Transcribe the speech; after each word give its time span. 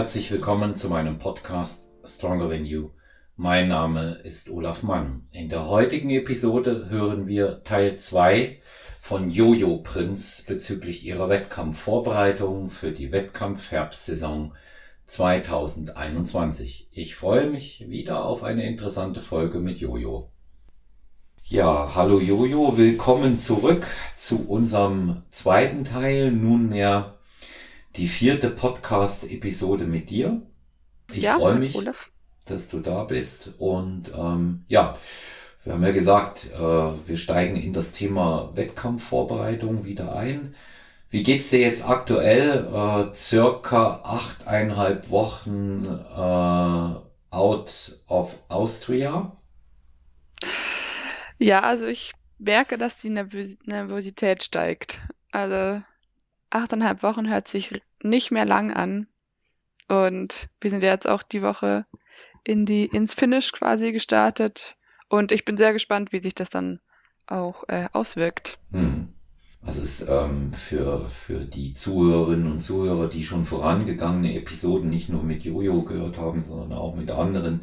Herzlich 0.00 0.30
willkommen 0.30 0.74
zu 0.74 0.88
meinem 0.88 1.18
Podcast 1.18 1.90
Stronger 2.02 2.48
Than 2.48 2.64
You. 2.64 2.88
Mein 3.36 3.68
Name 3.68 4.12
ist 4.24 4.48
Olaf 4.48 4.82
Mann. 4.82 5.20
In 5.30 5.50
der 5.50 5.68
heutigen 5.68 6.08
Episode 6.08 6.88
hören 6.88 7.26
wir 7.26 7.62
Teil 7.64 7.98
2 7.98 8.62
von 8.98 9.30
Jojo 9.30 9.76
Prinz 9.82 10.46
bezüglich 10.48 11.04
ihrer 11.04 11.28
Wettkampfvorbereitung 11.28 12.70
für 12.70 12.92
die 12.92 13.12
Wettkampfherbstsaison 13.12 14.54
2021. 15.04 16.88
Ich 16.92 17.14
freue 17.14 17.50
mich 17.50 17.84
wieder 17.90 18.24
auf 18.24 18.42
eine 18.42 18.66
interessante 18.66 19.20
Folge 19.20 19.58
mit 19.58 19.80
Jojo. 19.80 20.30
Ja, 21.44 21.94
hallo 21.94 22.20
Jojo, 22.20 22.78
willkommen 22.78 23.36
zurück 23.36 23.86
zu 24.16 24.48
unserem 24.48 25.24
zweiten 25.28 25.84
Teil, 25.84 26.32
nunmehr 26.32 27.19
die 27.96 28.06
vierte 28.06 28.50
Podcast-Episode 28.50 29.84
mit 29.84 30.10
dir. 30.10 30.42
Ich 31.12 31.22
ja, 31.22 31.36
freue 31.36 31.56
mich, 31.56 31.74
Olaf. 31.74 31.96
dass 32.46 32.68
du 32.68 32.80
da 32.80 33.04
bist. 33.04 33.54
Und 33.58 34.12
ähm, 34.16 34.64
ja, 34.68 34.96
wir 35.64 35.74
haben 35.74 35.82
ja 35.82 35.90
gesagt, 35.90 36.50
äh, 36.54 36.58
wir 36.58 37.16
steigen 37.16 37.56
in 37.56 37.72
das 37.72 37.92
Thema 37.92 38.52
Wettkampfvorbereitung 38.54 39.84
wieder 39.84 40.14
ein. 40.14 40.54
Wie 41.10 41.24
geht's 41.24 41.50
dir 41.50 41.60
jetzt 41.60 41.88
aktuell? 41.88 42.68
Äh, 42.72 43.14
circa 43.14 44.00
achteinhalb 44.04 45.10
Wochen 45.10 45.84
äh, 45.84 47.34
out 47.34 47.98
of 48.06 48.38
Austria. 48.48 49.36
Ja, 51.38 51.60
also 51.60 51.86
ich 51.86 52.12
merke, 52.38 52.78
dass 52.78 53.00
die 53.00 53.10
Nervosität 53.10 54.44
steigt. 54.44 55.00
Also 55.32 55.82
achteinhalb 56.50 57.02
Wochen 57.02 57.28
hört 57.28 57.48
sich 57.48 57.82
nicht 58.02 58.30
mehr 58.30 58.44
lang 58.44 58.72
an. 58.72 59.06
Und 59.88 60.48
wir 60.60 60.70
sind 60.70 60.82
jetzt 60.82 61.08
auch 61.08 61.22
die 61.22 61.42
Woche 61.42 61.86
in 62.44 62.66
die, 62.66 62.86
ins 62.86 63.14
Finish 63.14 63.52
quasi 63.52 63.92
gestartet. 63.92 64.76
Und 65.08 65.32
ich 65.32 65.44
bin 65.44 65.56
sehr 65.56 65.72
gespannt, 65.72 66.12
wie 66.12 66.20
sich 66.20 66.34
das 66.34 66.50
dann 66.50 66.80
auch 67.26 67.64
äh, 67.68 67.88
auswirkt. 67.92 68.58
Hm. 68.72 69.08
Also 69.62 69.82
es 69.82 70.00
ist 70.00 70.08
ähm, 70.08 70.52
für, 70.54 71.04
für 71.10 71.40
die 71.40 71.74
Zuhörerinnen 71.74 72.50
und 72.50 72.60
Zuhörer, 72.60 73.08
die 73.08 73.22
schon 73.22 73.44
vorangegangene 73.44 74.34
Episoden 74.34 74.88
nicht 74.88 75.10
nur 75.10 75.22
mit 75.22 75.42
Jojo 75.42 75.82
gehört 75.82 76.16
haben, 76.16 76.40
sondern 76.40 76.72
auch 76.72 76.96
mit 76.96 77.10
anderen. 77.10 77.60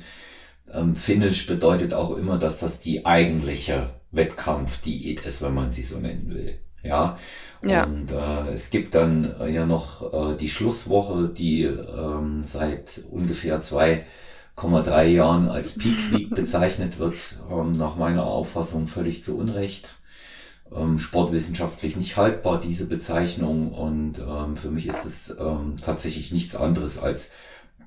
Ähm, 0.71 0.95
Finish 0.95 1.47
bedeutet 1.47 1.93
auch 1.93 2.15
immer, 2.15 2.37
dass 2.37 2.59
das 2.59 2.79
die 2.79 3.05
eigentliche 3.05 3.99
Wettkampfdiät 4.11 5.25
ist, 5.25 5.41
wenn 5.41 5.55
man 5.55 5.71
sie 5.71 5.81
so 5.81 5.97
nennen 5.97 6.29
will. 6.29 6.59
Ja. 6.83 7.17
ja. 7.63 7.83
Und 7.85 8.11
äh, 8.11 8.53
es 8.53 8.69
gibt 8.69 8.95
dann 8.95 9.35
äh, 9.39 9.49
ja 9.49 9.65
noch 9.65 10.13
äh, 10.31 10.37
die 10.37 10.49
Schlusswoche, 10.49 11.29
die 11.29 11.63
ähm, 11.63 12.43
seit 12.45 13.01
ungefähr 13.11 13.61
2,3 13.61 15.03
Jahren 15.05 15.49
als 15.49 15.77
Peak 15.77 16.11
Week 16.11 16.29
bezeichnet 16.35 16.99
wird, 16.99 17.35
ähm, 17.51 17.71
nach 17.73 17.95
meiner 17.95 18.25
Auffassung 18.25 18.87
völlig 18.87 19.23
zu 19.23 19.37
Unrecht. 19.37 19.89
Ähm, 20.75 20.99
sportwissenschaftlich 20.99 21.95
nicht 21.95 22.17
haltbar, 22.17 22.59
diese 22.59 22.87
Bezeichnung. 22.87 23.71
Und 23.71 24.19
ähm, 24.19 24.57
für 24.57 24.69
mich 24.69 24.87
ist 24.87 25.05
es 25.05 25.35
ähm, 25.39 25.75
tatsächlich 25.81 26.31
nichts 26.31 26.55
anderes 26.55 26.99
als 26.99 27.31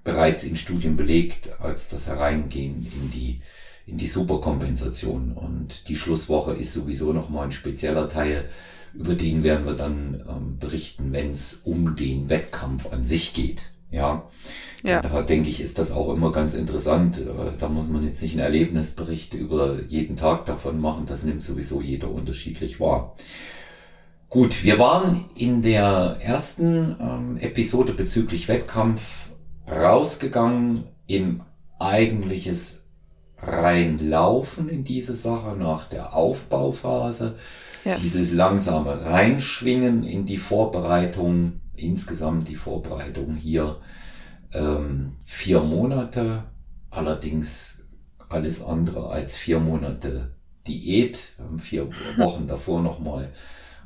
bereits 0.03 0.45
in 0.45 0.57
Studien 0.57 0.97
belegt, 0.97 1.61
als 1.61 1.91
das 1.91 2.07
Hereingehen 2.07 2.87
in 2.91 3.11
die 3.11 3.41
in 3.87 3.99
die 3.99 4.07
Superkompensation. 4.07 5.33
Und 5.33 5.89
die 5.89 5.97
Schlusswoche 5.97 6.55
ist 6.55 6.73
sowieso 6.73 7.13
nochmal 7.13 7.47
ein 7.47 7.53
spezieller 7.53 8.09
Teil 8.09 8.49
über 8.95 9.15
den 9.15 9.43
werden 9.43 9.67
wir 9.67 9.75
dann 9.75 10.23
ähm, 10.29 10.59
berichten, 10.59 11.13
wenn 11.13 11.29
es 11.29 11.63
um 11.65 11.97
den 11.97 12.29
Wettkampf 12.29 12.93
an 12.93 13.03
sich 13.03 13.33
geht. 13.33 13.63
Ja. 13.91 14.29
ja. 14.85 15.01
Da 15.01 15.23
denke 15.23 15.49
ich, 15.49 15.61
ist 15.61 15.79
das 15.79 15.91
auch 15.91 16.13
immer 16.13 16.31
ganz 16.31 16.55
interessant. 16.55 17.19
Äh, 17.19 17.59
da 17.59 17.69
muss 17.69 17.89
man 17.89 18.05
jetzt 18.05 18.23
nicht 18.23 18.33
einen 18.33 18.45
Erlebnisbericht 18.45 19.35
über 19.35 19.83
jeden 19.89 20.17
Tag 20.17 20.45
davon 20.45 20.81
machen. 20.81 21.07
Das 21.07 21.25
nimmt 21.25 21.43
sowieso 21.43 21.81
jeder 21.81 22.11
unterschiedlich 22.11 22.81
wahr. 22.81 23.17
Gut, 24.29 24.63
wir 24.63 24.79
waren 24.79 25.25
in 25.35 25.61
der 25.61 26.19
ersten 26.21 26.97
ähm, 27.01 27.37
Episode 27.41 27.93
bezüglich 27.93 28.47
Wettkampf 28.47 29.27
rausgegangen 29.69 30.85
im 31.09 31.43
eigentliches 31.81 32.83
reinlaufen 33.39 34.69
in 34.69 34.85
diese 34.85 35.15
Sache 35.15 35.57
nach 35.57 35.89
der 35.89 36.15
Aufbauphase 36.15 37.37
ja. 37.85 37.99
dieses 37.99 38.33
langsame 38.33 39.05
Reinschwingen 39.05 40.05
in 40.05 40.27
die 40.27 40.37
Vorbereitung, 40.37 41.61
insgesamt 41.77 42.49
die 42.49 42.55
Vorbereitung 42.55 43.37
hier 43.37 43.77
ähm, 44.53 45.17
vier 45.25 45.61
Monate, 45.61 46.45
allerdings 46.91 47.85
alles 48.29 48.63
andere 48.63 49.11
als 49.11 49.37
vier 49.37 49.61
Monate 49.61 50.33
Diät. 50.67 51.33
Wir 51.37 51.45
haben 51.47 51.59
vier 51.59 51.89
Wochen 52.17 52.47
davor 52.47 52.83
nochmal 52.83 53.33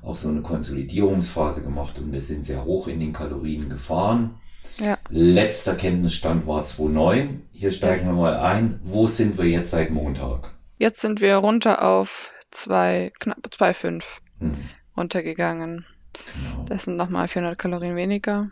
auch 0.03 0.15
so 0.15 0.29
eine 0.29 0.43
Konsolidierungsphase 0.43 1.63
gemacht 1.63 1.99
und 1.99 2.13
wir 2.13 2.21
sind 2.21 2.45
sehr 2.45 2.65
hoch 2.65 2.89
in 2.89 3.01
den 3.01 3.13
Kalorien 3.13 3.69
gefahren. 3.69 4.35
Ja. 4.79 4.99
Letzter 5.09 5.75
Kenntnisstand 5.75 6.47
war 6.47 6.63
2,9. 6.63 7.29
Hier 7.53 7.71
steigen 7.71 8.01
jetzt. 8.01 8.09
wir 8.09 8.17
mal 8.17 8.37
ein. 8.37 8.81
Wo 8.83 9.07
sind 9.07 9.39
wir 9.39 9.47
jetzt 9.47 9.71
seit 9.71 9.91
Montag? 9.91 10.53
Jetzt 10.79 11.01
sind 11.01 11.21
wir 11.21 11.37
runter 11.37 11.83
auf 11.85 12.33
zwei, 12.55 13.13
knapp 13.19 13.47
2,5 13.51 14.03
mhm. 14.41 14.71
runtergegangen. 14.97 15.87
Genau. 16.13 16.65
Das 16.65 16.85
sind 16.85 16.97
nochmal 16.97 17.29
400 17.29 17.59
Kalorien 17.59 17.97
weniger. 17.97 18.51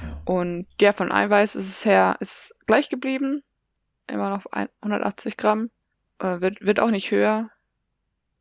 Ja. 0.00 0.20
Und 0.24 0.66
ja, 0.80 0.92
von 0.92 1.12
Eiweiß 1.12 1.54
ist 1.54 1.68
es 1.68 1.84
her, 1.84 2.16
ist 2.20 2.54
gleich 2.66 2.88
geblieben. 2.88 3.42
Immer 4.06 4.30
noch 4.30 4.46
180 4.80 5.36
Gramm. 5.36 5.70
Äh, 6.18 6.40
wird, 6.40 6.60
wird 6.60 6.80
auch 6.80 6.90
nicht 6.90 7.10
höher. 7.10 7.50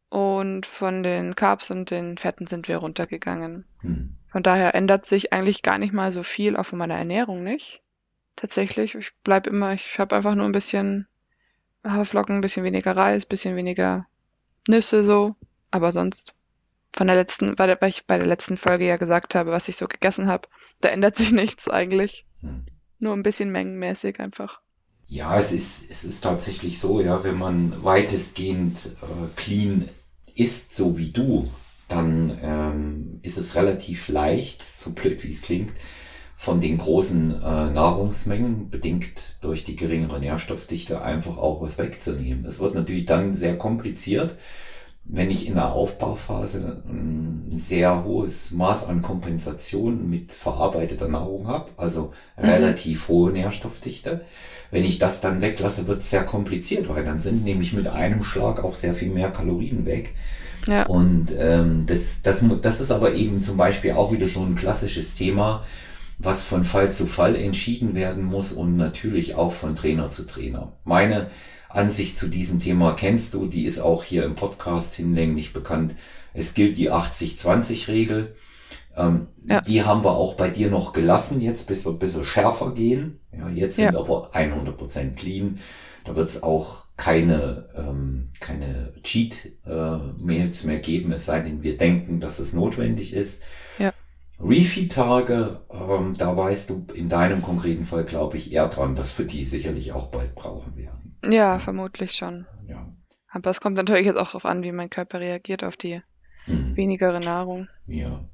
Und 0.09 0.66
von 0.66 1.03
den 1.03 1.35
Carbs 1.35 1.72
und 1.72 1.90
den 1.90 2.17
Fetten 2.17 2.45
sind 2.45 2.67
wir 2.67 2.78
runtergegangen. 2.78 3.66
Mhm. 3.81 4.17
Von 4.31 4.44
daher 4.44 4.75
ändert 4.75 5.06
sich 5.06 5.34
eigentlich 5.34 5.61
gar 5.61 5.78
nicht 5.78 5.94
mal 5.94 6.11
so 6.11 6.23
viel, 6.23 6.56
auch 6.56 6.66
von 6.66 6.79
meiner 6.79 6.95
Ernährung 6.95 7.44
nicht. 7.44 7.81
Tatsächlich, 8.35 8.95
ich 8.95 9.11
bleib 9.23 9.47
immer, 9.47 9.73
ich 9.73 10.00
habe 10.00 10.16
einfach 10.16 10.35
nur 10.35 10.45
ein 10.45 10.53
bisschen 10.53 11.07
Haferflocken, 11.85 12.35
ein 12.35 12.41
bisschen 12.41 12.63
weniger 12.63 12.95
Reis, 12.95 13.25
ein 13.25 13.29
bisschen 13.29 13.56
weniger 13.56 14.07
Nüsse 14.67 15.03
so, 15.03 15.35
aber 15.72 15.91
sonst 15.91 16.33
von 16.94 17.07
der 17.07 17.16
letzten, 17.16 17.57
weil 17.57 17.77
ich 17.88 18.05
bei 18.05 18.17
der 18.17 18.27
letzten 18.27 18.57
Folge 18.57 18.85
ja 18.85 18.97
gesagt 18.97 19.35
habe, 19.35 19.51
was 19.51 19.69
ich 19.69 19.77
so 19.77 19.88
gegessen 19.88 20.27
habe, 20.27 20.47
da 20.81 20.89
ändert 20.89 21.16
sich 21.16 21.31
nichts 21.31 21.69
eigentlich. 21.69 22.25
Hm. 22.41 22.66
Nur 22.99 23.13
ein 23.13 23.23
bisschen 23.23 23.51
mengenmäßig 23.51 24.19
einfach. 24.19 24.61
Ja, 25.07 25.38
es 25.38 25.51
ist, 25.51 25.89
es 25.89 26.03
ist 26.03 26.22
tatsächlich 26.22 26.79
so, 26.79 27.01
ja, 27.01 27.23
wenn 27.23 27.38
man 27.38 27.83
weitestgehend 27.83 28.95
äh, 29.01 29.27
clean 29.35 29.89
isst, 30.35 30.75
so 30.75 30.97
wie 30.97 31.11
du, 31.11 31.51
dann 31.88 32.39
ähm, 32.41 33.19
ist 33.22 33.38
es 33.38 33.55
relativ 33.55 34.07
leicht, 34.07 34.63
so 34.63 34.91
blöd 34.91 35.23
wie 35.23 35.29
es 35.29 35.41
klingt, 35.41 35.72
von 36.41 36.59
den 36.59 36.79
großen 36.79 37.40
äh, 37.40 37.69
Nahrungsmengen, 37.69 38.72
bedingt 38.72 39.38
durch 39.41 39.63
die 39.63 39.75
geringere 39.75 40.19
Nährstoffdichte, 40.19 41.00
einfach 41.03 41.38
auch 41.38 41.62
was 41.62 41.78
wegzunehmen. 41.78 42.46
Es 42.46 42.59
wird 42.59 42.74
natürlich 42.74 43.06
dann 43.06 43.35
sehr 43.35 43.59
kompliziert, 43.59 44.34
wenn 45.03 45.29
ich 45.29 45.46
in 45.46 45.53
der 45.53 45.72
Aufbauphase 45.72 46.81
ein 46.90 47.52
sehr 47.53 48.06
hohes 48.06 48.50
Maß 48.50 48.88
an 48.88 49.03
Kompensation 49.03 50.09
mit 50.09 50.31
verarbeiteter 50.31 51.07
Nahrung 51.07 51.47
habe, 51.47 51.69
also 51.78 52.12
mhm. 52.38 52.50
relativ 52.50 53.08
hohe 53.08 53.31
Nährstoffdichte. 53.31 54.22
Wenn 54.72 54.84
ich 54.84 54.97
das 54.97 55.19
dann 55.19 55.41
weglasse, 55.41 55.85
wird 55.85 56.00
es 56.00 56.09
sehr 56.09 56.23
kompliziert, 56.23 56.90
weil 56.90 57.06
dann 57.06 57.19
sind 57.19 57.44
nämlich 57.44 57.72
mit 57.72 57.85
einem 57.85 58.23
Schlag 58.23 58.64
auch 58.64 58.73
sehr 58.73 58.96
viel 58.96 59.11
mehr 59.11 59.29
Kalorien 59.29 59.85
weg. 59.85 60.16
Ja. 60.66 60.87
Und 60.87 61.28
ähm, 61.37 61.85
das, 61.85 62.23
das, 62.23 62.44
das 62.64 62.82
ist 62.82 62.90
aber 62.90 63.14
eben 63.14 63.44
zum 63.44 63.58
Beispiel 63.58 63.91
auch 63.91 64.11
wieder 64.11 64.28
so 64.28 64.41
ein 64.41 64.55
klassisches 64.55 65.14
Thema, 65.14 65.64
was 66.23 66.44
von 66.44 66.64
Fall 66.64 66.91
zu 66.91 67.08
Fall 67.08 67.35
entschieden 67.35 67.96
werden 67.96 68.23
muss 68.23 68.52
und 68.52 68.78
natürlich 68.78 69.35
auch 69.35 69.52
von 69.52 69.76
Trainer 69.76 70.09
zu 70.09 70.26
Trainer. 70.26 70.73
Meine 70.84 71.28
Ansicht 71.70 72.18
zu 72.18 72.28
diesem 72.28 72.59
Thema 72.59 72.94
kennst 72.94 73.34
du, 73.34 73.47
die 73.47 73.66
ist 73.66 73.79
auch 73.79 74.03
hier 74.03 74.23
im 74.26 74.35
Podcast 74.35 74.94
hinlänglich 74.94 75.53
bekannt. 75.53 75.96
Es 76.34 76.53
gilt 76.53 76.78
die 76.78 76.91
80-20-Regel. 76.91 78.35
Ähm, 78.96 79.28
ja. 79.46 79.62
Die 79.62 79.84
haben 79.84 80.03
wir 80.03 80.12
auch 80.12 80.35
bei 80.35 80.50
dir 80.50 80.70
noch 80.70 80.94
gelassen, 80.94 81.41
jetzt 81.41 81.68
bis 81.68 81.85
wir 81.85 81.91
ein 81.91 82.00
bisschen 82.00 82.23
schärfer 82.23 82.73
gehen. 82.73 83.20
Ja, 83.32 83.50
jetzt 83.50 83.78
sind 83.78 83.94
ja. 83.94 84.00
aber 84.00 84.32
100% 84.34 85.16
clean. 85.16 85.59
Da 86.03 86.16
wird 86.16 86.28
es 86.28 86.44
auch 86.44 86.85
keine, 86.97 87.70
ähm, 87.76 88.29
keine 88.40 88.94
Cheat-Mails 89.02 90.64
äh, 90.64 90.68
mehr 90.68 90.79
geben, 90.79 91.12
es 91.14 91.26
sei 91.26 91.40
denn, 91.40 91.64
wir 91.64 91.78
denken, 91.78 92.20
dass 92.20 92.40
es 92.40 92.53
notwendig 92.53 93.14
ist. 93.14 93.41
Ja. 93.79 93.91
Refeed-Tage, 94.43 95.61
ähm, 95.72 96.16
da 96.17 96.35
weißt 96.35 96.70
du 96.70 96.85
in 96.93 97.09
deinem 97.09 97.41
konkreten 97.41 97.85
Fall, 97.85 98.03
glaube 98.03 98.38
ich, 98.38 98.52
eher 98.52 98.67
dran, 98.67 98.96
dass 98.96 99.17
wir 99.17 99.26
die 99.26 99.43
sicherlich 99.43 99.93
auch 99.93 100.08
bald 100.08 100.35
brauchen 100.35 100.76
werden. 100.76 101.17
Ja, 101.23 101.32
ja. 101.32 101.59
vermutlich 101.59 102.14
schon. 102.14 102.47
Ja. 102.67 102.91
Aber 103.29 103.49
es 103.49 103.61
kommt 103.61 103.76
natürlich 103.78 104.05
jetzt 104.05 104.17
auch 104.17 104.28
darauf 104.28 104.46
an, 104.46 104.64
wie 104.64 104.72
mein 104.72 104.90
Körper 104.90 105.20
reagiert 105.20 105.64
auf 105.64 105.78
die 105.78 106.02
hm. 106.46 106.76
wenigere 106.76 107.20
Nahrung. 107.20 107.67
Ja. 107.88 108.26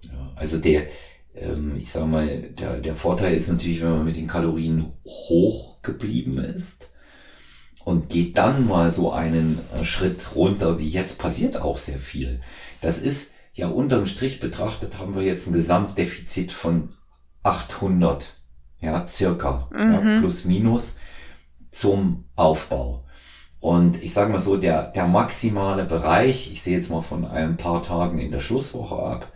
ja. 0.00 0.32
Also 0.34 0.58
der, 0.58 0.86
ähm, 1.34 1.76
ich 1.76 1.90
sag 1.90 2.06
mal, 2.06 2.50
der, 2.50 2.80
der 2.80 2.94
Vorteil 2.94 3.34
ist 3.34 3.48
natürlich, 3.48 3.82
wenn 3.82 3.90
man 3.90 4.04
mit 4.04 4.16
den 4.16 4.26
Kalorien 4.26 4.92
hoch 5.06 5.80
geblieben 5.82 6.38
ist 6.38 6.90
und 7.84 8.08
geht 8.10 8.36
dann 8.36 8.66
mal 8.66 8.90
so 8.90 9.12
einen 9.12 9.58
äh, 9.74 9.84
Schritt 9.84 10.34
runter, 10.34 10.78
wie 10.78 10.88
jetzt 10.88 11.18
passiert 11.18 11.56
auch 11.56 11.76
sehr 11.76 11.98
viel. 11.98 12.40
Das 12.80 12.98
ist 12.98 13.32
ja 13.52 13.68
unterm 13.68 14.06
Strich 14.06 14.40
betrachtet 14.40 14.98
haben 14.98 15.14
wir 15.14 15.22
jetzt 15.22 15.46
ein 15.46 15.52
Gesamtdefizit 15.52 16.52
von 16.52 16.88
800, 17.42 18.32
ja, 18.80 19.06
circa, 19.06 19.68
mhm. 19.72 19.92
ja, 19.92 20.18
plus 20.18 20.44
minus 20.44 20.96
zum 21.70 22.24
Aufbau. 22.36 23.04
Und 23.60 24.02
ich 24.02 24.12
sage 24.12 24.32
mal 24.32 24.38
so, 24.38 24.56
der, 24.56 24.88
der 24.88 25.06
maximale 25.06 25.84
Bereich, 25.84 26.50
ich 26.50 26.62
sehe 26.62 26.76
jetzt 26.76 26.90
mal 26.90 27.00
von 27.00 27.24
ein 27.24 27.56
paar 27.56 27.80
Tagen 27.80 28.18
in 28.18 28.32
der 28.32 28.40
Schlusswoche 28.40 28.96
ab, 28.96 29.32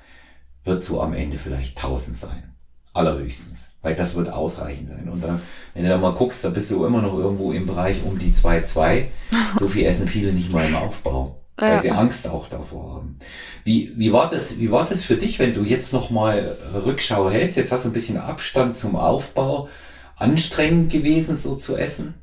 wird 0.65 0.83
so 0.83 1.01
am 1.01 1.15
Ende 1.15 1.39
vielleicht 1.39 1.77
1000 1.77 2.17
sein. 2.17 2.55
Allerhöchstens. 2.93 3.71
Weil 3.83 3.95
das 3.95 4.17
wird 4.17 4.29
ausreichend 4.29 4.89
sein. 4.89 5.09
Und 5.09 5.23
dann, 5.23 5.41
wenn 5.75 5.85
du 5.85 5.89
da 5.91 5.97
mal 5.97 6.13
guckst, 6.13 6.43
da 6.43 6.49
bist 6.49 6.71
du 6.73 6.85
immer 6.85 7.03
noch 7.03 7.17
irgendwo 7.17 7.53
im 7.53 7.67
Bereich 7.67 8.03
um 8.05 8.19
die 8.19 8.33
2,2. 8.33 9.05
So 9.59 9.69
viel 9.69 9.87
essen 9.87 10.09
viele 10.09 10.33
nicht 10.33 10.53
mal 10.53 10.67
im 10.67 10.75
Aufbau. 10.75 11.46
Weil 11.57 11.73
ja. 11.73 11.81
sie 11.81 11.91
Angst 11.91 12.29
auch 12.29 12.49
davor 12.49 12.97
haben. 12.97 13.19
Wie, 13.65 13.93
wie 13.97 14.13
war 14.13 14.29
das, 14.29 14.59
wie 14.59 14.71
war 14.71 14.87
das 14.87 15.05
für 15.05 15.17
dich, 15.17 15.39
wenn 15.39 15.55
du 15.55 15.63
jetzt 15.63 15.93
nochmal 15.93 16.57
Rückschau 16.75 17.31
hältst? 17.31 17.57
Jetzt 17.57 17.73
hast 17.73 17.85
du 17.85 17.89
ein 17.89 17.95
bisschen 17.95 18.19
Abstand 18.19 18.77
zum 18.77 18.97
Aufbau. 18.97 19.69
Anstrengend 20.17 20.93
gewesen, 20.93 21.37
so 21.37 21.57
zu 21.57 21.77
essen? 21.77 22.15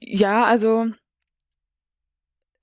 Ja, 0.00 0.44
also 0.44 0.86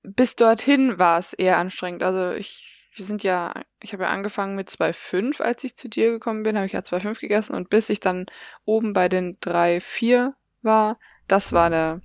bis 0.03 0.35
dorthin 0.35 0.99
war 0.99 1.19
es 1.19 1.33
eher 1.33 1.57
anstrengend. 1.57 2.03
Also 2.03 2.31
ich 2.31 2.73
wir 2.95 3.05
sind 3.05 3.23
ja, 3.23 3.53
ich 3.81 3.93
habe 3.93 4.03
ja 4.03 4.09
angefangen 4.09 4.55
mit 4.55 4.69
2,5, 4.69 5.41
als 5.41 5.63
ich 5.63 5.75
zu 5.75 5.89
dir 5.89 6.11
gekommen 6.11 6.43
bin, 6.43 6.55
habe 6.55 6.67
ich 6.67 6.73
ja 6.73 6.81
2,5 6.81 7.19
gegessen 7.19 7.55
und 7.55 7.69
bis 7.69 7.89
ich 7.89 7.99
dann 7.99 8.27
oben 8.65 8.93
bei 8.93 9.09
den 9.09 9.39
3,4 9.39 10.33
war, 10.61 10.99
das 11.27 11.53
war 11.53 11.65
eine, 11.65 12.01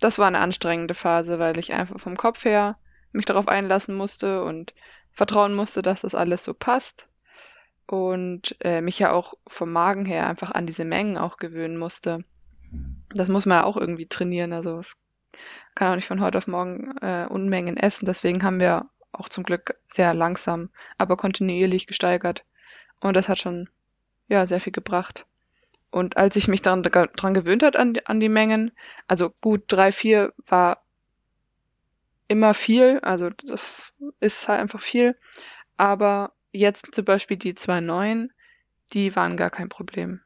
das 0.00 0.18
war 0.18 0.26
eine 0.26 0.38
anstrengende 0.38 0.94
Phase, 0.94 1.38
weil 1.38 1.58
ich 1.58 1.72
einfach 1.72 2.00
vom 2.00 2.16
Kopf 2.16 2.44
her 2.44 2.78
mich 3.12 3.26
darauf 3.26 3.48
einlassen 3.48 3.94
musste 3.94 4.42
und 4.44 4.74
vertrauen 5.12 5.54
musste, 5.54 5.82
dass 5.82 6.02
das 6.02 6.14
alles 6.14 6.44
so 6.44 6.54
passt 6.54 7.08
und 7.86 8.56
äh, 8.60 8.80
mich 8.80 8.98
ja 8.98 9.12
auch 9.12 9.34
vom 9.46 9.72
Magen 9.72 10.04
her 10.04 10.26
einfach 10.26 10.52
an 10.52 10.66
diese 10.66 10.84
Mengen 10.84 11.18
auch 11.18 11.36
gewöhnen 11.36 11.76
musste. 11.76 12.24
Das 13.12 13.28
muss 13.28 13.46
man 13.46 13.58
ja 13.58 13.64
auch 13.64 13.76
irgendwie 13.76 14.06
trainieren, 14.06 14.52
also 14.52 14.78
es 14.78 14.96
kann 15.74 15.90
auch 15.90 15.96
nicht 15.96 16.06
von 16.06 16.20
heute 16.20 16.38
auf 16.38 16.46
morgen 16.46 16.96
äh, 16.98 17.26
Unmengen 17.28 17.76
essen. 17.76 18.06
Deswegen 18.06 18.42
haben 18.42 18.60
wir 18.60 18.88
auch 19.12 19.28
zum 19.28 19.44
Glück 19.44 19.76
sehr 19.88 20.14
langsam, 20.14 20.70
aber 20.98 21.16
kontinuierlich 21.16 21.86
gesteigert. 21.86 22.44
Und 23.00 23.16
das 23.16 23.28
hat 23.28 23.38
schon 23.38 23.68
ja 24.28 24.46
sehr 24.46 24.60
viel 24.60 24.72
gebracht. 24.72 25.26
Und 25.90 26.16
als 26.16 26.36
ich 26.36 26.48
mich 26.48 26.62
daran, 26.62 26.82
daran 26.82 27.34
gewöhnt 27.34 27.62
hat 27.62 27.76
an, 27.76 27.94
an 28.04 28.20
die 28.20 28.28
Mengen, 28.28 28.72
also 29.08 29.30
gut 29.40 29.64
drei 29.66 29.92
vier 29.92 30.32
war 30.46 30.84
immer 32.28 32.54
viel, 32.54 33.00
also 33.00 33.30
das 33.30 33.92
ist 34.20 34.46
halt 34.46 34.60
einfach 34.60 34.80
viel. 34.80 35.16
Aber 35.76 36.32
jetzt 36.52 36.94
zum 36.94 37.04
Beispiel 37.04 37.36
die 37.36 37.54
zwei 37.54 37.80
neuen, 37.80 38.32
die 38.92 39.16
waren 39.16 39.36
gar 39.36 39.50
kein 39.50 39.68
Problem 39.68 40.20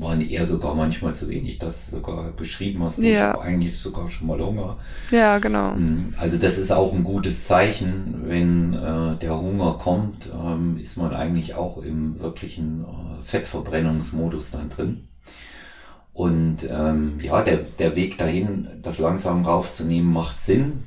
waren 0.00 0.22
eher 0.22 0.46
sogar 0.46 0.74
manchmal 0.74 1.14
zu 1.14 1.28
wenig, 1.28 1.58
das 1.58 1.90
sogar 1.90 2.30
beschrieben 2.32 2.82
hast. 2.82 2.98
Ja. 2.98 3.10
Ich 3.10 3.20
habe 3.20 3.42
eigentlich 3.42 3.78
sogar 3.78 4.08
schon 4.10 4.28
mal 4.28 4.40
Hunger. 4.40 4.78
Ja, 5.10 5.38
genau. 5.38 5.74
Hm, 5.74 6.14
also 6.16 6.38
das 6.38 6.56
ist 6.56 6.70
auch 6.70 6.94
ein 6.94 7.04
gutes 7.04 7.46
Zeichen, 7.46 8.22
wenn 8.24 8.72
äh, 8.72 9.16
der 9.16 9.38
Hunger 9.38 9.74
kommt, 9.74 10.30
ähm, 10.32 10.78
ist 10.80 10.96
man 10.96 11.12
eigentlich 11.12 11.54
auch 11.54 11.78
im 11.82 12.18
wirklichen 12.18 12.84
äh, 12.84 13.24
Fettverbrennungsmodus 13.24 14.52
dann 14.52 14.70
drin. 14.70 15.08
Und 16.14 16.66
ähm, 16.68 17.20
ja, 17.22 17.42
der, 17.42 17.58
der 17.58 17.94
Weg 17.94 18.16
dahin, 18.16 18.68
das 18.82 18.98
langsam 18.98 19.42
raufzunehmen, 19.42 20.12
macht 20.12 20.40
Sinn. 20.40 20.84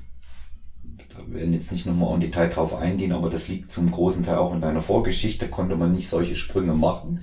Da 1.10 1.20
werden 1.28 1.54
jetzt 1.54 1.72
nicht 1.72 1.86
nochmal 1.86 2.16
im 2.16 2.20
Detail 2.20 2.50
drauf 2.50 2.76
eingehen, 2.76 3.12
aber 3.12 3.30
das 3.30 3.48
liegt 3.48 3.72
zum 3.72 3.92
großen 3.92 4.26
Teil 4.26 4.38
auch 4.38 4.54
in 4.54 4.62
deiner 4.62 4.82
Vorgeschichte, 4.82 5.48
konnte 5.48 5.76
man 5.76 5.92
nicht 5.92 6.10
solche 6.10 6.34
Sprünge 6.34 6.74
machen 6.74 7.20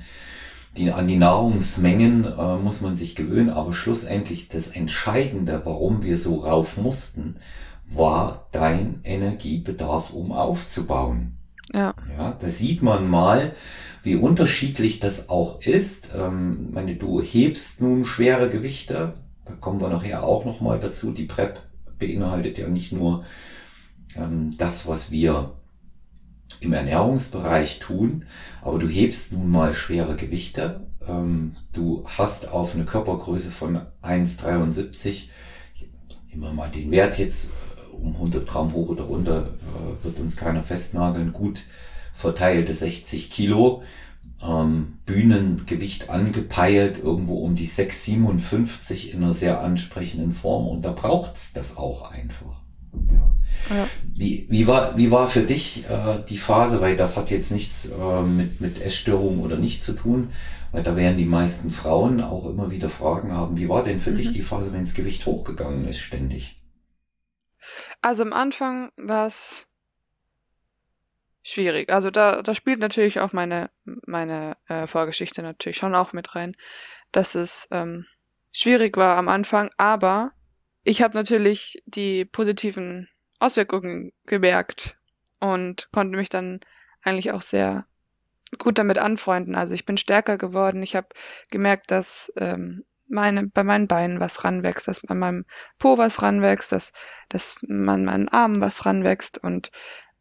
die, 0.80 0.90
an 0.90 1.06
die 1.06 1.16
Nahrungsmengen 1.16 2.24
äh, 2.24 2.56
muss 2.56 2.80
man 2.80 2.96
sich 2.96 3.14
gewöhnen, 3.14 3.50
aber 3.50 3.72
schlussendlich 3.72 4.48
das 4.48 4.68
Entscheidende, 4.68 5.60
warum 5.64 6.02
wir 6.02 6.16
so 6.16 6.36
rauf 6.36 6.76
mussten, 6.76 7.36
war 7.86 8.48
dein 8.52 9.00
Energiebedarf, 9.04 10.12
um 10.12 10.32
aufzubauen. 10.32 11.36
Ja. 11.72 11.94
Ja, 12.16 12.32
da 12.32 12.48
sieht 12.48 12.82
man 12.82 13.08
mal, 13.08 13.52
wie 14.02 14.16
unterschiedlich 14.16 15.00
das 15.00 15.28
auch 15.28 15.60
ist. 15.60 16.08
Ähm, 16.16 16.70
meine, 16.72 16.96
du 16.96 17.20
hebst 17.20 17.80
nun 17.80 18.04
schwere 18.04 18.48
Gewichte, 18.48 19.14
da 19.44 19.52
kommen 19.54 19.80
wir 19.80 19.88
nachher 19.88 20.24
auch 20.24 20.44
nochmal 20.44 20.78
dazu. 20.78 21.12
Die 21.12 21.24
PrEP 21.24 21.60
beinhaltet 21.98 22.58
ja 22.58 22.68
nicht 22.68 22.92
nur 22.92 23.24
ähm, 24.16 24.54
das, 24.56 24.88
was 24.88 25.10
wir 25.10 25.52
im 26.60 26.72
Ernährungsbereich 26.72 27.78
tun, 27.78 28.24
aber 28.62 28.78
du 28.78 28.88
hebst 28.88 29.32
nun 29.32 29.50
mal 29.50 29.72
schwere 29.72 30.16
Gewichte. 30.16 30.86
Ähm, 31.06 31.54
du 31.72 32.04
hast 32.06 32.48
auf 32.48 32.74
eine 32.74 32.84
Körpergröße 32.84 33.50
von 33.50 33.80
1,73, 34.02 35.28
immer 36.32 36.52
mal 36.52 36.68
den 36.70 36.90
Wert 36.90 37.18
jetzt 37.18 37.46
äh, 37.46 37.94
um 37.94 38.14
100 38.14 38.46
Gramm 38.46 38.72
hoch 38.72 38.88
oder 38.90 39.04
runter, 39.04 39.48
äh, 39.48 40.04
wird 40.04 40.18
uns 40.18 40.36
keiner 40.36 40.62
festnageln, 40.62 41.32
gut 41.32 41.62
verteilte 42.14 42.74
60 42.74 43.30
Kilo. 43.30 43.82
Ähm, 44.42 44.98
Bühnengewicht 45.04 46.08
angepeilt, 46.08 46.98
irgendwo 47.02 47.44
um 47.44 47.56
die 47.56 47.68
6,57 47.68 49.10
in 49.10 49.22
einer 49.22 49.34
sehr 49.34 49.60
ansprechenden 49.60 50.32
Form. 50.32 50.66
Und 50.68 50.82
da 50.82 50.92
braucht's 50.92 51.52
das 51.52 51.76
auch 51.76 52.10
einfach. 52.10 52.60
Ja. 53.12 53.19
Ja. 53.68 53.88
Wie, 54.04 54.46
wie, 54.48 54.66
war, 54.66 54.96
wie 54.96 55.10
war 55.10 55.28
für 55.28 55.42
dich 55.42 55.84
äh, 55.88 56.22
die 56.28 56.38
Phase, 56.38 56.80
weil 56.80 56.96
das 56.96 57.16
hat 57.16 57.30
jetzt 57.30 57.52
nichts 57.52 57.90
äh, 57.90 58.22
mit, 58.22 58.60
mit 58.60 58.80
Essstörungen 58.80 59.40
oder 59.40 59.56
nicht 59.56 59.82
zu 59.82 59.92
tun, 59.92 60.32
weil 60.72 60.82
da 60.82 60.96
werden 60.96 61.16
die 61.16 61.24
meisten 61.24 61.70
Frauen 61.70 62.20
auch 62.20 62.48
immer 62.48 62.70
wieder 62.70 62.88
Fragen 62.88 63.32
haben, 63.32 63.56
wie 63.56 63.68
war 63.68 63.84
denn 63.84 64.00
für 64.00 64.10
mhm. 64.10 64.16
dich 64.16 64.32
die 64.32 64.42
Phase, 64.42 64.72
wenn 64.72 64.80
das 64.80 64.94
Gewicht 64.94 65.26
hochgegangen 65.26 65.86
ist 65.86 66.00
ständig? 66.00 66.60
Also 68.00 68.22
am 68.22 68.32
Anfang 68.32 68.90
war 68.96 69.26
es 69.26 69.66
schwierig. 71.42 71.90
Also 71.90 72.10
da, 72.10 72.42
da 72.42 72.54
spielt 72.54 72.80
natürlich 72.80 73.20
auch 73.20 73.32
meine, 73.32 73.70
meine 74.06 74.56
äh, 74.68 74.86
Vorgeschichte 74.86 75.42
natürlich 75.42 75.76
schon 75.76 75.94
auch 75.94 76.12
mit 76.12 76.34
rein, 76.34 76.56
dass 77.12 77.34
es 77.34 77.66
ähm, 77.70 78.06
schwierig 78.52 78.96
war 78.96 79.16
am 79.16 79.28
Anfang, 79.28 79.70
aber 79.76 80.32
ich 80.82 81.02
habe 81.02 81.14
natürlich 81.14 81.82
die 81.86 82.24
positiven 82.24 83.08
Auswirkungen 83.40 84.12
gemerkt 84.26 84.96
und 85.40 85.88
konnte 85.92 86.16
mich 86.16 86.28
dann 86.28 86.60
eigentlich 87.02 87.32
auch 87.32 87.42
sehr 87.42 87.86
gut 88.58 88.78
damit 88.78 88.98
anfreunden. 88.98 89.54
Also 89.54 89.74
ich 89.74 89.86
bin 89.86 89.96
stärker 89.96 90.36
geworden. 90.36 90.82
Ich 90.82 90.94
habe 90.96 91.08
gemerkt, 91.50 91.90
dass 91.90 92.32
ähm, 92.36 92.84
meine, 93.08 93.46
bei 93.48 93.64
meinen 93.64 93.88
Beinen 93.88 94.20
was 94.20 94.44
ranwächst, 94.44 94.86
dass 94.88 95.00
bei 95.00 95.14
meinem 95.14 95.44
Po 95.78 95.98
was 95.98 96.22
ranwächst, 96.22 96.72
dass, 96.72 96.92
dass 97.28 97.56
man 97.62 98.04
meinen 98.04 98.28
Armen 98.28 98.60
was 98.60 98.86
ranwächst 98.86 99.38
und 99.38 99.70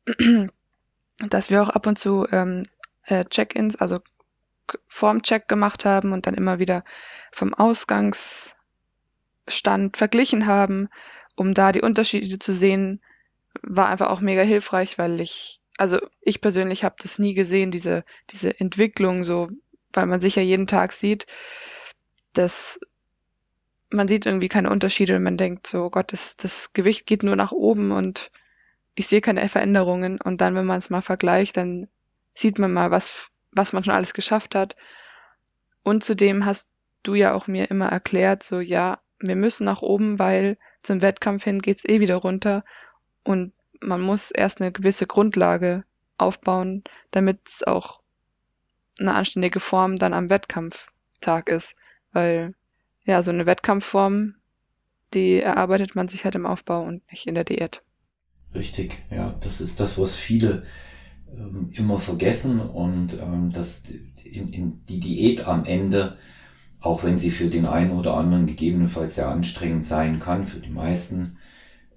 dass 1.18 1.50
wir 1.50 1.62
auch 1.62 1.70
ab 1.70 1.86
und 1.86 2.00
zu 2.00 2.28
ähm, 2.32 2.64
äh, 3.04 3.26
Check-ins, 3.26 3.76
also 3.76 4.00
Formcheck 4.88 5.48
gemacht 5.48 5.86
haben 5.86 6.12
und 6.14 6.28
dann 6.28 6.36
immer 6.36 6.60
wieder 6.60 6.84
vom 7.32 7.54
Ausgangsstand 7.54 8.56
verglichen 9.98 10.46
haben, 10.46 10.90
um 11.36 11.54
da 11.54 11.72
die 11.72 11.82
Unterschiede 11.82 12.40
zu 12.40 12.54
sehen, 12.54 13.02
war 13.62 13.90
einfach 13.90 14.10
auch 14.10 14.22
mega 14.22 14.42
hilfreich, 14.42 14.98
weil 14.98 15.22
ich, 15.22 15.60
also 15.78 16.00
ich 16.22 16.42
persönlich 16.42 16.84
habe 16.84 16.96
das 17.00 17.20
nie 17.20 17.34
gesehen, 17.34 17.72
diese, 17.72 18.04
diese 18.30 18.60
Entwicklung 18.60 19.24
so, 19.24 19.50
weil 19.94 20.06
man 20.06 20.22
sich 20.22 20.36
ja 20.36 20.42
jeden 20.42 20.68
Tag 20.68 20.94
sieht, 20.94 21.26
dass 22.34 22.80
man 23.92 24.08
sieht 24.08 24.26
irgendwie 24.26 24.50
keine 24.50 24.70
Unterschiede 24.70 25.16
und 25.16 25.24
man 25.24 25.38
denkt 25.38 25.68
so, 25.68 25.86
oh 25.86 25.90
Gott, 25.90 26.14
das, 26.14 26.38
das 26.38 26.74
Gewicht 26.74 27.08
geht 27.08 27.24
nur 27.24 27.36
nach 27.36 27.52
oben 27.52 27.92
und 27.92 28.32
ich 28.96 29.08
sehe 29.08 29.22
keine 29.22 29.48
Veränderungen. 29.50 30.20
Und 30.22 30.42
dann, 30.42 30.56
wenn 30.56 30.66
man 30.66 30.80
es 30.80 30.90
mal 30.90 31.02
vergleicht, 31.02 31.58
dann 31.58 31.88
sieht 32.36 32.60
man 32.60 32.72
mal, 32.72 32.92
was, 32.92 33.30
was 33.52 33.74
man 33.74 33.84
schon 33.84 33.94
alles 33.94 34.14
geschafft 34.14 34.56
hat. 34.56 34.76
Und 35.84 36.04
zudem 36.04 36.46
hast 36.46 36.70
du 37.04 37.16
ja 37.16 37.34
auch 37.34 37.48
mir 37.48 37.72
immer 37.72 37.88
erklärt, 37.88 38.44
so 38.44 38.60
ja, 38.60 39.00
wir 39.20 39.36
müssen 39.36 39.66
nach 39.66 39.82
oben, 39.82 40.20
weil 40.20 40.58
zum 40.84 41.02
Wettkampf 41.02 41.44
hin 41.44 41.60
geht's 41.60 41.86
eh 41.86 42.00
wieder 42.00 42.18
runter. 42.18 42.64
Und 43.24 43.54
man 43.82 44.02
muss 44.02 44.32
erst 44.32 44.62
eine 44.62 44.72
gewisse 44.72 45.08
Grundlage 45.08 45.84
aufbauen, 46.18 46.84
damit 47.12 47.40
es 47.48 47.64
auch 47.64 48.02
eine 49.00 49.14
anständige 49.14 49.60
Form 49.60 49.96
dann 49.96 50.14
am 50.14 50.30
Wettkampftag 50.30 51.50
ist. 51.50 51.76
Weil 52.12 52.54
ja, 53.04 53.24
so 53.24 53.32
eine 53.32 53.46
Wettkampfform, 53.46 54.36
die 55.14 55.40
erarbeitet 55.40 55.96
man 55.96 56.08
sich 56.08 56.26
halt 56.26 56.36
im 56.36 56.46
Aufbau 56.46 56.84
und 56.84 57.10
nicht 57.12 57.26
in 57.26 57.36
der 57.36 57.44
Diät. 57.44 57.82
Richtig, 58.54 58.98
ja, 59.10 59.36
das 59.42 59.62
ist 59.62 59.80
das, 59.80 59.98
was 59.98 60.16
viele 60.16 60.64
ähm, 61.34 61.70
immer 61.74 61.98
vergessen 61.98 62.60
und 62.60 63.14
ähm, 63.14 63.52
dass 63.52 63.84
in, 64.24 64.54
in 64.54 64.86
die 64.86 65.00
Diät 65.00 65.48
am 65.48 65.66
Ende, 65.66 66.18
auch 66.80 67.04
wenn 67.04 67.18
sie 67.18 67.32
für 67.32 67.48
den 67.48 67.66
einen 67.66 67.92
oder 67.92 68.16
anderen 68.16 68.46
gegebenenfalls 68.46 69.16
sehr 69.16 69.30
anstrengend 69.30 69.86
sein 69.86 70.20
kann, 70.20 70.46
für 70.46 70.60
die 70.60 70.70
meisten, 70.70 71.38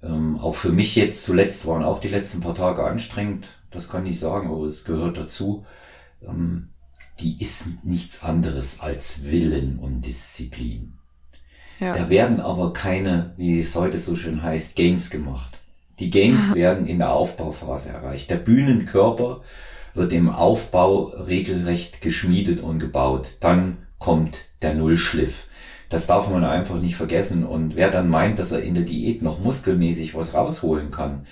ähm, 0.02 0.38
auch 0.38 0.54
für 0.54 0.70
mich 0.70 0.96
jetzt 0.96 1.24
zuletzt 1.24 1.66
waren 1.66 1.82
auch 1.82 2.00
die 2.00 2.08
letzten 2.08 2.40
paar 2.40 2.54
Tage 2.54 2.84
anstrengend, 2.84 3.46
das 3.70 3.88
kann 3.88 4.06
ich 4.06 4.18
sagen, 4.18 4.50
aber 4.50 4.64
es 4.64 4.84
gehört 4.84 5.16
dazu. 5.16 5.64
Ähm, 6.26 6.68
die 7.20 7.40
ist 7.40 7.84
nichts 7.84 8.22
anderes 8.22 8.80
als 8.80 9.24
Willen 9.24 9.78
und 9.78 10.02
Disziplin. 10.02 10.94
Ja. 11.78 11.92
Da 11.92 12.10
werden 12.10 12.40
aber 12.40 12.72
keine, 12.72 13.34
wie 13.36 13.60
es 13.60 13.74
heute 13.74 13.98
so 13.98 14.16
schön 14.16 14.42
heißt, 14.42 14.76
Gains 14.76 15.10
gemacht. 15.10 15.58
Die 15.98 16.10
Gains 16.10 16.54
werden 16.54 16.86
in 16.86 16.98
der 16.98 17.12
Aufbauphase 17.12 17.90
erreicht. 17.90 18.30
Der 18.30 18.36
Bühnenkörper 18.36 19.42
wird 19.94 20.12
im 20.12 20.30
Aufbau 20.30 21.04
regelrecht 21.04 22.00
geschmiedet 22.00 22.60
und 22.60 22.78
gebaut. 22.78 23.36
Dann 23.40 23.78
kommt 23.98 24.46
der 24.62 24.74
Nullschliff. 24.74 25.46
Das 25.92 26.06
darf 26.06 26.30
man 26.30 26.42
einfach 26.42 26.80
nicht 26.80 26.96
vergessen. 26.96 27.44
Und 27.44 27.76
wer 27.76 27.90
dann 27.90 28.08
meint, 28.08 28.38
dass 28.38 28.50
er 28.50 28.62
in 28.62 28.72
der 28.72 28.82
Diät 28.82 29.20
noch 29.20 29.40
muskelmäßig 29.40 30.14
was 30.14 30.32
rausholen 30.32 30.90
kann, 30.90 31.26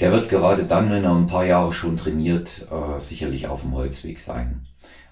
der 0.00 0.10
wird 0.10 0.28
gerade 0.28 0.64
dann, 0.64 0.90
wenn 0.90 1.04
er 1.04 1.14
ein 1.14 1.26
paar 1.26 1.46
Jahre 1.46 1.72
schon 1.72 1.96
trainiert, 1.96 2.66
äh, 2.72 2.98
sicherlich 2.98 3.46
auf 3.46 3.60
dem 3.60 3.72
Holzweg 3.72 4.18
sein. 4.18 4.66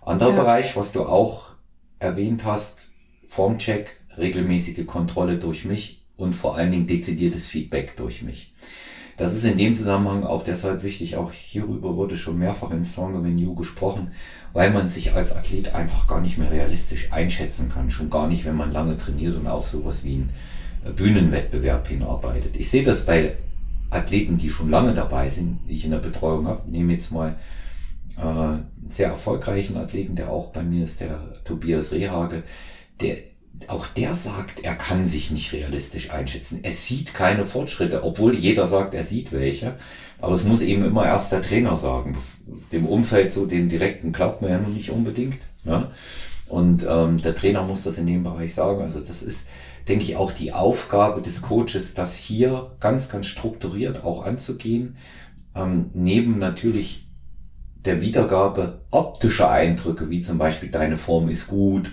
Anderer 0.04 0.30
ja. 0.30 0.42
Bereich, 0.42 0.76
was 0.76 0.90
du 0.90 1.04
auch 1.04 1.50
erwähnt 2.00 2.44
hast, 2.44 2.90
Formcheck, 3.28 4.00
regelmäßige 4.18 4.84
Kontrolle 4.84 5.38
durch 5.38 5.64
mich 5.64 6.04
und 6.16 6.32
vor 6.32 6.56
allen 6.56 6.72
Dingen 6.72 6.88
dezidiertes 6.88 7.46
Feedback 7.46 7.96
durch 7.96 8.22
mich. 8.22 8.52
Das 9.16 9.34
ist 9.34 9.44
in 9.44 9.56
dem 9.56 9.74
Zusammenhang 9.74 10.24
auch 10.24 10.42
deshalb 10.42 10.82
wichtig. 10.82 11.16
Auch 11.16 11.32
hierüber 11.32 11.96
wurde 11.96 12.16
schon 12.16 12.38
mehrfach 12.38 12.70
in 12.70 12.84
Stronger 12.84 13.22
Than 13.22 13.38
You 13.38 13.54
gesprochen, 13.54 14.12
weil 14.52 14.70
man 14.72 14.88
sich 14.88 15.12
als 15.12 15.34
Athlet 15.34 15.74
einfach 15.74 16.06
gar 16.06 16.20
nicht 16.20 16.38
mehr 16.38 16.50
realistisch 16.50 17.12
einschätzen 17.12 17.68
kann. 17.68 17.90
Schon 17.90 18.10
gar 18.10 18.26
nicht, 18.28 18.44
wenn 18.44 18.56
man 18.56 18.72
lange 18.72 18.96
trainiert 18.96 19.36
und 19.36 19.46
auf 19.46 19.66
sowas 19.66 20.04
wie 20.04 20.14
einen 20.14 20.94
Bühnenwettbewerb 20.94 21.86
hinarbeitet. 21.88 22.56
Ich 22.56 22.70
sehe 22.70 22.82
das 22.82 23.06
bei 23.06 23.36
Athleten, 23.90 24.38
die 24.38 24.48
schon 24.48 24.70
lange 24.70 24.94
dabei 24.94 25.28
sind, 25.28 25.60
die 25.68 25.74
ich 25.74 25.84
in 25.84 25.90
der 25.90 25.98
Betreuung 25.98 26.46
habe. 26.46 26.70
Nehme 26.70 26.92
jetzt 26.92 27.12
mal 27.12 27.36
äh, 28.16 28.22
einen 28.22 28.66
sehr 28.88 29.08
erfolgreichen 29.08 29.76
Athleten, 29.76 30.16
der 30.16 30.30
auch 30.30 30.48
bei 30.48 30.62
mir 30.62 30.84
ist, 30.84 31.00
der 31.00 31.42
Tobias 31.44 31.92
Rehage. 31.92 32.42
Der 33.00 33.18
auch 33.70 33.86
der 33.86 34.14
sagt, 34.14 34.60
er 34.60 34.74
kann 34.74 35.06
sich 35.06 35.30
nicht 35.30 35.52
realistisch 35.52 36.10
einschätzen. 36.10 36.60
Er 36.62 36.72
sieht 36.72 37.14
keine 37.14 37.46
Fortschritte, 37.46 38.04
obwohl 38.04 38.34
jeder 38.34 38.66
sagt, 38.66 38.94
er 38.94 39.04
sieht 39.04 39.32
welche. 39.32 39.76
Aber 40.20 40.34
es 40.34 40.44
muss 40.44 40.60
eben 40.60 40.84
immer 40.84 41.04
erst 41.04 41.32
der 41.32 41.42
Trainer 41.42 41.76
sagen. 41.76 42.16
Dem 42.70 42.86
Umfeld 42.86 43.32
so 43.32 43.46
den 43.46 43.68
direkten 43.68 44.12
glaubt 44.12 44.40
man 44.40 44.50
ja 44.50 44.58
noch 44.58 44.68
nicht 44.68 44.90
unbedingt. 44.90 45.38
Ne? 45.64 45.90
Und 46.48 46.86
ähm, 46.88 47.20
der 47.20 47.34
Trainer 47.34 47.62
muss 47.64 47.84
das 47.84 47.98
in 47.98 48.06
dem 48.06 48.22
Bereich 48.22 48.54
sagen. 48.54 48.82
Also 48.82 49.00
das 49.00 49.22
ist, 49.22 49.48
denke 49.88 50.04
ich, 50.04 50.16
auch 50.16 50.32
die 50.32 50.52
Aufgabe 50.52 51.22
des 51.22 51.42
Coaches, 51.42 51.94
das 51.94 52.14
hier 52.14 52.70
ganz, 52.78 53.08
ganz 53.08 53.26
strukturiert 53.26 54.04
auch 54.04 54.24
anzugehen. 54.24 54.96
Ähm, 55.54 55.90
neben 55.94 56.38
natürlich 56.38 57.01
der 57.84 58.00
Wiedergabe 58.00 58.80
optischer 58.90 59.50
Eindrücke, 59.50 60.08
wie 60.10 60.20
zum 60.20 60.38
Beispiel 60.38 60.70
deine 60.70 60.96
Form 60.96 61.28
ist 61.28 61.48
gut, 61.48 61.90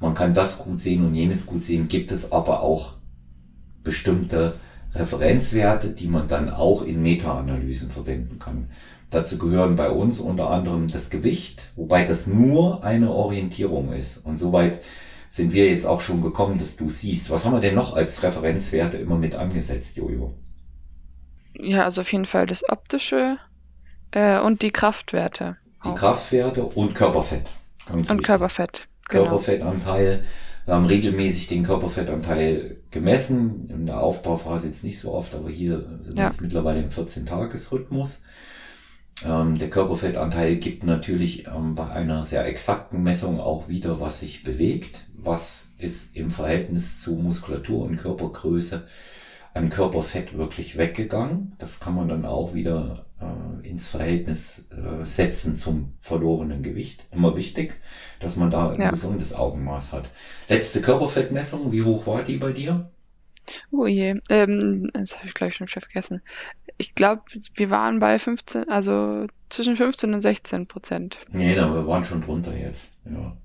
man 0.00 0.14
kann 0.14 0.34
das 0.34 0.58
gut 0.58 0.80
sehen 0.80 1.04
und 1.04 1.14
jenes 1.14 1.46
gut 1.46 1.64
sehen, 1.64 1.88
gibt 1.88 2.10
es 2.10 2.32
aber 2.32 2.62
auch 2.62 2.94
bestimmte 3.82 4.54
Referenzwerte, 4.94 5.88
die 5.88 6.06
man 6.06 6.28
dann 6.28 6.50
auch 6.50 6.82
in 6.82 7.02
Meta-Analysen 7.02 7.90
verwenden 7.90 8.38
kann. 8.38 8.68
Dazu 9.10 9.38
gehören 9.38 9.74
bei 9.74 9.90
uns 9.90 10.20
unter 10.20 10.50
anderem 10.50 10.88
das 10.88 11.10
Gewicht, 11.10 11.70
wobei 11.76 12.04
das 12.04 12.26
nur 12.26 12.82
eine 12.84 13.10
Orientierung 13.10 13.92
ist. 13.92 14.18
Und 14.24 14.38
soweit 14.38 14.78
sind 15.28 15.52
wir 15.52 15.68
jetzt 15.68 15.86
auch 15.86 16.00
schon 16.00 16.20
gekommen, 16.20 16.58
dass 16.58 16.76
du 16.76 16.88
siehst. 16.88 17.30
Was 17.30 17.44
haben 17.44 17.52
wir 17.52 17.60
denn 17.60 17.74
noch 17.74 17.94
als 17.94 18.22
Referenzwerte 18.22 18.96
immer 18.96 19.16
mit 19.16 19.34
angesetzt, 19.34 19.96
Jojo? 19.96 20.34
Ja, 21.54 21.84
also 21.84 22.00
auf 22.00 22.12
jeden 22.12 22.24
Fall 22.24 22.46
das 22.46 22.68
optische 22.68 23.38
äh, 24.12 24.38
und 24.38 24.62
die 24.62 24.70
Kraftwerte. 24.70 25.56
Die 25.84 25.88
auch. 25.88 25.94
Kraftwerte 25.94 26.64
und 26.64 26.94
Körperfett. 26.94 27.50
Ganz 27.86 28.10
und 28.10 28.18
wichtig. 28.18 28.26
Körperfett. 28.26 28.88
Genau. 29.08 29.22
Körperfettanteil. 29.24 30.24
Wir 30.64 30.74
haben 30.74 30.86
regelmäßig 30.86 31.48
den 31.48 31.64
Körperfettanteil 31.64 32.76
gemessen, 32.90 33.68
in 33.68 33.86
der 33.86 34.00
Aufbauphase 34.00 34.68
jetzt 34.68 34.84
nicht 34.84 35.00
so 35.00 35.12
oft, 35.12 35.34
aber 35.34 35.50
hier 35.50 35.98
sind 36.00 36.14
wir 36.14 36.22
ja. 36.22 36.28
jetzt 36.28 36.40
mittlerweile 36.40 36.80
im 36.80 36.88
14-Tages-Rhythmus. 36.88 38.22
Ähm, 39.26 39.58
der 39.58 39.70
Körperfettanteil 39.70 40.56
gibt 40.56 40.84
natürlich 40.84 41.48
ähm, 41.48 41.74
bei 41.74 41.88
einer 41.88 42.22
sehr 42.22 42.46
exakten 42.46 43.02
Messung 43.02 43.40
auch 43.40 43.68
wieder, 43.68 44.00
was 44.00 44.20
sich 44.20 44.44
bewegt, 44.44 45.04
was 45.16 45.74
ist 45.78 46.16
im 46.16 46.30
Verhältnis 46.30 47.00
zu 47.00 47.16
Muskulatur 47.16 47.84
und 47.84 47.96
Körpergröße 47.96 48.86
an 49.54 49.68
Körperfett 49.68 50.36
wirklich 50.36 50.78
weggegangen. 50.78 51.54
Das 51.58 51.80
kann 51.80 51.94
man 51.94 52.08
dann 52.08 52.24
auch 52.24 52.54
wieder 52.54 53.04
äh, 53.22 53.68
ins 53.68 53.88
Verhältnis 53.88 54.66
äh, 54.70 55.04
setzen 55.04 55.56
zum 55.56 55.94
verlorenen 56.00 56.62
Gewicht. 56.62 57.06
Immer 57.10 57.36
wichtig, 57.36 57.80
dass 58.20 58.36
man 58.36 58.50
da 58.50 58.70
ein 58.70 58.80
ja. 58.80 58.90
gesundes 58.90 59.34
Augenmaß 59.34 59.92
hat. 59.92 60.08
Letzte 60.48 60.80
Körperfettmessung, 60.80 61.72
wie 61.72 61.82
hoch 61.82 62.06
war 62.06 62.22
die 62.22 62.36
bei 62.36 62.52
dir? 62.52 62.90
Oh 63.70 63.86
je, 63.86 64.20
ähm, 64.30 64.90
das 64.92 65.18
habe 65.18 65.26
ich 65.26 65.34
gleich 65.34 65.56
schon 65.56 65.68
vergessen. 65.68 66.22
Ich 66.78 66.94
glaube, 66.94 67.22
wir 67.54 67.70
waren 67.70 67.98
bei 67.98 68.18
15, 68.18 68.68
also 68.68 69.26
zwischen 69.50 69.76
15 69.76 70.14
und 70.14 70.20
16 70.20 70.66
Prozent. 70.66 71.18
Nee, 71.30 71.54
da, 71.54 71.72
wir 71.72 71.86
waren 71.86 72.04
schon 72.04 72.20
drunter 72.20 72.56
jetzt. 72.56 72.90
Ja. 73.04 73.36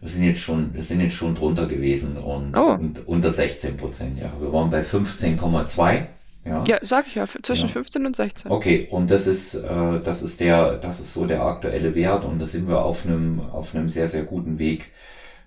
Wir 0.00 0.08
sind 0.10 0.22
jetzt 0.24 0.40
schon, 0.40 0.74
wir 0.74 0.82
sind 0.82 1.00
jetzt 1.00 1.14
schon 1.14 1.34
drunter 1.34 1.66
gewesen 1.66 2.16
und, 2.16 2.56
oh. 2.56 2.74
und 2.74 3.06
unter 3.06 3.30
16 3.30 3.76
Prozent, 3.76 4.18
ja. 4.18 4.30
Wir 4.38 4.52
waren 4.52 4.70
bei 4.70 4.82
15,2. 4.82 6.06
Ja. 6.44 6.62
ja, 6.66 6.78
sag 6.82 7.06
ich 7.06 7.14
ja, 7.14 7.26
zwischen 7.26 7.68
ja. 7.68 7.72
15 7.72 8.06
und 8.06 8.16
16. 8.16 8.50
Okay, 8.50 8.88
und 8.90 9.10
das 9.10 9.26
ist, 9.26 9.54
äh, 9.54 10.00
das 10.04 10.22
ist 10.22 10.40
der, 10.40 10.76
das 10.76 11.00
ist 11.00 11.12
so 11.12 11.24
der 11.24 11.42
aktuelle 11.42 11.94
Wert 11.94 12.24
und 12.24 12.38
da 12.38 12.44
sind 12.44 12.68
wir 12.68 12.84
auf 12.84 13.06
einem, 13.06 13.40
auf 13.40 13.74
einem 13.74 13.88
sehr, 13.88 14.08
sehr 14.08 14.24
guten 14.24 14.58
Weg. 14.58 14.90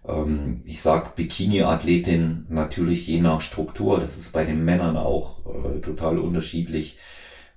Ähm, 0.08 0.62
ich 0.66 0.82
sag 0.82 1.16
Bikini-Athletin 1.16 2.48
natürlich 2.50 3.08
je 3.08 3.22
nach 3.22 3.42
Struktur, 3.42 4.00
das 4.00 4.18
ist 4.18 4.34
bei 4.34 4.44
den 4.44 4.66
Männern 4.66 4.98
auch 4.98 5.42
äh, 5.46 5.82
total 5.82 6.18
unterschiedlich 6.18 6.98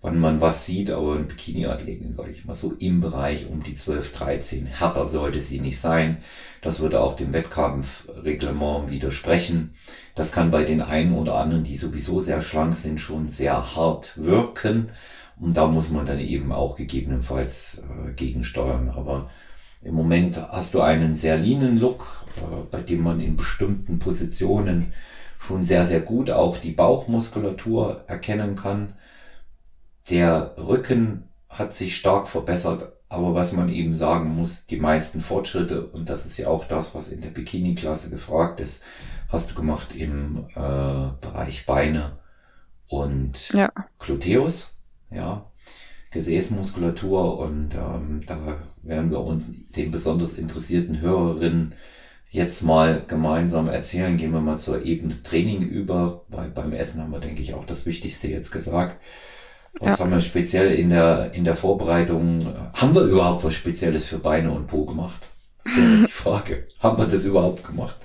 wann 0.03 0.19
man 0.19 0.41
was 0.41 0.65
sieht, 0.65 0.91
aber 0.91 1.15
ein 1.15 1.27
Bikini-Athletin, 1.27 2.15
sage 2.15 2.31
ich 2.31 2.45
mal, 2.45 2.55
so 2.55 2.73
im 2.79 3.01
Bereich 3.01 3.47
um 3.51 3.63
die 3.63 3.75
12, 3.75 4.13
13. 4.13 4.67
Härter 4.67 5.05
sollte 5.05 5.41
sie 5.41 5.61
nicht 5.61 5.79
sein. 5.79 6.19
Das 6.63 6.81
würde 6.81 7.01
auch 7.01 7.17
dem 7.17 7.33
Wettkampfreglement 7.33 8.91
widersprechen. 8.91 9.75
Das 10.15 10.33
kann 10.33 10.51
bei 10.51 10.65
den 10.65 10.81
einen 10.81 11.15
oder 11.15 11.35
anderen, 11.37 11.65
die 11.65 11.77
sowieso 11.77 12.19
sehr 12.19 12.41
schlank 12.41 12.73
sind, 12.73 12.99
schon 12.99 13.29
sehr 13.29 13.77
hart 13.77 14.17
wirken. 14.17 14.91
Und 15.39 15.57
da 15.57 15.67
muss 15.67 15.91
man 15.91 16.07
dann 16.07 16.19
eben 16.19 16.53
auch 16.53 16.77
gegebenenfalls 16.77 17.83
äh, 17.83 18.13
gegensteuern. 18.13 18.91
Aber 18.91 19.31
im 19.83 19.95
Moment 19.95 20.37
hast 20.51 20.75
du 20.75 20.81
einen 20.81 21.15
sehr 21.15 21.37
leanen 21.37 21.79
Look, 21.79 22.25
äh, 22.37 22.65
bei 22.71 22.81
dem 22.81 23.03
man 23.03 23.21
in 23.21 23.37
bestimmten 23.37 23.99
Positionen 23.99 24.93
schon 25.39 25.63
sehr, 25.63 25.85
sehr 25.85 26.01
gut 26.01 26.31
auch 26.31 26.59
die 26.59 26.73
Bauchmuskulatur 26.73 28.05
erkennen 28.07 28.55
kann. 28.55 28.95
Der 30.11 30.55
Rücken 30.59 31.29
hat 31.49 31.75
sich 31.75 31.97
stark 31.97 32.29
verbessert, 32.29 32.93
aber 33.09 33.35
was 33.35 33.53
man 33.53 33.69
eben 33.69 33.93
sagen 33.93 34.31
muss, 34.31 34.67
die 34.67 34.77
meisten 34.77 35.21
Fortschritte, 35.21 35.87
und 35.87 36.09
das 36.09 36.27
ist 36.27 36.37
ja 36.37 36.49
auch 36.49 36.65
das, 36.65 36.95
was 36.95 37.09
in 37.09 37.21
der 37.21 37.31
Bikini-Klasse 37.31 38.11
gefragt 38.11 38.61
ist, 38.61 38.83
hast 39.29 39.51
du 39.51 39.55
gemacht 39.55 39.95
im 39.95 40.47
äh, 40.55 41.11
Bereich 41.21 41.65
Beine 41.67 42.19
und 42.89 43.51
ja. 43.51 43.73
Gluteus, 43.99 44.79
ja, 45.13 45.47
Gesäßmuskulatur 46.11 47.39
und 47.39 47.75
ähm, 47.75 48.23
da 48.27 48.59
werden 48.83 49.11
wir 49.13 49.21
uns 49.21 49.51
den 49.77 49.93
besonders 49.93 50.33
interessierten 50.33 51.01
Hörerinnen 51.01 51.75
jetzt 52.31 52.63
mal 52.63 53.05
gemeinsam 53.07 53.69
erzählen. 53.69 54.17
Gehen 54.17 54.33
wir 54.33 54.41
mal 54.41 54.59
zur 54.59 54.85
Ebene 54.85 55.23
Training 55.23 55.63
über, 55.63 56.25
weil 56.29 56.51
beim 56.51 56.73
Essen 56.73 57.01
haben 57.01 57.13
wir, 57.13 57.21
denke 57.21 57.43
ich, 57.43 57.55
auch 57.55 57.65
das 57.65 57.87
Wichtigste 57.87 58.29
jetzt 58.29 58.51
gesagt. 58.51 59.01
Was 59.79 59.99
ja. 59.99 60.05
haben 60.05 60.11
wir 60.11 60.21
speziell 60.21 60.73
in 60.73 60.91
der, 60.91 61.33
in 61.33 61.45
der 61.45 61.55
Vorbereitung? 61.55 62.47
Haben 62.75 62.95
wir 62.95 63.03
überhaupt 63.03 63.45
was 63.45 63.55
Spezielles 63.55 64.05
für 64.05 64.19
Beine 64.19 64.51
und 64.51 64.67
Po 64.67 64.85
gemacht? 64.85 65.29
die 65.67 66.11
Frage. 66.11 66.67
haben 66.81 66.99
wir 66.99 67.07
das 67.07 67.25
überhaupt 67.25 67.65
gemacht? 67.65 67.97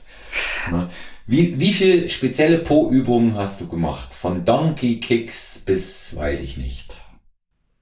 Wie, 1.28 1.60
wie 1.60 1.74
viel 1.74 2.10
spezielle 2.10 2.60
Po-Übungen 2.60 3.36
hast 3.36 3.62
du 3.62 3.68
gemacht? 3.68 4.14
Von 4.14 4.46
Donkey 4.46 5.00
Kicks 5.00 5.60
bis 5.60 6.16
weiß 6.16 6.42
ich 6.42 6.58
nicht. 6.58 7.02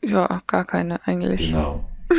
Ja, 0.01 0.41
gar 0.47 0.65
keine 0.65 1.05
eigentlich. 1.05 1.49
Genau. 1.49 1.85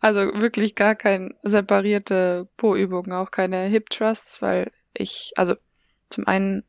also 0.00 0.20
wirklich 0.20 0.74
gar 0.74 0.94
keine 0.94 1.34
separierte 1.42 2.48
Po-Übungen, 2.56 3.12
auch 3.12 3.30
keine 3.30 3.64
Hip 3.64 3.90
Thrusts, 3.90 4.40
weil 4.40 4.70
ich, 4.94 5.32
also 5.36 5.54
zum 6.08 6.26
einen 6.26 6.64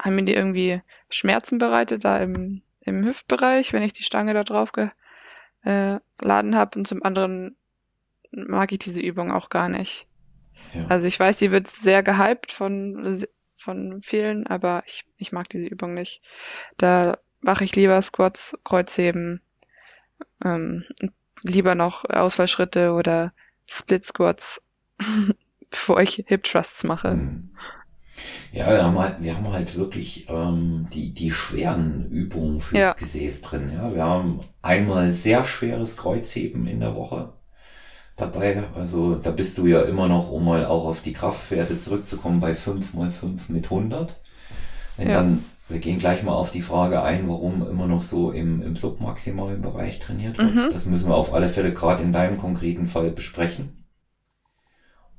haben 0.00 0.16
mir 0.16 0.24
die 0.24 0.34
irgendwie 0.34 0.82
Schmerzen 1.10 1.58
bereitet, 1.58 2.04
da 2.04 2.18
im, 2.18 2.62
im 2.80 3.04
Hüftbereich, 3.04 3.72
wenn 3.72 3.82
ich 3.82 3.92
die 3.92 4.04
Stange 4.04 4.34
da 4.34 4.44
drauf 4.44 4.72
geladen 4.72 6.56
habe 6.56 6.78
und 6.78 6.86
zum 6.86 7.02
anderen 7.04 7.56
mag 8.32 8.72
ich 8.72 8.78
diese 8.78 9.00
Übung 9.00 9.30
auch 9.30 9.48
gar 9.48 9.68
nicht. 9.68 10.06
Ja. 10.74 10.86
Also 10.88 11.06
ich 11.06 11.18
weiß, 11.18 11.36
die 11.36 11.50
wird 11.50 11.68
sehr 11.68 12.02
gehypt 12.02 12.50
von, 12.50 13.24
von 13.56 14.02
vielen, 14.02 14.46
aber 14.46 14.82
ich, 14.86 15.04
ich 15.18 15.32
mag 15.32 15.48
diese 15.48 15.66
Übung 15.66 15.94
nicht. 15.94 16.22
Da 16.78 17.18
mache 17.40 17.64
ich 17.64 17.76
lieber 17.76 18.00
Squats, 18.00 18.56
Kreuzheben, 18.64 19.40
ähm, 20.44 20.84
lieber 21.42 21.74
noch 21.74 22.04
Ausfallschritte 22.08 22.92
oder 22.92 23.32
Split 23.68 24.04
Squats, 24.04 24.62
bevor 25.70 26.00
ich 26.00 26.24
Hip 26.26 26.44
Thrusts 26.44 26.84
mache. 26.84 27.12
Mhm. 27.12 27.56
Ja, 28.52 28.70
wir 28.70 28.84
haben 28.84 28.98
halt, 28.98 29.16
wir 29.20 29.36
haben 29.36 29.52
halt 29.52 29.76
wirklich 29.76 30.26
ähm, 30.28 30.86
die, 30.92 31.14
die 31.14 31.30
schweren 31.30 32.08
Übungen 32.10 32.60
fürs 32.60 32.80
ja. 32.80 32.92
Gesäß 32.92 33.40
drin. 33.40 33.70
Ja, 33.74 33.94
wir 33.94 34.04
haben 34.04 34.40
einmal 34.60 35.08
sehr 35.08 35.42
schweres 35.44 35.96
Kreuzheben 35.96 36.66
in 36.66 36.80
der 36.80 36.94
Woche 36.94 37.32
dabei. 38.16 38.64
Also 38.76 39.14
da 39.14 39.30
bist 39.30 39.58
du 39.58 39.66
ja 39.66 39.82
immer 39.82 40.08
noch, 40.08 40.30
um 40.30 40.44
mal 40.44 40.66
auch 40.66 40.86
auf 40.86 41.00
die 41.00 41.12
Kraftwerte 41.12 41.78
zurückzukommen, 41.78 42.40
bei 42.40 42.54
5 42.54 42.94
mal 42.94 43.10
5 43.10 43.48
mit 43.48 43.64
100. 43.64 44.20
Wenn 44.96 45.08
ja. 45.08 45.14
dann, 45.16 45.44
wir 45.68 45.78
gehen 45.78 45.98
gleich 45.98 46.22
mal 46.22 46.34
auf 46.34 46.50
die 46.50 46.62
Frage 46.62 47.02
ein, 47.02 47.28
warum 47.28 47.66
immer 47.66 47.86
noch 47.86 48.02
so 48.02 48.30
im, 48.30 48.62
im 48.62 48.76
submaximalen 48.76 49.60
Bereich 49.60 49.98
trainiert 49.98 50.38
wird. 50.38 50.54
Mhm. 50.54 50.68
Das 50.70 50.86
müssen 50.86 51.08
wir 51.08 51.16
auf 51.16 51.32
alle 51.32 51.48
Fälle 51.48 51.72
gerade 51.72 52.02
in 52.02 52.12
deinem 52.12 52.36
konkreten 52.36 52.86
Fall 52.86 53.10
besprechen. 53.10 53.81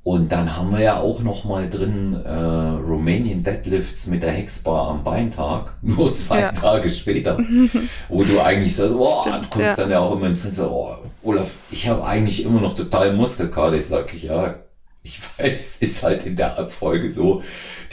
Und 0.03 0.33
dann 0.33 0.57
haben 0.57 0.72
wir 0.72 0.81
ja 0.81 1.00
auch 1.00 1.22
noch 1.22 1.45
mal 1.45 1.69
drin 1.69 2.13
äh, 2.13 2.29
Romanian 2.29 3.41
Deadlifts 3.41 4.07
mit 4.07 4.22
der 4.22 4.31
Hexbar 4.31 4.89
am 4.89 5.01
Beintag, 5.01 5.77
nur 5.81 6.12
zwei 6.12 6.41
ja. 6.41 6.51
Tage 6.51 6.89
später, 6.89 7.38
wo 8.10 8.24
du 8.24 8.41
eigentlich 8.41 8.75
sagst, 8.75 8.93
boah, 8.93 9.22
Stimmt, 9.22 9.45
du 9.45 9.50
kommst 9.50 9.67
ja. 9.67 9.75
dann 9.75 9.91
ja 9.91 10.00
auch 10.00 10.15
immer 10.17 10.27
ins 10.27 10.41
Sinn, 10.41 10.65
oh, 10.65 10.95
Olaf, 11.24 11.51
ich 11.72 11.88
habe 11.88 12.05
eigentlich 12.05 12.43
immer 12.43 12.60
noch 12.60 12.75
total 12.75 13.13
Muskelkater. 13.13 13.77
Ich 13.77 13.86
sage, 13.86 14.17
ja, 14.17 14.55
ich 15.03 15.19
weiß, 15.38 15.77
ist 15.79 16.03
halt 16.03 16.25
in 16.25 16.36
der 16.36 16.57
Abfolge 16.57 17.10
so, 17.10 17.41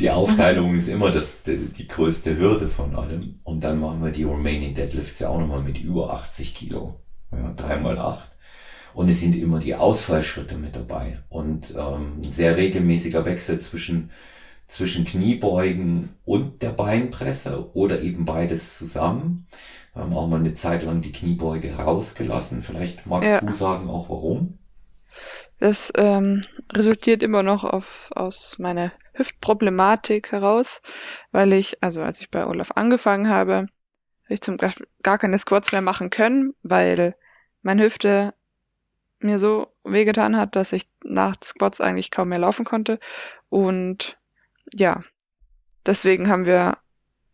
die 0.01 0.11
Aufteilung 0.11 0.75
ist 0.75 0.89
immer 0.89 1.13
das, 1.13 1.43
die, 1.43 1.59
die, 1.59 1.87
größte 1.87 2.37
Hürde 2.37 2.69
von 2.69 2.97
allem. 2.97 3.35
Und 3.45 3.63
dann 3.63 3.79
machen 3.79 4.03
wir 4.03 4.11
die 4.11 4.25
Romanian 4.25 4.75
Deadlifts 4.75 5.21
ja 5.21 5.29
auch 5.29 5.39
nochmal 5.39 5.63
mit 5.63 5.79
über 5.79 6.13
80 6.13 6.55
Kilo. 6.55 6.97
Ja, 7.31 7.53
dreimal 7.53 7.99
acht. 7.99 8.30
Und 8.95 9.09
es 9.09 9.21
sind 9.21 9.35
immer 9.35 9.59
die 9.59 9.75
Ausfallschritte 9.75 10.57
mit 10.57 10.77
dabei 10.77 11.21
und 11.29 11.75
ähm, 11.77 12.23
ein 12.23 12.31
sehr 12.31 12.57
regelmäßiger 12.57 13.25
Wechsel 13.25 13.59
zwischen, 13.61 14.11
zwischen 14.67 15.05
Kniebeugen 15.05 16.11
und 16.25 16.63
der 16.63 16.71
Beinpresse 16.71 17.75
oder 17.75 18.01
eben 18.03 18.25
beides 18.25 18.79
zusammen. 18.79 19.47
Wir 19.95 20.03
haben 20.03 20.15
auch 20.15 20.29
mal 20.29 20.41
eine 20.41 20.55
Zeit 20.55 20.83
lang 20.85 21.01
die 21.01 21.13
Kniebeuge 21.13 21.75
rausgelassen. 21.77 22.63
Vielleicht 22.63 23.07
magst 23.07 23.33
ja. 23.33 23.41
du 23.41 23.53
sagen 23.53 23.89
auch 23.89 24.09
warum? 24.09 24.59
Das 25.59 25.93
ähm, 25.97 26.41
resultiert 26.73 27.23
immer 27.23 27.43
noch 27.43 27.65
auf, 27.65 28.11
aus 28.15 28.57
meiner 28.59 28.93
Hüftproblematik 29.13 30.33
heraus, 30.33 30.81
weil 31.33 31.53
ich, 31.53 31.83
also 31.83 32.01
als 32.03 32.21
ich 32.21 32.31
bei 32.31 32.47
Olaf 32.47 32.73
angefangen 32.75 33.29
habe, 33.29 33.55
habe 33.55 33.69
ich 34.29 34.41
zum 34.41 34.57
Beispiel 34.57 34.87
gar 35.03 35.19
keine 35.19 35.39
Squats 35.39 35.73
mehr 35.73 35.83
machen 35.83 36.09
können, 36.09 36.55
weil 36.63 37.15
meine 37.63 37.83
Hüfte 37.83 38.33
mir 39.21 39.39
so 39.39 39.73
wehgetan 39.85 40.37
hat, 40.37 40.57
dass 40.57 40.73
ich 40.73 40.89
nach 41.05 41.37
Squats 41.43 41.81
eigentlich 41.81 42.11
kaum 42.11 42.29
mehr 42.29 42.39
laufen 42.39 42.65
konnte. 42.65 42.99
Und 43.49 44.19
ja, 44.75 45.03
deswegen 45.87 46.29
haben 46.29 46.47
wir 46.47 46.79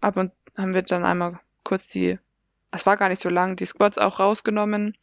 ab 0.00 0.16
und 0.16 0.32
haben 0.56 0.74
wir 0.74 0.82
dann 0.82 1.04
einmal 1.04 1.40
kurz 1.64 1.88
die, 1.88 2.18
es 2.70 2.86
war 2.86 2.96
gar 2.96 3.08
nicht 3.08 3.20
so 3.20 3.28
lang, 3.28 3.56
die 3.56 3.66
Squats 3.66 3.98
auch 3.98 4.20
rausgenommen. 4.20 4.96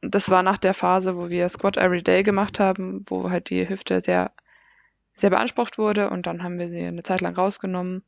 Das 0.00 0.30
war 0.30 0.42
nach 0.42 0.58
der 0.58 0.74
Phase, 0.74 1.16
wo 1.16 1.28
wir 1.28 1.48
Squat 1.48 1.76
Every 1.76 2.02
Day 2.02 2.22
gemacht 2.22 2.58
haben, 2.58 3.04
wo 3.06 3.30
halt 3.30 3.50
die 3.50 3.68
Hüfte 3.68 4.00
sehr, 4.00 4.32
sehr 5.14 5.30
beansprucht 5.30 5.78
wurde 5.78 6.10
und 6.10 6.26
dann 6.26 6.42
haben 6.42 6.58
wir 6.58 6.68
sie 6.68 6.84
eine 6.84 7.02
Zeit 7.02 7.20
lang 7.20 7.34
rausgenommen, 7.34 8.02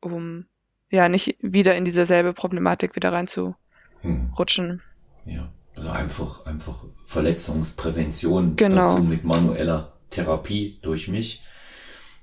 um 0.00 0.46
ja 0.90 1.08
nicht 1.08 1.36
wieder 1.40 1.74
in 1.74 1.84
dieselbe 1.84 2.32
Problematik 2.32 2.94
wieder 2.94 3.12
reinzurutschen. 3.12 3.56
Hm. 4.02 4.80
Ja. 5.24 5.52
Also 5.76 5.90
einfach, 5.90 6.46
einfach 6.46 6.84
Verletzungsprävention 7.04 8.56
genau. 8.56 8.76
dazu 8.76 9.02
mit 9.02 9.24
manueller 9.24 9.92
Therapie 10.10 10.78
durch 10.82 11.08
mich 11.08 11.42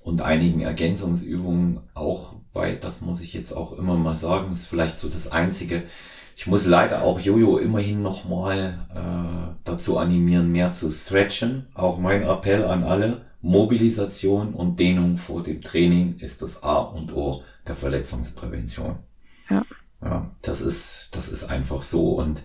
und 0.04 0.22
einigen 0.22 0.62
Ergänzungsübungen 0.62 1.82
auch 1.94 2.36
bei, 2.54 2.76
das 2.76 3.02
muss 3.02 3.22
ich 3.22 3.34
jetzt 3.34 3.54
auch 3.54 3.78
immer 3.78 3.96
mal 3.96 4.16
sagen, 4.16 4.52
ist 4.52 4.66
vielleicht 4.66 5.00
so 5.00 5.10
das 5.10 5.32
Einzige. 5.32 5.84
Ich 6.36 6.48
muss 6.48 6.66
leider 6.66 7.04
auch 7.04 7.20
Jojo 7.20 7.58
immerhin 7.58 8.02
nochmal 8.02 8.88
äh, 8.94 9.56
dazu 9.64 9.98
animieren, 9.98 10.52
mehr 10.52 10.72
zu 10.72 10.90
stretchen. 10.90 11.68
Auch 11.74 11.98
mein 11.98 12.24
Appell 12.24 12.66
an 12.66 12.84
alle, 12.84 13.26
Mobilisation 13.42 14.54
und 14.54 14.80
Dehnung 14.80 15.18
vor 15.18 15.44
dem 15.44 15.62
Training 15.62 16.18
ist 16.20 16.42
das 16.42 16.64
A 16.64 16.78
und 16.78 17.14
O 17.14 17.44
der 17.68 17.76
Verletzungsprävention. 17.76 18.98
Ja. 19.50 19.62
Ja, 20.04 20.32
das 20.42 20.62
ist, 20.62 21.10
das 21.12 21.28
ist 21.28 21.44
einfach 21.44 21.84
so 21.84 22.14
und 22.16 22.42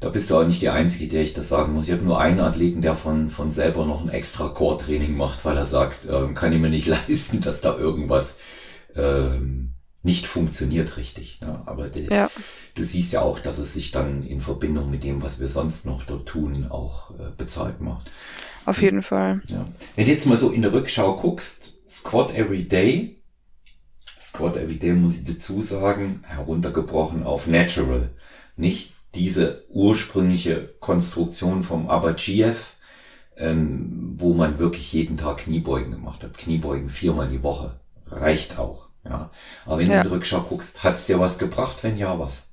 da 0.00 0.08
bist 0.10 0.30
du 0.30 0.36
auch 0.36 0.46
nicht 0.46 0.60
die 0.60 0.68
Einzige, 0.68 1.08
der 1.08 1.22
ich 1.22 1.32
das 1.32 1.48
sagen 1.48 1.72
muss. 1.72 1.86
Ich 1.86 1.92
habe 1.92 2.02
nur 2.02 2.20
einen 2.20 2.40
Athleten, 2.40 2.82
der 2.82 2.94
von, 2.94 3.30
von 3.30 3.50
selber 3.50 3.86
noch 3.86 4.02
ein 4.02 4.10
extra 4.10 4.48
Core-Training 4.48 5.16
macht, 5.16 5.44
weil 5.44 5.56
er 5.56 5.64
sagt, 5.64 6.06
ähm, 6.10 6.34
kann 6.34 6.52
ich 6.52 6.60
mir 6.60 6.68
nicht 6.68 6.86
leisten, 7.08 7.40
dass 7.40 7.60
da 7.60 7.76
irgendwas 7.76 8.36
ähm, 8.94 9.72
nicht 10.02 10.26
funktioniert 10.26 10.96
richtig. 10.96 11.40
Ne? 11.40 11.62
Aber 11.66 11.88
de, 11.88 12.12
ja. 12.12 12.30
du 12.74 12.82
siehst 12.82 13.12
ja 13.12 13.22
auch, 13.22 13.38
dass 13.38 13.58
es 13.58 13.72
sich 13.72 13.90
dann 13.90 14.22
in 14.22 14.40
Verbindung 14.40 14.90
mit 14.90 15.02
dem, 15.02 15.22
was 15.22 15.40
wir 15.40 15.48
sonst 15.48 15.86
noch 15.86 16.02
dort 16.02 16.26
tun, 16.28 16.66
auch 16.70 17.10
äh, 17.12 17.30
bezahlt 17.36 17.80
macht. 17.80 18.10
Auf 18.66 18.82
jeden 18.82 19.02
Fall. 19.02 19.42
Ja. 19.48 19.66
Wenn 19.94 20.04
du 20.04 20.10
jetzt 20.10 20.26
mal 20.26 20.36
so 20.36 20.50
in 20.50 20.62
der 20.62 20.72
Rückschau 20.72 21.16
guckst, 21.16 21.78
Squat 21.88 22.34
Every 22.34 22.66
Day, 22.66 23.22
Squat 24.20 24.56
Every 24.56 24.76
Day 24.76 24.92
muss 24.92 25.18
ich 25.18 25.24
dazu 25.24 25.60
sagen, 25.60 26.24
heruntergebrochen 26.26 27.22
auf 27.22 27.46
Natural. 27.46 28.10
Nicht 28.56 28.95
diese 29.16 29.64
ursprüngliche 29.70 30.74
Konstruktion 30.78 31.62
vom 31.62 31.88
Abachiev, 31.88 32.74
ähm, 33.36 34.14
wo 34.18 34.34
man 34.34 34.58
wirklich 34.58 34.92
jeden 34.92 35.16
Tag 35.16 35.38
Kniebeugen 35.38 35.90
gemacht 35.90 36.22
hat. 36.22 36.36
Kniebeugen 36.36 36.88
viermal 36.88 37.28
die 37.28 37.42
Woche. 37.42 37.80
Reicht 38.10 38.58
auch. 38.58 38.88
Ja. 39.04 39.30
Aber 39.64 39.78
wenn 39.78 39.86
ja. 39.86 39.94
du 39.94 39.98
in 39.98 40.08
die 40.08 40.14
Rückschau 40.14 40.40
guckst, 40.42 40.84
hat's 40.84 41.06
dir 41.06 41.18
was 41.18 41.38
gebracht? 41.38 41.78
Wenn 41.82 41.96
ja, 41.96 42.18
was? 42.18 42.48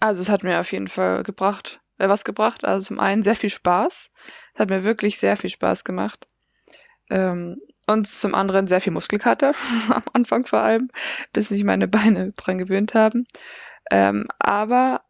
Also 0.00 0.20
es 0.20 0.28
hat 0.28 0.42
mir 0.42 0.60
auf 0.60 0.72
jeden 0.72 0.88
Fall 0.88 1.22
gebracht, 1.22 1.80
äh, 1.98 2.08
was 2.08 2.24
gebracht. 2.24 2.64
Also 2.64 2.86
zum 2.86 2.98
einen 2.98 3.22
sehr 3.22 3.36
viel 3.36 3.50
Spaß. 3.50 4.10
Es 4.54 4.60
hat 4.60 4.70
mir 4.70 4.84
wirklich 4.84 5.18
sehr 5.18 5.36
viel 5.36 5.50
Spaß 5.50 5.84
gemacht. 5.84 6.26
Ähm, 7.10 7.60
und 7.86 8.08
zum 8.08 8.34
anderen 8.34 8.66
sehr 8.66 8.80
viel 8.80 8.92
Muskelkater, 8.92 9.52
am 9.88 10.04
Anfang 10.14 10.46
vor 10.46 10.60
allem, 10.60 10.90
bis 11.32 11.48
sich 11.48 11.64
meine 11.64 11.88
Beine 11.88 12.32
dran 12.32 12.58
gewöhnt 12.58 12.94
haben. 12.94 13.26
Ähm, 13.90 14.26
aber 14.38 15.02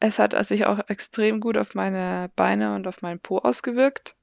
es 0.00 0.18
hat 0.18 0.34
sich 0.46 0.64
auch 0.66 0.80
extrem 0.88 1.40
gut 1.40 1.58
auf 1.58 1.74
meine 1.74 2.30
Beine 2.34 2.74
und 2.74 2.86
auf 2.86 3.02
meinen 3.02 3.20
Po 3.20 3.38
ausgewirkt 3.38 4.16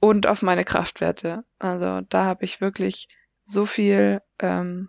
und 0.00 0.26
auf 0.26 0.40
meine 0.40 0.64
Kraftwerte. 0.64 1.44
Also 1.58 2.00
da 2.08 2.24
habe 2.24 2.44
ich 2.44 2.62
wirklich 2.62 3.08
so 3.44 3.66
viel, 3.66 4.22
ähm, 4.38 4.88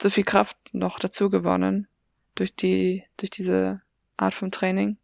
so 0.00 0.10
viel 0.10 0.24
Kraft 0.24 0.56
noch 0.72 0.98
dazu 0.98 1.30
gewonnen 1.30 1.88
durch 2.34 2.54
die, 2.54 3.04
durch 3.16 3.30
diese 3.30 3.80
Art 4.18 4.34
von 4.34 4.50
Training. 4.50 4.98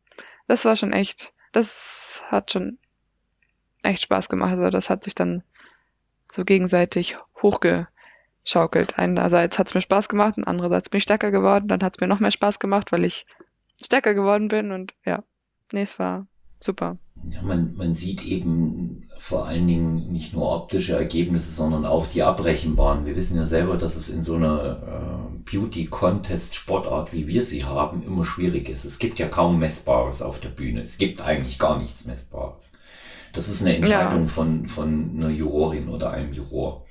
Das 0.47 0.67
war 0.67 0.77
schon 0.77 0.93
echt, 0.93 1.33
das 1.53 2.23
hat 2.27 2.53
schon 2.53 2.79
echt 3.83 4.03
Spaß 4.03 4.29
gemacht. 4.29 4.53
Also 4.53 4.69
das 4.69 4.91
hat 4.91 5.03
sich 5.03 5.15
dann 5.15 5.43
so 6.31 6.45
gegenseitig 6.45 7.17
hochge, 7.43 7.89
schaukelt. 8.49 8.99
Einerseits 8.99 9.59
hat 9.59 9.69
es 9.69 9.75
mir 9.75 9.81
Spaß 9.81 10.09
gemacht 10.09 10.37
und 10.37 10.45
andererseits 10.45 10.89
bin 10.89 10.99
ich 10.99 11.05
stärker 11.05 11.31
geworden. 11.31 11.69
Dann 11.69 11.83
hat 11.83 11.97
es 11.97 12.01
mir 12.01 12.07
noch 12.07 12.21
mehr 12.21 12.31
Spaß 12.31 12.59
gemacht, 12.59 12.93
weil 12.93 13.05
ich 13.05 13.27
stärker 13.83 14.15
geworden 14.15 14.49
bin 14.49 14.73
und 14.73 14.95
ja, 15.05 15.23
nee, 15.73 15.83
es 15.83 15.99
war 15.99 16.27
super. 16.61 16.99
Ja, 17.27 17.43
man, 17.43 17.75
man 17.75 17.95
sieht 17.95 18.25
eben 18.25 19.09
vor 19.19 19.47
allen 19.47 19.67
Dingen 19.67 20.13
nicht 20.13 20.33
nur 20.33 20.55
optische 20.55 20.97
Ergebnisse, 20.97 21.51
sondern 21.51 21.85
auch 21.85 22.07
die 22.07 22.23
Abrechenbaren. 22.23 23.07
Wir 23.07 23.17
wissen 23.17 23.37
ja 23.37 23.45
selber, 23.45 23.77
dass 23.77 23.97
es 23.97 24.09
in 24.09 24.23
so 24.23 24.37
einer 24.37 25.29
äh, 25.35 25.51
Beauty-Contest-Sportart, 25.51 27.13
wie 27.13 27.27
wir 27.27 27.43
sie 27.43 27.65
haben, 27.65 28.03
immer 28.05 28.25
schwierig 28.25 28.69
ist. 28.69 28.85
Es 28.85 28.99
gibt 28.99 29.19
ja 29.19 29.27
kaum 29.27 29.59
Messbares 29.59 30.23
auf 30.23 30.39
der 30.39 30.51
Bühne. 30.51 30.83
Es 30.83 30.99
gibt 30.99 31.21
eigentlich 31.21 31.59
gar 31.59 31.79
nichts 31.79 32.05
Messbares. 32.05 32.73
Das 33.33 33.49
ist 33.49 33.63
eine 33.63 33.77
Entscheidung 33.77 34.23
ja. 34.23 34.27
von, 34.29 34.67
von 34.67 35.11
einer 35.17 35.31
Jurorin 35.31 35.89
oder 35.89 36.13
einem 36.13 36.33
Juror. 36.33 36.87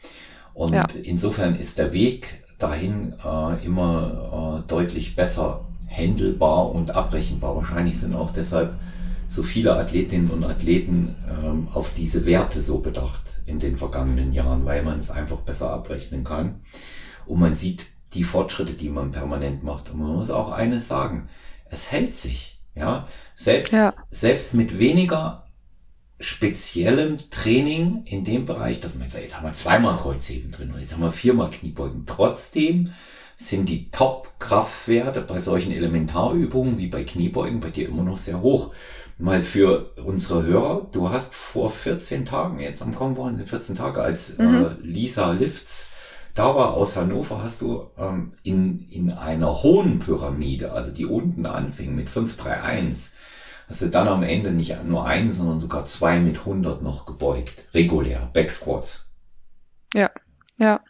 Und 0.58 0.74
ja. 0.74 0.88
insofern 1.04 1.56
ist 1.56 1.78
der 1.78 1.94
Weg 1.94 2.44
dahin 2.58 3.14
äh, 3.24 3.64
immer 3.64 4.64
äh, 4.66 4.68
deutlich 4.68 5.16
besser 5.16 5.66
handelbar 5.88 6.72
und 6.72 6.96
abrechenbar. 6.96 7.56
Wahrscheinlich 7.56 8.00
sind 8.00 8.16
auch 8.16 8.32
deshalb 8.32 8.74
so 9.28 9.44
viele 9.44 9.76
Athletinnen 9.78 10.32
und 10.32 10.44
Athleten 10.44 11.16
ähm, 11.30 11.68
auf 11.72 11.94
diese 11.94 12.26
Werte 12.26 12.60
so 12.60 12.80
bedacht 12.80 13.22
in 13.46 13.60
den 13.60 13.78
vergangenen 13.78 14.34
Jahren, 14.34 14.66
weil 14.66 14.82
man 14.82 14.98
es 14.98 15.12
einfach 15.12 15.42
besser 15.42 15.70
abrechnen 15.70 16.24
kann. 16.24 16.62
Und 17.28 17.40
man 17.40 17.54
sieht 17.54 17.86
die 18.14 18.24
Fortschritte, 18.24 18.74
die 18.74 18.90
man 18.90 19.12
permanent 19.12 19.64
macht. 19.64 19.92
Und 19.92 20.00
man 20.00 20.16
muss 20.16 20.32
auch 20.32 20.50
eines 20.50 20.88
sagen, 20.88 21.28
es 21.70 21.92
hält 21.92 22.16
sich. 22.16 22.60
Ja, 22.74 23.08
selbst, 23.36 23.74
ja. 23.74 23.94
selbst 24.10 24.56
mit 24.56 24.80
weniger 24.80 25.44
speziellem 26.20 27.18
Training 27.30 28.04
in 28.06 28.24
dem 28.24 28.46
Bereich, 28.46 28.80
dass 28.80 28.96
man 28.96 29.10
sagt, 29.10 29.24
jetzt 29.24 29.38
haben 29.38 29.46
wir 29.46 29.54
zweimal 29.54 29.98
Kreuzheben 29.98 30.52
drin 30.52 30.72
und 30.72 30.80
jetzt 30.80 30.94
haben 30.94 31.02
wir 31.02 31.12
viermal 31.12 31.50
Kniebeugen. 31.50 32.06
Trotzdem 32.06 32.92
sind 33.36 33.70
die 33.70 33.92
Top-Kraftwerte 33.92 35.22
bei 35.22 35.40
solchen 35.40 35.72
Elementarübungen 35.72 36.80
wie 36.80 36.88
bei 36.88 37.04
Kniebeugen 37.04 37.60
bei 37.60 37.70
dir 37.70 37.88
immer 37.88 38.04
noch 38.04 38.16
sehr 38.16 38.42
hoch. 38.42 38.74
Mal 39.20 39.42
für 39.42 39.92
unsere 40.04 40.44
Hörer, 40.44 40.88
du 40.92 41.10
hast 41.10 41.34
vor 41.34 41.72
14 41.72 42.26
Tagen, 42.26 42.60
jetzt 42.60 42.82
am 42.82 42.94
kommenden 42.94 43.36
sind 43.36 43.50
14 43.50 43.76
Tage, 43.76 44.02
als 44.02 44.38
mhm. 44.38 44.66
äh, 44.66 44.70
Lisa 44.82 45.32
Lifts 45.32 45.92
da 46.38 46.54
war 46.54 46.76
aus 46.76 46.96
Hannover, 46.96 47.42
hast 47.42 47.62
du 47.62 47.88
ähm, 47.98 48.32
in, 48.44 48.88
in 48.92 49.10
einer 49.10 49.64
hohen 49.64 49.98
Pyramide, 49.98 50.72
also 50.72 50.92
die 50.92 51.08
unten 51.08 51.48
anfing 51.48 51.96
mit 51.96 52.10
531, 52.10 53.17
hast 53.68 53.82
du 53.82 53.88
dann 53.88 54.08
am 54.08 54.24
Ende 54.24 54.52
nicht 54.52 54.84
nur 54.84 55.06
ein, 55.06 55.32
sondern 55.32 55.60
sogar 55.60 55.86
zwei 55.86 56.20
mit 56.20 56.40
100 56.40 56.82
noch 56.82 57.06
gebeugt. 57.06 57.54
Regulär, 57.74 58.30
Backsquats. 58.34 59.12
Ja, 59.94 60.12
ja. 60.58 60.82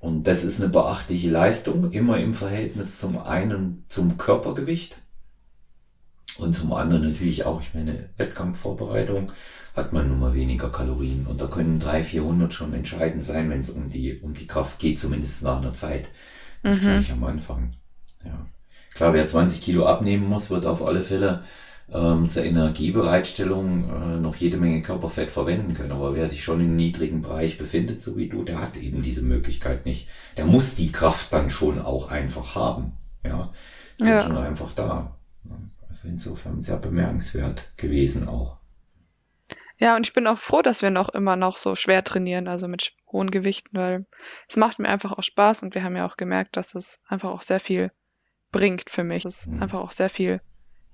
Und 0.00 0.26
das 0.26 0.44
ist 0.44 0.60
eine 0.60 0.70
beachtliche 0.70 1.30
Leistung, 1.30 1.90
immer 1.90 2.18
im 2.18 2.34
Verhältnis 2.34 2.98
zum 2.98 3.18
einen 3.18 3.84
zum 3.88 4.18
Körpergewicht 4.18 4.96
und 6.36 6.52
zum 6.52 6.72
anderen 6.72 7.02
natürlich 7.08 7.44
auch, 7.44 7.60
ich 7.60 7.74
meine, 7.74 8.10
Wettkampfvorbereitung 8.16 9.30
hat 9.76 9.92
man 9.92 10.08
nun 10.08 10.18
mal 10.18 10.34
weniger 10.34 10.70
Kalorien. 10.70 11.26
Und 11.26 11.40
da 11.40 11.46
können 11.46 11.78
300, 11.78 12.04
400 12.04 12.52
schon 12.52 12.74
entscheidend 12.74 13.22
sein, 13.22 13.50
wenn 13.50 13.60
es 13.60 13.70
um 13.70 13.88
die, 13.88 14.18
um 14.20 14.34
die 14.34 14.46
Kraft 14.46 14.78
geht, 14.78 14.98
zumindest 14.98 15.42
nach 15.42 15.60
einer 15.60 15.72
Zeit. 15.72 16.08
Nicht 16.62 16.82
mhm. 16.82 16.86
gleich 16.86 17.12
am 17.12 17.24
Anfang. 17.24 17.74
Ja. 18.24 18.46
Klar, 18.94 19.12
wer 19.14 19.26
20 19.26 19.60
Kilo 19.60 19.86
abnehmen 19.86 20.28
muss, 20.28 20.50
wird 20.50 20.66
auf 20.66 20.82
alle 20.82 21.00
Fälle 21.00 21.42
ähm, 21.92 22.28
zur 22.28 22.44
Energiebereitstellung 22.44 23.90
äh, 23.90 24.20
noch 24.20 24.36
jede 24.36 24.56
Menge 24.56 24.82
Körperfett 24.82 25.30
verwenden 25.30 25.74
können. 25.74 25.92
Aber 25.92 26.14
wer 26.14 26.26
sich 26.26 26.42
schon 26.44 26.60
im 26.60 26.76
niedrigen 26.76 27.20
Bereich 27.20 27.58
befindet, 27.58 28.00
so 28.00 28.16
wie 28.16 28.28
du, 28.28 28.42
der 28.42 28.60
hat 28.60 28.76
eben 28.76 29.02
diese 29.02 29.22
Möglichkeit 29.22 29.84
nicht. 29.84 30.08
Der 30.36 30.46
muss 30.46 30.74
die 30.74 30.92
Kraft 30.92 31.32
dann 31.32 31.50
schon 31.50 31.80
auch 31.80 32.10
einfach 32.10 32.54
haben. 32.54 32.92
Ja, 33.24 33.50
sind 33.96 34.08
ja. 34.08 34.20
schon 34.20 34.36
einfach 34.36 34.72
da. 34.72 35.16
Also 35.88 36.08
insofern 36.08 36.62
sehr 36.62 36.76
bemerkenswert 36.76 37.76
gewesen 37.76 38.28
auch. 38.28 38.58
Ja, 39.78 39.96
und 39.96 40.06
ich 40.06 40.12
bin 40.12 40.26
auch 40.26 40.38
froh, 40.38 40.62
dass 40.62 40.82
wir 40.82 40.90
noch 40.90 41.08
immer 41.08 41.36
noch 41.36 41.56
so 41.56 41.74
schwer 41.74 42.04
trainieren, 42.04 42.48
also 42.48 42.68
mit 42.68 42.92
hohen 43.10 43.30
Gewichten, 43.30 43.76
weil 43.76 44.06
es 44.48 44.56
macht 44.56 44.78
mir 44.78 44.88
einfach 44.88 45.12
auch 45.12 45.22
Spaß 45.22 45.62
und 45.62 45.74
wir 45.74 45.82
haben 45.82 45.96
ja 45.96 46.06
auch 46.06 46.16
gemerkt, 46.16 46.56
dass 46.56 46.74
es 46.74 47.00
einfach 47.08 47.30
auch 47.30 47.42
sehr 47.42 47.60
viel 47.60 47.90
bringt 48.54 48.88
für 48.88 49.04
mich. 49.04 49.24
Es 49.24 49.46
mhm. 49.46 49.62
einfach 49.62 49.80
auch 49.80 49.92
sehr 49.92 50.08
viel 50.08 50.40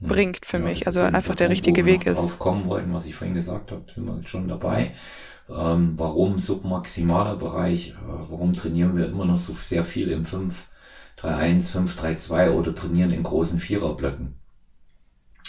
bringt 0.01 0.47
für 0.47 0.57
ja, 0.57 0.65
mich, 0.65 0.87
also 0.87 1.03
einfach 1.03 1.35
der, 1.35 1.51
richtige 1.51 1.85
Weg 1.85 2.07
ist. 2.07 2.19
Drauf 2.19 2.39
kommen 2.39 2.65
wollten, 2.67 2.95
was 2.95 3.05
ich 3.05 3.15
vorhin 3.15 3.35
gesagt 3.35 3.71
habe, 3.71 3.83
sind 3.87 4.07
wir 4.07 4.17
jetzt 4.17 4.31
schon 4.31 4.49
dabei. 4.49 4.93
Ähm, 5.51 5.93
warum 5.97 6.39
submaximaler 6.39 7.37
Bereich? 7.37 7.91
Äh, 7.91 7.95
warum 8.31 8.55
trainieren 8.55 8.97
wir 8.97 9.07
immer 9.07 9.27
noch 9.27 9.37
so 9.37 9.53
sehr 9.53 9.85
viel 9.85 10.11
im 10.11 10.25
5, 10.25 10.65
3-1, 11.21 11.71
5, 11.71 12.01
3-2 12.01 12.51
oder 12.51 12.75
trainieren 12.75 13.11
in 13.11 13.23
großen 13.23 13.61
Viererblöcken? 13.61 14.37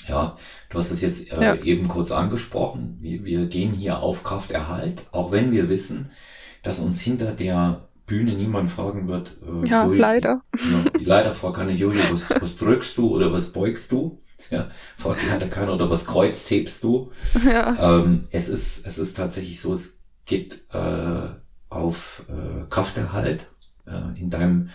Ja, 0.07 0.35
du 0.69 0.77
hast 0.77 0.91
es 0.91 0.99
jetzt 0.99 1.31
äh, 1.31 1.41
ja. 1.41 1.55
eben 1.55 1.87
kurz 1.87 2.11
angesprochen. 2.11 2.97
Wir, 2.99 3.23
wir 3.23 3.45
gehen 3.45 3.71
hier 3.71 3.99
auf 3.99 4.23
Krafterhalt, 4.23 5.03
auch 5.13 5.31
wenn 5.31 5.53
wir 5.53 5.69
wissen, 5.69 6.11
dass 6.61 6.79
uns 6.79 6.99
hinter 6.99 7.31
der 7.31 7.87
Bühne 8.11 8.33
niemand 8.33 8.69
fragen 8.69 9.07
wird. 9.07 9.37
Äh, 9.41 9.69
ja, 9.69 9.85
Jojo, 9.85 9.97
leider. 9.97 10.41
Ja, 10.53 10.91
leider 10.99 11.33
fragt 11.33 11.55
keine 11.55 11.71
Jojo, 11.71 12.01
was, 12.11 12.29
was 12.29 12.57
drückst 12.57 12.97
du 12.97 13.15
oder 13.15 13.31
was 13.31 13.53
beugst 13.53 13.89
du? 13.93 14.17
Ja, 14.49 14.69
fragt 14.97 15.25
leider 15.25 15.47
keiner 15.47 15.75
oder 15.75 15.89
was 15.89 16.05
kreuzt 16.05 16.49
hebst 16.49 16.83
du? 16.83 17.11
Ja. 17.45 17.99
Ähm, 17.99 18.25
es 18.31 18.49
ist, 18.49 18.85
es 18.85 18.97
ist 18.97 19.15
tatsächlich 19.15 19.61
so, 19.61 19.71
es 19.71 20.01
geht 20.25 20.65
äh, 20.73 21.29
auf 21.69 22.25
äh, 22.27 22.65
Krafterhalt. 22.69 23.45
Äh, 23.87 24.19
in 24.19 24.29
deinem 24.29 24.71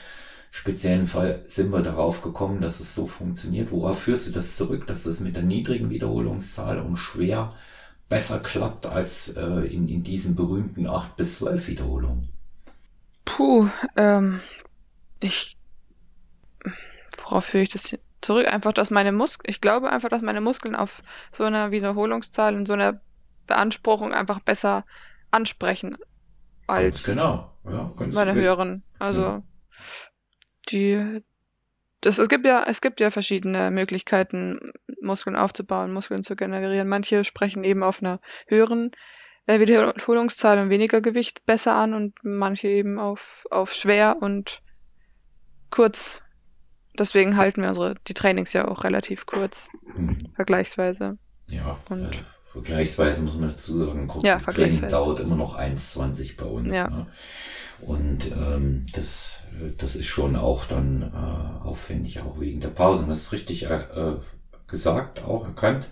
speziellen 0.51 1.07
Fall 1.07 1.43
sind 1.47 1.71
wir 1.73 1.83
darauf 1.83 2.23
gekommen, 2.23 2.63
dass 2.63 2.81
es 2.81 2.95
so 2.95 3.07
funktioniert. 3.07 3.71
Worauf 3.71 4.01
führst 4.01 4.29
du 4.29 4.33
das 4.33 4.57
zurück, 4.57 4.87
dass 4.87 5.03
das 5.03 5.21
mit 5.21 5.37
der 5.37 5.43
niedrigen 5.43 5.91
Wiederholungszahl 5.91 6.81
und 6.81 6.97
schwer 6.97 7.53
besser 8.09 8.39
klappt 8.39 8.87
als 8.87 9.29
äh, 9.37 9.67
in, 9.67 9.89
in 9.89 10.03
diesen 10.03 10.37
berühmten 10.37 10.87
8 10.87 11.17
bis 11.17 11.37
12 11.37 11.69
Wiederholungen? 11.69 12.31
Puh, 13.27 13.69
ähm, 13.97 14.41
ich, 15.21 15.59
worauf 17.19 17.45
führe 17.45 17.65
ich 17.65 17.69
das 17.69 17.99
zurück? 18.23 18.51
Einfach, 18.51 18.73
dass 18.73 18.91
meine 18.91 19.13
Muskeln, 19.13 19.51
ich 19.51 19.61
glaube 19.61 19.91
einfach, 19.91 20.09
dass 20.09 20.23
meine 20.23 20.41
Muskeln 20.41 20.75
auf 20.75 21.03
so 21.33 21.45
einer 21.45 21.71
Wiederholungszahl 21.71 22.55
und 22.55 22.65
so 22.65 22.73
einer 22.73 23.03
Beanspruchung 23.47 24.15
einfach 24.15 24.41
besser 24.41 24.87
ansprechen 25.31 25.99
als 26.67 27.05
ganz 27.05 27.05
genau. 27.05 27.53
Ja, 27.69 27.93
ganz 27.99 28.15
meine 28.15 28.33
höheren. 28.33 28.83
Also, 28.99 29.21
ja 29.21 29.43
die, 30.71 31.23
das, 32.01 32.19
es 32.19 32.29
gibt 32.29 32.47
ja, 32.47 32.65
es 32.67 32.81
gibt 32.81 33.01
ja 33.01 33.11
verschiedene 33.11 33.71
Möglichkeiten, 33.71 34.73
Muskeln 35.01 35.37
aufzubauen, 35.37 35.93
Muskeln 35.93 36.23
zu 36.23 36.37
generieren. 36.37 36.89
Manche 36.89 37.25
sprechen 37.25 37.65
eben 37.65 37.83
auf 37.83 38.03
einer 38.03 38.21
höheren 38.47 38.93
Wiederholungszahl 39.47 40.59
und 40.59 40.71
weniger 40.71 41.01
Gewicht 41.01 41.47
besser 41.47 41.75
an 41.75 41.95
und 41.95 42.15
manche 42.23 42.69
eben 42.69 42.99
auf, 42.99 43.47
auf 43.51 43.73
schwer 43.73 44.19
und 44.21 44.63
kurz. 45.71 46.21
Deswegen 46.99 47.37
halten 47.37 47.63
wir 47.63 47.69
unsere, 47.69 47.95
die 48.07 48.15
Trainings 48.15 48.53
ja 48.53 48.67
auch 48.69 48.85
relativ 48.85 49.27
kurz, 49.27 49.69
mhm. 49.97 50.19
vergleichsweise. 50.35 51.19
Ja, 51.51 51.79
und 51.89 52.05
äh, 52.05 52.17
vergleichsweise 52.53 53.21
muss 53.21 53.37
man 53.37 53.51
dazu 53.51 53.77
sagen, 53.77 54.01
ein 54.01 54.07
kurzes 54.09 54.47
ja, 54.47 54.53
Training 54.53 54.89
dauert 54.89 55.21
immer 55.21 55.37
noch 55.37 55.59
1,20 55.59 56.37
bei 56.37 56.47
uns. 56.47 56.75
Ja. 56.75 56.89
Ne? 56.89 57.07
Und 57.83 58.33
ähm, 58.33 58.87
das, 58.93 59.43
das 59.77 59.95
ist 59.95 60.07
schon 60.07 60.35
auch 60.35 60.65
dann 60.65 61.03
äh, 61.03 61.67
aufwendig, 61.67 62.21
auch 62.21 62.41
wegen 62.41 62.61
der 62.61 62.69
Pausen. 62.69 63.09
Das 63.09 63.19
ist 63.19 63.33
richtig 63.33 63.65
äh, 63.65 64.15
gesagt, 64.69 65.25
auch 65.25 65.45
erkannt. 65.45 65.89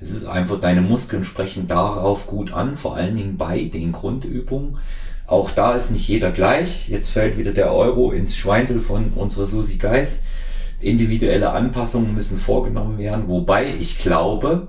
Es 0.00 0.10
ist 0.10 0.26
einfach, 0.26 0.60
deine 0.60 0.80
Muskeln 0.80 1.24
sprechen 1.24 1.66
darauf 1.66 2.26
gut 2.26 2.52
an, 2.52 2.76
vor 2.76 2.96
allen 2.96 3.16
Dingen 3.16 3.36
bei 3.36 3.64
den 3.64 3.92
Grundübungen. 3.92 4.78
Auch 5.26 5.50
da 5.50 5.74
ist 5.74 5.90
nicht 5.90 6.06
jeder 6.08 6.30
gleich. 6.30 6.88
Jetzt 6.88 7.10
fällt 7.10 7.36
wieder 7.36 7.52
der 7.52 7.72
Euro 7.72 8.12
ins 8.12 8.36
Schweindel 8.36 8.78
von 8.78 9.12
unserer 9.14 9.46
Susi 9.46 9.76
Geis. 9.76 10.20
Individuelle 10.80 11.50
Anpassungen 11.50 12.14
müssen 12.14 12.38
vorgenommen 12.38 12.98
werden, 12.98 13.28
wobei 13.28 13.74
ich 13.74 13.98
glaube, 13.98 14.68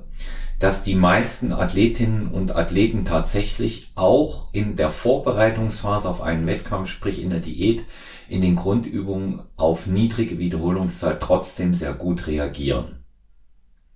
dass 0.59 0.81
die 0.81 0.95
meisten 0.95 1.53
Athletinnen 1.53 2.27
und 2.27 2.55
Athleten 2.55 3.05
tatsächlich 3.05 3.91
auch 3.95 4.47
in 4.53 4.75
der 4.75 4.89
Vorbereitungsphase 4.89 6.09
auf 6.09 6.21
einen 6.21 6.47
Wettkampf, 6.47 6.89
sprich 6.89 7.21
in 7.21 7.29
der 7.29 7.39
Diät, 7.39 7.83
in 8.27 8.41
den 8.41 8.55
Grundübungen 8.55 9.41
auf 9.55 9.85
niedrige 9.85 10.39
Wiederholungszahl 10.39 11.17
trotzdem 11.19 11.73
sehr 11.73 11.93
gut 11.93 12.25
reagieren. 12.25 12.96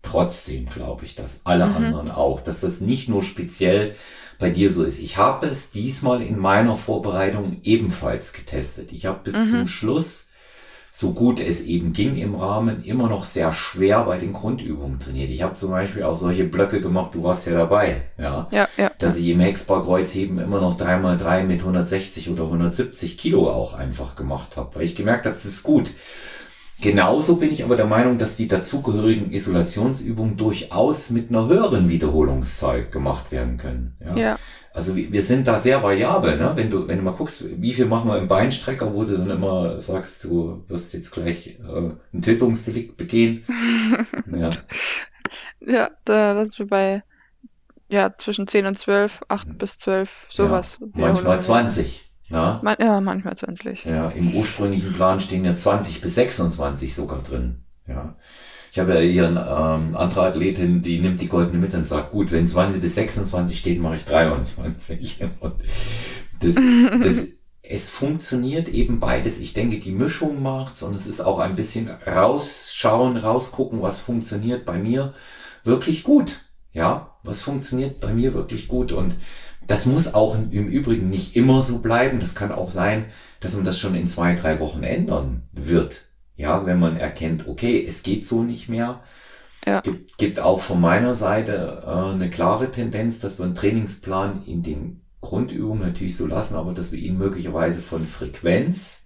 Trotzdem 0.01 0.65
glaube 0.65 1.05
ich, 1.05 1.15
dass 1.15 1.41
alle 1.43 1.67
mhm. 1.67 1.75
anderen 1.75 2.11
auch, 2.11 2.39
dass 2.39 2.59
das 2.59 2.81
nicht 2.81 3.07
nur 3.07 3.23
speziell 3.23 3.95
bei 4.39 4.49
dir 4.49 4.71
so 4.71 4.83
ist. 4.83 4.99
Ich 4.99 5.17
habe 5.17 5.45
es 5.45 5.69
diesmal 5.69 6.21
in 6.21 6.39
meiner 6.39 6.75
Vorbereitung 6.75 7.57
ebenfalls 7.63 8.33
getestet. 8.33 8.91
Ich 8.91 9.05
habe 9.05 9.19
bis 9.23 9.37
mhm. 9.37 9.49
zum 9.49 9.67
Schluss 9.67 10.27
so 10.93 11.13
gut 11.13 11.39
es 11.39 11.61
eben 11.61 11.93
ging 11.93 12.17
im 12.17 12.35
Rahmen, 12.35 12.83
immer 12.83 13.07
noch 13.07 13.23
sehr 13.23 13.53
schwer 13.53 14.03
bei 14.03 14.17
den 14.17 14.33
Grundübungen 14.33 14.99
trainiert. 14.99 15.29
Ich 15.29 15.41
habe 15.41 15.55
zum 15.55 15.71
Beispiel 15.71 16.03
auch 16.03 16.17
solche 16.17 16.43
Blöcke 16.43 16.81
gemacht, 16.81 17.11
du 17.13 17.23
warst 17.23 17.47
ja 17.47 17.53
dabei, 17.53 18.01
ja, 18.17 18.49
ja, 18.51 18.67
ja. 18.75 18.91
dass 18.97 19.15
ich 19.15 19.27
im 19.29 19.39
Hexbar-Kreuzheben 19.39 20.37
immer 20.39 20.59
noch 20.59 20.77
3x3 20.77 21.43
mit 21.43 21.61
160 21.61 22.29
oder 22.29 22.43
170 22.43 23.17
Kilo 23.17 23.49
auch 23.49 23.73
einfach 23.73 24.15
gemacht 24.15 24.57
habe, 24.57 24.75
weil 24.75 24.83
ich 24.83 24.95
gemerkt 24.95 25.23
habe, 25.25 25.33
das 25.33 25.45
ist 25.45 25.63
gut. 25.63 25.91
Genauso 26.81 27.35
bin 27.35 27.51
ich 27.51 27.63
aber 27.63 27.75
der 27.75 27.85
Meinung, 27.85 28.17
dass 28.17 28.35
die 28.35 28.47
dazugehörigen 28.47 29.31
Isolationsübungen 29.31 30.35
durchaus 30.35 31.11
mit 31.11 31.29
einer 31.29 31.47
höheren 31.47 31.89
Wiederholungszahl 31.89 32.85
gemacht 32.85 33.31
werden 33.31 33.57
können. 33.57 33.95
Ja. 34.03 34.17
ja. 34.17 34.39
Also 34.73 34.95
wir 34.95 35.21
sind 35.21 35.47
da 35.47 35.59
sehr 35.59 35.83
variabel, 35.83 36.37
ne? 36.37 36.53
Wenn 36.55 36.69
du, 36.69 36.87
wenn 36.87 36.97
du 36.97 37.03
mal 37.03 37.11
guckst, 37.11 37.43
wie 37.61 37.73
viel 37.73 37.85
machen 37.85 38.09
wir 38.09 38.17
im 38.17 38.27
Beinstrecker, 38.27 38.93
wo 38.93 39.03
du 39.03 39.17
dann 39.17 39.29
immer 39.29 39.79
sagst, 39.81 40.23
du 40.23 40.63
wirst 40.67 40.93
jetzt 40.93 41.11
gleich 41.11 41.59
äh, 41.59 41.91
ein 42.13 42.21
Tötungsdelikt 42.21 42.97
begehen. 42.97 43.43
ja. 44.31 44.49
Ja, 45.59 45.91
da, 46.05 46.33
das 46.33 46.57
ist 46.57 46.69
bei 46.69 47.03
ja, 47.89 48.15
zwischen 48.17 48.47
10 48.47 48.65
und 48.65 48.79
12, 48.79 49.21
8 49.27 49.47
mhm. 49.47 49.57
bis 49.57 49.77
12, 49.77 50.27
sowas. 50.29 50.79
Ja, 50.79 50.87
manchmal 50.93 51.41
20. 51.41 52.10
Ja? 52.31 52.59
Man, 52.63 52.75
ja, 52.79 53.01
manchmal 53.01 53.35
20. 53.35 53.85
Ja, 53.85 54.09
im 54.09 54.33
ursprünglichen 54.33 54.91
Plan 54.91 55.19
stehen 55.19 55.45
ja 55.45 55.55
20 55.55 56.01
bis 56.01 56.15
26 56.15 56.93
sogar 56.93 57.21
drin. 57.21 57.63
Ja. 57.87 58.15
Ich 58.71 58.79
habe 58.79 58.93
ja 58.93 58.99
hier 59.01 59.27
eine 59.27 59.41
ähm, 59.41 59.97
andere 59.97 60.21
Athletin, 60.27 60.81
die 60.81 60.99
nimmt 60.99 61.19
die 61.19 61.27
goldene 61.27 61.59
Mitte 61.59 61.77
und 61.77 61.85
sagt, 61.85 62.11
gut, 62.11 62.31
wenn 62.31 62.47
20 62.47 62.81
bis 62.81 62.95
26 62.95 63.57
steht, 63.57 63.81
mache 63.81 63.97
ich 63.97 64.05
23. 64.05 65.23
Und 65.41 65.55
das, 66.39 66.55
das 67.01 67.27
es 67.71 67.89
funktioniert 67.89 68.67
eben 68.67 68.99
beides. 68.99 69.39
Ich 69.39 69.53
denke, 69.53 69.79
die 69.79 69.91
Mischung 69.91 70.41
macht's 70.41 70.83
und 70.83 70.95
es 70.95 71.05
ist 71.05 71.21
auch 71.21 71.39
ein 71.39 71.55
bisschen 71.55 71.89
rausschauen, 72.05 73.17
rausgucken, 73.17 73.81
was 73.81 73.99
funktioniert 73.99 74.65
bei 74.65 74.77
mir 74.77 75.13
wirklich 75.63 76.03
gut. 76.03 76.41
Ja, 76.73 77.17
was 77.23 77.41
funktioniert 77.41 77.99
bei 77.99 78.13
mir 78.13 78.33
wirklich 78.33 78.67
gut 78.67 78.91
und 78.91 79.15
das 79.67 79.85
muss 79.85 80.13
auch 80.13 80.35
im 80.35 80.67
Übrigen 80.67 81.09
nicht 81.09 81.35
immer 81.35 81.61
so 81.61 81.79
bleiben. 81.79 82.19
Das 82.19 82.35
kann 82.35 82.51
auch 82.51 82.69
sein, 82.69 83.05
dass 83.39 83.55
man 83.55 83.63
das 83.63 83.79
schon 83.79 83.95
in 83.95 84.07
zwei, 84.07 84.35
drei 84.35 84.59
Wochen 84.59 84.83
ändern 84.83 85.43
wird. 85.51 86.01
Ja, 86.35 86.65
wenn 86.65 86.79
man 86.79 86.97
erkennt, 86.97 87.47
okay, 87.47 87.83
es 87.87 88.03
geht 88.03 88.25
so 88.25 88.43
nicht 88.43 88.67
mehr. 88.67 89.01
Ja. 89.65 89.81
Gibt, 89.81 90.17
gibt 90.17 90.39
auch 90.39 90.59
von 90.59 90.81
meiner 90.81 91.13
Seite 91.13 91.83
äh, 91.85 92.13
eine 92.13 92.29
klare 92.29 92.71
Tendenz, 92.71 93.19
dass 93.19 93.37
wir 93.37 93.45
einen 93.45 93.55
Trainingsplan 93.55 94.43
in 94.45 94.63
den 94.63 95.01
Grundübungen 95.21 95.83
natürlich 95.83 96.17
so 96.17 96.25
lassen, 96.25 96.55
aber 96.55 96.73
dass 96.73 96.91
wir 96.91 96.99
ihn 96.99 97.17
möglicherweise 97.17 97.79
von 97.79 98.07
Frequenz 98.07 99.05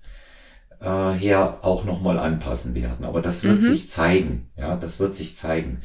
äh, 0.79 1.11
her 1.11 1.59
auch 1.61 1.83
nochmal 1.83 2.17
anpassen 2.17 2.73
werden. 2.73 3.05
Aber 3.05 3.21
das 3.21 3.43
wird 3.43 3.59
mhm. 3.59 3.65
sich 3.65 3.89
zeigen. 3.89 4.49
Ja, 4.55 4.77
das 4.77 4.99
wird 4.99 5.13
sich 5.13 5.35
zeigen. 5.35 5.81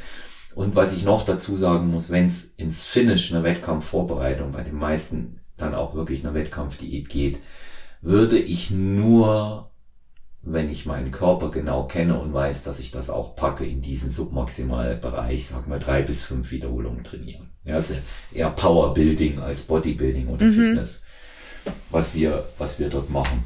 Und 0.55 0.77
was 0.77 0.93
ich 0.93 1.05
noch 1.05 1.25
dazu 1.25 1.57
sagen 1.57 1.91
muss, 1.91 2.11
wenn 2.11 2.25
es 2.25 2.55
ins 2.57 2.85
Finish 2.85 3.33
einer 3.33 3.45
Wettkampfvorbereitung 3.45 4.51
bei 4.51 4.63
den 4.63 4.77
meisten 4.77 5.41
dann 5.57 5.75
auch 5.75 5.95
wirklich 5.95 6.25
einer 6.25 6.35
Wettkampfdiät 6.35 7.09
geht, 7.09 7.39
würde 8.01 8.39
ich 8.39 8.71
nur, 8.71 9.71
wenn 10.43 10.69
ich 10.69 10.87
meinen 10.87 11.11
Körper 11.11 11.51
genau 11.51 11.87
kenne 11.87 12.19
und 12.19 12.33
weiß, 12.33 12.65
dass 12.65 12.79
ich 12.79 12.91
das 12.91 13.11
auch 13.11 13.37
packe, 13.37 13.67
in 13.67 13.81
diesen 13.81 14.11
Submaximalbereich, 14.11 15.47
sag 15.47 15.69
mal 15.69 15.79
drei 15.79 16.03
bis 16.03 16.23
fünf 16.23 16.51
Wiederholungen 16.51 17.05
trainieren. 17.05 17.51
Ja, 17.65 17.79
ist 17.79 17.95
eher 18.33 18.51
Powerbuilding 18.51 19.39
als 19.39 19.63
Bodybuilding 19.63 20.29
oder 20.29 20.47
mhm. 20.47 20.53
Fitness, 20.53 21.03
was 21.91 22.15
wir, 22.15 22.45
was 22.59 22.79
wir 22.79 22.89
dort 22.89 23.11
machen 23.11 23.45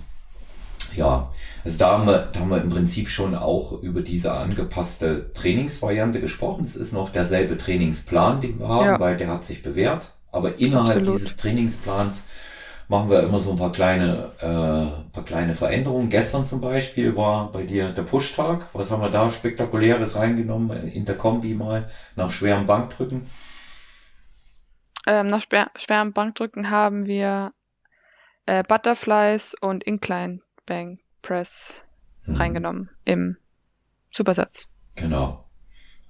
ja, 0.97 1.31
also 1.65 1.79
da 1.79 1.93
haben, 1.93 2.07
wir, 2.07 2.29
da 2.33 2.41
haben 2.41 2.51
wir 2.51 2.61
im 2.61 2.69
Prinzip 2.69 3.09
schon 3.09 3.35
auch 3.35 3.81
über 3.83 4.03
diese 4.03 4.33
angepasste 4.33 5.33
Trainingsvariante 5.33 6.21
gesprochen. 6.21 6.65
Es 6.65 6.77
ist 6.77 6.93
noch 6.93 7.09
derselbe 7.09 7.57
Trainingsplan, 7.57 8.41
den 8.41 8.59
wir 8.59 8.69
haben, 8.69 8.87
ja. 8.87 9.01
weil 9.01 9.17
der 9.17 9.29
hat 9.29 9.45
sich 9.45 9.63
bewährt. 9.63 10.13
Aber 10.31 10.59
innerhalb 10.59 10.99
Absolut. 10.99 11.15
dieses 11.15 11.37
Trainingsplans 11.37 12.25
machen 12.89 13.09
wir 13.09 13.23
immer 13.23 13.39
so 13.39 13.53
ein 13.53 13.57
paar 13.57 13.73
kleine, 13.73 14.33
äh, 14.41 15.13
paar 15.13 15.25
kleine 15.25 15.55
Veränderungen. 15.55 16.11
Gestern 16.11 16.45
zum 16.45 16.61
Beispiel 16.61 17.17
war 17.17 17.51
bei 17.51 17.63
dir 17.63 17.91
der 17.91 18.03
Pushtag. 18.03 18.69
Was 18.73 18.91
haben 18.91 19.01
wir 19.01 19.11
da 19.11 19.31
spektakuläres 19.31 20.17
reingenommen 20.17 20.89
in 20.89 21.05
der 21.05 21.17
Kombi 21.17 21.55
mal 21.55 21.89
nach 22.17 22.31
schwerem 22.31 22.67
Bankdrücken? 22.67 23.27
Ähm, 25.07 25.27
nach 25.29 25.43
schwerem 25.77 26.13
Bankdrücken 26.13 26.71
haben 26.71 27.07
wir 27.07 27.53
äh, 28.47 28.63
Butterflies 28.63 29.55
und 29.61 29.85
Incline 29.85 30.41
Bang 30.67 30.99
Press 31.23 31.75
hm. 32.23 32.37
reingenommen 32.37 32.91
im 33.05 33.37
Supersatz. 34.11 34.67
Genau. 34.97 35.45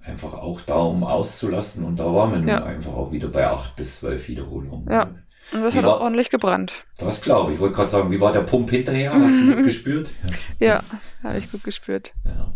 Einfach 0.03 0.33
auch 0.33 0.61
da, 0.61 0.75
um 0.75 1.03
auszulassen. 1.03 1.83
Und 1.83 1.97
da 1.97 2.05
waren 2.05 2.31
wir 2.31 2.39
nun 2.39 2.47
ja. 2.47 2.63
einfach 2.63 2.93
auch 2.93 3.11
wieder 3.11 3.27
bei 3.27 3.47
acht 3.47 3.75
bis 3.75 3.99
zwölf 3.99 4.27
Wiederholungen. 4.27 4.87
Ja. 4.91 5.11
Und 5.51 5.61
das 5.61 5.73
wie 5.73 5.77
hat 5.79 5.85
war, 5.85 5.97
auch 5.97 6.01
ordentlich 6.01 6.29
gebrannt. 6.29 6.85
Das 6.97 7.21
glaube 7.21 7.51
ich. 7.51 7.55
Ich 7.55 7.61
wollte 7.61 7.75
gerade 7.75 7.89
sagen, 7.89 8.11
wie 8.11 8.19
war 8.19 8.33
der 8.33 8.41
Pump 8.41 8.69
hinterher? 8.69 9.13
Hast 9.13 9.35
du 9.35 9.55
gut 9.55 9.63
gespürt? 9.63 10.09
Ja, 10.59 10.67
ja 10.67 10.83
habe 11.23 11.37
ich 11.37 11.51
gut 11.51 11.63
gespürt. 11.63 12.13
Ja. 12.23 12.53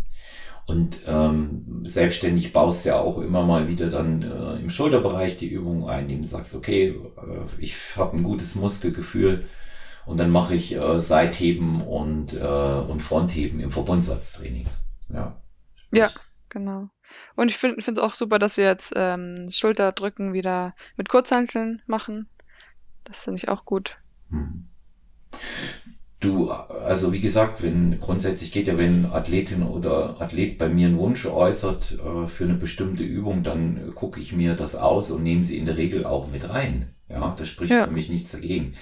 Und 0.66 0.98
ähm, 1.06 1.82
selbstständig 1.84 2.52
baust 2.52 2.84
du 2.84 2.90
ja 2.90 2.96
auch 2.96 3.18
immer 3.18 3.44
mal 3.44 3.68
wieder 3.68 3.88
dann 3.88 4.22
äh, 4.22 4.60
im 4.60 4.70
Schulterbereich 4.70 5.36
die 5.36 5.48
Übung 5.48 5.88
ein, 5.88 6.02
indem 6.02 6.22
du 6.22 6.28
sagst, 6.28 6.54
okay, 6.54 6.90
äh, 6.90 6.94
ich 7.58 7.76
habe 7.96 8.16
ein 8.16 8.22
gutes 8.22 8.54
Muskelgefühl, 8.54 9.46
und 10.06 10.18
dann 10.18 10.30
mache 10.30 10.54
ich 10.54 10.74
äh, 10.74 11.00
Seitheben 11.00 11.80
und, 11.80 12.34
äh, 12.34 12.38
und 12.38 13.00
Frontheben 13.00 13.60
im 13.60 13.70
Verbundsatztraining. 13.70 14.66
Ja. 15.12 15.40
Ja, 15.92 16.10
genau. 16.48 16.88
Und 17.36 17.50
ich 17.50 17.58
finde 17.58 17.80
es 17.80 17.98
auch 17.98 18.14
super, 18.14 18.38
dass 18.38 18.56
wir 18.56 18.64
jetzt 18.64 18.92
ähm, 18.96 19.48
Schulterdrücken 19.50 20.32
wieder 20.32 20.74
mit 20.96 21.08
Kurzhanteln 21.08 21.82
machen. 21.86 22.28
Das 23.04 23.24
finde 23.24 23.38
ich 23.38 23.48
auch 23.48 23.64
gut. 23.64 23.96
Hm. 24.30 24.68
Du, 26.20 26.50
also 26.50 27.14
wie 27.14 27.20
gesagt, 27.20 27.62
wenn 27.62 27.98
grundsätzlich 27.98 28.52
geht 28.52 28.66
ja, 28.66 28.76
wenn 28.76 29.06
Athletin 29.06 29.62
oder 29.62 30.20
Athlet 30.20 30.58
bei 30.58 30.68
mir 30.68 30.88
einen 30.88 30.98
Wunsch 30.98 31.24
äußert 31.24 31.92
äh, 31.92 32.26
für 32.26 32.44
eine 32.44 32.54
bestimmte 32.54 33.02
Übung, 33.02 33.42
dann 33.42 33.94
gucke 33.94 34.20
ich 34.20 34.34
mir 34.34 34.54
das 34.54 34.76
aus 34.76 35.10
und 35.10 35.22
nehme 35.22 35.42
sie 35.42 35.56
in 35.56 35.64
der 35.64 35.78
Regel 35.78 36.04
auch 36.04 36.30
mit 36.30 36.46
rein. 36.46 36.90
Ja, 37.08 37.34
das 37.38 37.48
spricht 37.48 37.72
ja. 37.72 37.86
für 37.86 37.90
mich 37.90 38.10
nichts 38.10 38.32
dagegen. 38.32 38.74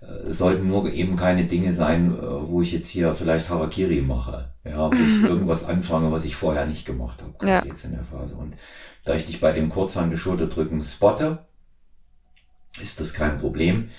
Es 0.00 0.38
sollten 0.38 0.68
nur 0.68 0.90
eben 0.92 1.16
keine 1.16 1.44
Dinge 1.46 1.72
sein, 1.72 2.14
äh, 2.16 2.48
wo 2.48 2.62
ich 2.62 2.72
jetzt 2.72 2.88
hier 2.88 3.14
vielleicht 3.14 3.48
Harakiri 3.48 4.00
mache, 4.00 4.52
ja, 4.64 4.90
wo 4.90 4.94
ich 4.94 5.22
irgendwas 5.24 5.64
anfange, 5.64 6.12
was 6.12 6.24
ich 6.24 6.36
vorher 6.36 6.66
nicht 6.66 6.84
gemacht 6.84 7.20
habe, 7.22 7.46
ja. 7.46 7.64
jetzt 7.64 7.84
in 7.84 7.92
der 7.92 8.04
Phase. 8.04 8.36
Und 8.36 8.54
da 9.04 9.14
ich 9.14 9.24
dich 9.24 9.40
bei 9.40 9.52
dem 9.52 9.68
Kurzhandel-Schulterdrücken 9.68 10.80
spotte, 10.80 11.46
ist 12.80 13.00
das 13.00 13.12
kein 13.12 13.38
Problem. 13.38 13.90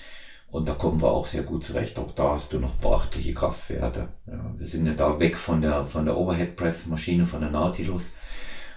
Und 0.50 0.68
da 0.68 0.72
kommen 0.72 1.00
wir 1.00 1.10
auch 1.10 1.26
sehr 1.26 1.42
gut 1.42 1.62
zurecht. 1.62 1.98
Auch 1.98 2.10
da 2.10 2.32
hast 2.32 2.52
du 2.52 2.58
noch 2.58 2.74
beachtliche 2.74 3.34
Kraftwerte. 3.34 4.08
Ja, 4.26 4.54
wir 4.56 4.66
sind 4.66 4.86
ja 4.86 4.94
da 4.94 5.20
weg 5.20 5.36
von 5.36 5.60
der, 5.60 5.86
von 5.86 6.06
der 6.06 6.16
Overhead 6.16 6.56
Press 6.56 6.86
Maschine, 6.86 7.24
von 7.24 7.40
der 7.40 7.50
Nautilus 7.50 8.14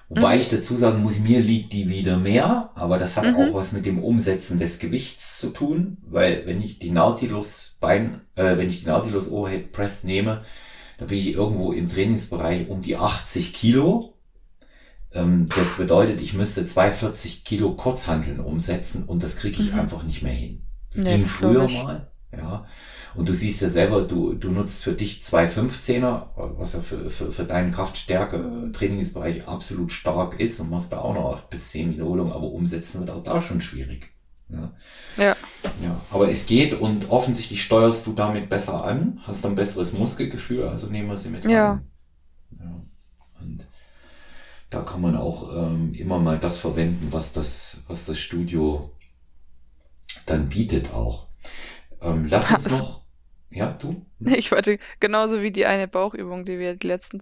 Wobei 0.10 0.36
mhm. 0.36 0.42
ich 0.42 0.50
dazu 0.50 0.76
sagen 0.76 1.02
muss, 1.02 1.20
mir 1.20 1.40
liegt 1.40 1.74
die 1.74 1.90
wieder 1.90 2.18
mehr, 2.18 2.72
aber 2.76 2.98
das 2.98 3.18
hat 3.18 3.26
mhm. 3.26 3.36
auch 3.36 3.54
was 3.54 3.72
mit 3.72 3.86
dem 3.86 4.04
Umsetzen 4.04 4.60
des 4.60 4.80
Gewichts 4.80 5.40
zu 5.40 5.50
tun, 5.50 5.98
weil 6.06 6.46
wenn 6.46 6.62
ich 6.62 6.80
die 6.80 6.92
Nautilus 6.92 7.78
Bein, 7.80 8.22
äh, 8.36 8.58
wenn 8.58 8.68
ich 8.68 8.82
die 8.82 8.88
Nautilus 8.88 9.30
Overhead 9.30 9.72
Press 9.72 10.04
nehme, 10.04 10.44
dann 10.98 11.08
bin 11.08 11.18
ich 11.18 11.34
irgendwo 11.34 11.72
im 11.72 11.88
Trainingsbereich 11.88 12.70
um 12.70 12.82
die 12.82 12.98
80 12.98 13.54
Kilo. 13.54 14.14
Ähm, 15.14 15.48
das 15.56 15.78
bedeutet, 15.78 16.22
ich 16.22 16.34
müsste 16.34 16.66
240 16.66 17.44
Kilo 17.44 17.76
Kurzhanteln 17.76 18.40
umsetzen 18.40 19.06
und 19.06 19.24
das 19.24 19.38
kriege 19.38 19.62
ich 19.62 19.74
mhm. 19.74 19.80
einfach 19.80 20.04
nicht 20.04 20.22
mehr 20.22 20.34
hin. 20.34 20.62
Das 20.92 21.04
nee, 21.04 21.18
ging 21.18 21.26
früher 21.26 21.68
mal, 21.68 22.12
ja. 22.32 22.66
Und 23.16 23.30
du 23.30 23.34
siehst 23.34 23.62
ja 23.62 23.70
selber, 23.70 24.02
du, 24.02 24.34
du 24.34 24.50
nutzt 24.50 24.84
für 24.84 24.94
dich 24.94 25.22
zwei 25.22 25.46
15er, 25.46 26.28
was 26.36 26.74
ja 26.74 26.82
für, 26.82 27.10
für, 27.10 27.32
für 27.32 27.44
deinen 27.44 27.72
Kraftstärke-Trainingsbereich 27.72 29.48
absolut 29.48 29.92
stark 29.92 30.40
ist 30.40 30.60
und 30.60 30.70
machst 30.70 30.92
da 30.92 31.00
auch 31.00 31.14
noch 31.14 31.34
acht 31.34 31.50
bis 31.50 31.70
zehn 31.70 31.94
Wiederholungen, 31.94 32.34
aber 32.34 32.48
umsetzen 32.48 33.00
wird 33.00 33.12
auch 33.12 33.22
da 33.22 33.42
schon 33.42 33.62
schwierig. 33.62 34.12
Ja. 34.50 34.72
ja. 35.18 35.36
ja. 35.84 36.02
Aber 36.10 36.30
es 36.30 36.46
geht 36.48 36.74
und 36.74 37.12
offensichtlich 37.12 37.62
steuerst 37.64 38.08
du 38.08 38.14
damit 38.14 38.50
besser 38.50 38.84
an, 38.84 39.20
hast 39.24 39.46
ein 39.46 39.56
besseres 39.56 39.94
Muskelgefühl, 39.94 40.68
also 40.68 40.88
nehmen 40.88 41.10
wir 41.10 41.18
sie 41.18 41.30
mit 41.30 41.46
ja. 41.46 41.74
rein. 41.74 41.90
Ja. 42.60 42.82
Und 43.42 43.68
da 44.72 44.82
kann 44.82 45.02
man 45.02 45.16
auch 45.16 45.56
ähm, 45.56 45.94
immer 45.94 46.18
mal 46.18 46.40
das 46.40 46.58
verwenden, 46.58 47.10
was 47.12 47.32
das, 47.32 47.84
was 47.88 48.06
das 48.06 48.18
Studio 48.18 48.92
dann 50.26 50.50
bietet 50.50 50.94
auch. 50.94 51.28
Ähm, 52.02 52.26
lass 52.28 52.52
uns 52.52 52.72
noch 52.72 53.03
ja, 53.54 53.72
du? 53.72 54.06
Ich 54.20 54.52
wollte 54.52 54.80
genauso 55.00 55.42
wie 55.42 55.52
die 55.52 55.66
eine 55.66 55.88
Bauchübung, 55.88 56.46
die 56.46 56.60
wir 56.60 56.76
die 56.76 56.88
letzten 56.88 57.22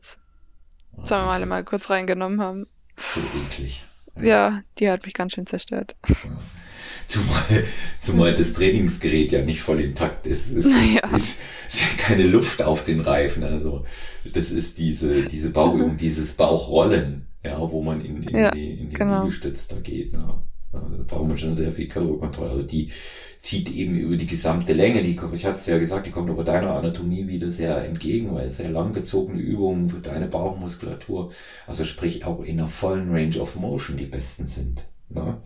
oh, 0.97 1.03
zwei 1.03 1.25
Male 1.25 1.45
mal 1.45 1.63
kurz 1.63 1.89
reingenommen 1.89 2.41
haben. 2.41 2.67
So 2.97 3.21
eklig. 3.45 3.83
Ja. 4.15 4.23
ja, 4.23 4.61
die 4.77 4.89
hat 4.89 5.05
mich 5.05 5.13
ganz 5.13 5.33
schön 5.33 5.45
zerstört. 5.45 5.95
Ja. 6.07 6.15
Zumal, 7.07 7.65
zumal 7.99 8.33
das 8.33 8.53
Trainingsgerät 8.53 9.33
ja 9.33 9.41
nicht 9.41 9.61
voll 9.61 9.81
intakt 9.81 10.25
ist. 10.25 10.49
Es 10.51 10.65
ist, 10.65 10.93
ja. 10.93 11.09
ist, 11.13 11.41
ist 11.67 11.81
ja 11.81 11.87
keine 11.97 12.23
Luft 12.23 12.61
auf 12.61 12.85
den 12.85 13.01
Reifen. 13.01 13.43
Also 13.43 13.85
das 14.33 14.51
ist 14.51 14.77
diese, 14.77 15.23
diese 15.23 15.49
Bauübung, 15.49 15.97
dieses 15.97 16.31
Bauchrollen, 16.33 17.27
ja, 17.43 17.59
wo 17.59 17.81
man 17.81 17.99
in, 17.99 18.23
in, 18.23 18.37
ja, 18.37 18.51
die, 18.51 18.71
in 18.71 18.89
den 18.89 18.93
genau. 18.93 19.23
Liegestütz 19.23 19.67
da 19.67 19.79
geht. 19.79 20.13
Ne? 20.13 20.41
Da 20.71 20.79
braucht 21.07 21.27
man 21.27 21.37
schon 21.37 21.55
sehr 21.55 21.73
viel 21.73 21.87
Körperkontrolle. 21.87 22.51
Also 22.51 22.63
die, 22.63 22.91
zieht 23.41 23.71
eben 23.71 23.95
über 23.95 24.15
die 24.15 24.27
gesamte 24.27 24.71
Länge. 24.71 25.01
Die, 25.01 25.19
ich 25.33 25.45
hatte 25.45 25.57
es 25.57 25.65
ja 25.65 25.79
gesagt, 25.79 26.05
die 26.05 26.11
kommt 26.11 26.29
aber 26.29 26.43
deiner 26.43 26.75
Anatomie 26.75 27.27
wieder 27.27 27.49
sehr 27.49 27.83
entgegen, 27.83 28.33
weil 28.33 28.45
es 28.45 28.57
sehr 28.57 28.69
langgezogene 28.69 29.41
Übungen 29.41 29.89
für 29.89 29.97
deine 29.99 30.27
Bauchmuskulatur, 30.27 31.31
also 31.65 31.83
sprich 31.83 32.23
auch 32.23 32.43
in 32.43 32.57
der 32.57 32.67
vollen 32.67 33.11
Range 33.11 33.39
of 33.39 33.55
Motion 33.55 33.97
die 33.97 34.05
besten 34.05 34.45
sind. 34.45 34.83
Ne? 35.09 35.41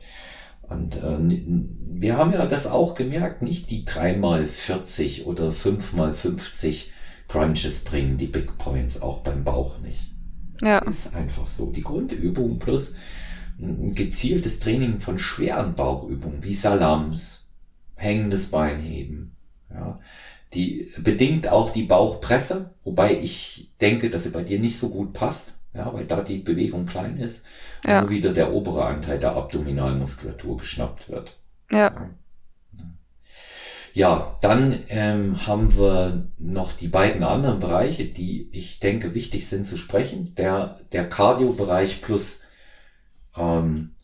Und 0.61 0.97
äh, 0.97 1.17
wir 1.17 2.17
haben 2.17 2.33
ja 2.33 2.45
das 2.45 2.67
auch 2.67 2.95
gemerkt, 2.95 3.41
nicht 3.41 3.69
die 3.69 3.85
dreimal 3.85 4.45
40 4.45 5.25
oder 5.25 5.53
fünfmal 5.53 6.11
50 6.11 6.91
Crunches 7.29 7.85
bringen 7.85 8.17
die 8.17 8.27
Big 8.27 8.57
Points 8.57 9.01
auch 9.01 9.19
beim 9.19 9.45
Bauch 9.45 9.79
nicht. 9.79 10.11
Ja. 10.61 10.79
Ist 10.79 11.15
einfach 11.15 11.45
so. 11.45 11.71
Die 11.71 11.81
Grundübung 11.81 12.59
plus 12.59 12.95
ein 13.60 13.96
gezieltes 13.96 14.60
Training 14.60 15.00
von 15.00 15.18
schweren 15.18 15.76
Bauchübungen 15.76 16.44
wie 16.44 16.54
Salams, 16.54 17.48
hängendes 17.96 18.52
Bein 18.52 18.80
heben. 18.80 19.36
Ja. 19.70 20.00
Die 20.54 20.91
bedingt 21.00 21.48
auch 21.48 21.72
die 21.72 21.84
Bauchpresse, 21.84 22.74
wobei 22.84 23.18
ich 23.20 23.72
denke, 23.82 24.10
dass 24.10 24.24
sie 24.24 24.30
bei 24.30 24.44
dir 24.44 24.60
nicht 24.60 24.78
so 24.78 24.89
gut 24.89 25.13
passt, 25.13 25.54
ja, 25.74 25.94
weil 25.94 26.06
da 26.06 26.22
die 26.22 26.38
Bewegung 26.38 26.86
klein 26.86 27.18
ist 27.18 27.44
ja. 27.86 28.02
und 28.02 28.10
wieder 28.10 28.34
der 28.34 28.54
obere 28.54 28.86
Anteil 28.86 29.20
der 29.20 29.36
Abdominalmuskulatur 29.36 30.58
geschnappt 30.58 31.10
wird. 31.10 31.36
Ja. 31.72 31.94
ja. 31.94 32.10
Ja, 33.96 34.38
dann 34.41 34.78
ähm, 34.89 35.48
haben 35.48 35.78
wir 35.78 36.28
noch 36.38 36.74
die 36.74 36.89
beiden 36.89 37.24
anderen 37.24 37.60
Bereiche, 37.60 38.04
die 38.04 38.50
ich 38.52 38.82
denke 38.82 39.13
wichtig 39.13 39.48
sind 39.48 39.65
zu 39.65 39.78
sprechen. 39.78 40.36
Der, 40.36 40.82
der 40.91 41.08
Cardio-Bereich 41.08 42.02
plus 42.02 42.41
ähm, 43.38 43.95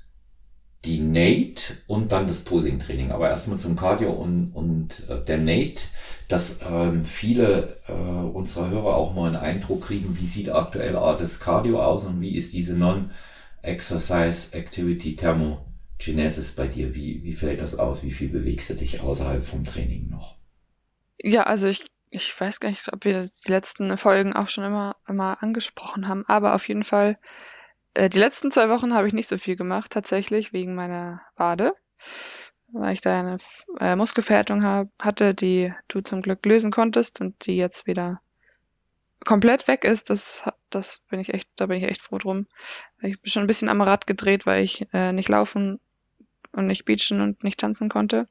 die 0.85 0.99
Nate 0.99 1.77
und 1.87 2.11
dann 2.11 2.25
das 2.27 2.41
Posing-Training. 2.41 3.11
Aber 3.11 3.29
erstmal 3.29 3.57
zum 3.57 3.75
Cardio 3.75 4.11
und, 4.11 4.51
und 4.53 5.07
äh, 5.09 5.23
der 5.23 5.37
Nate, 5.37 5.83
dass 6.27 6.59
ähm, 6.67 7.05
viele 7.05 7.77
äh, 7.87 7.91
unserer 7.91 8.69
Hörer 8.69 8.95
auch 8.95 9.13
mal 9.13 9.27
einen 9.27 9.35
Eindruck 9.35 9.85
kriegen, 9.87 10.17
wie 10.19 10.25
sieht 10.25 10.49
aktuell 10.49 10.93
das 10.93 11.39
Cardio 11.39 11.83
aus 11.83 12.03
und 12.03 12.19
wie 12.21 12.35
ist 12.35 12.53
diese 12.53 12.75
Non-Exercise 12.75 14.53
Activity 14.53 15.15
Thermogenesis 15.15 16.55
bei 16.55 16.67
dir? 16.67 16.95
Wie, 16.95 17.23
wie 17.23 17.33
fällt 17.33 17.61
das 17.61 17.77
aus? 17.77 18.01
Wie 18.01 18.11
viel 18.11 18.29
bewegst 18.29 18.69
du 18.71 18.73
dich 18.73 19.01
außerhalb 19.01 19.45
vom 19.45 19.63
Training 19.63 20.09
noch? 20.09 20.35
Ja, 21.21 21.43
also 21.43 21.67
ich, 21.67 21.85
ich 22.09 22.33
weiß 22.39 22.59
gar 22.59 22.69
nicht, 22.69 22.91
ob 22.91 23.05
wir 23.05 23.21
die 23.21 23.51
letzten 23.51 23.95
Folgen 23.97 24.33
auch 24.33 24.47
schon 24.47 24.63
immer, 24.63 24.95
immer 25.07 25.43
angesprochen 25.43 26.07
haben, 26.07 26.25
aber 26.25 26.55
auf 26.55 26.67
jeden 26.67 26.83
Fall 26.83 27.19
äh, 27.93 28.09
die 28.09 28.19
letzten 28.19 28.51
zwei 28.51 28.69
Wochen 28.69 28.93
habe 28.93 29.07
ich 29.07 29.13
nicht 29.13 29.27
so 29.27 29.37
viel 29.37 29.55
gemacht, 29.55 29.91
tatsächlich, 29.91 30.53
wegen 30.53 30.75
meiner 30.75 31.21
Wade, 31.35 31.73
weil 32.71 32.93
ich 32.93 33.01
da 33.01 33.19
eine 33.19 33.37
äh, 33.79 33.95
Muskelverhärtung 33.95 34.63
hab, 34.63 34.87
hatte, 34.99 35.33
die 35.33 35.73
du 35.87 36.01
zum 36.01 36.21
Glück 36.21 36.45
lösen 36.45 36.71
konntest 36.71 37.21
und 37.21 37.45
die 37.45 37.57
jetzt 37.57 37.87
wieder 37.87 38.21
komplett 39.25 39.67
weg 39.67 39.83
ist. 39.83 40.09
Das, 40.09 40.43
das 40.69 40.99
bin 41.09 41.19
ich 41.19 41.33
echt, 41.33 41.49
da 41.55 41.67
bin 41.67 41.77
ich 41.77 41.83
echt 41.83 42.01
froh 42.01 42.17
drum. 42.17 42.47
Ich 43.01 43.21
bin 43.21 43.31
schon 43.31 43.43
ein 43.43 43.47
bisschen 43.47 43.69
am 43.69 43.81
Rad 43.81 44.07
gedreht, 44.07 44.45
weil 44.45 44.63
ich 44.63 44.87
äh, 44.93 45.11
nicht 45.11 45.29
laufen 45.29 45.79
und 46.53 46.67
nicht 46.67 46.85
beachen 46.85 47.21
und 47.21 47.43
nicht 47.43 47.59
tanzen 47.59 47.89
konnte. 47.89 48.27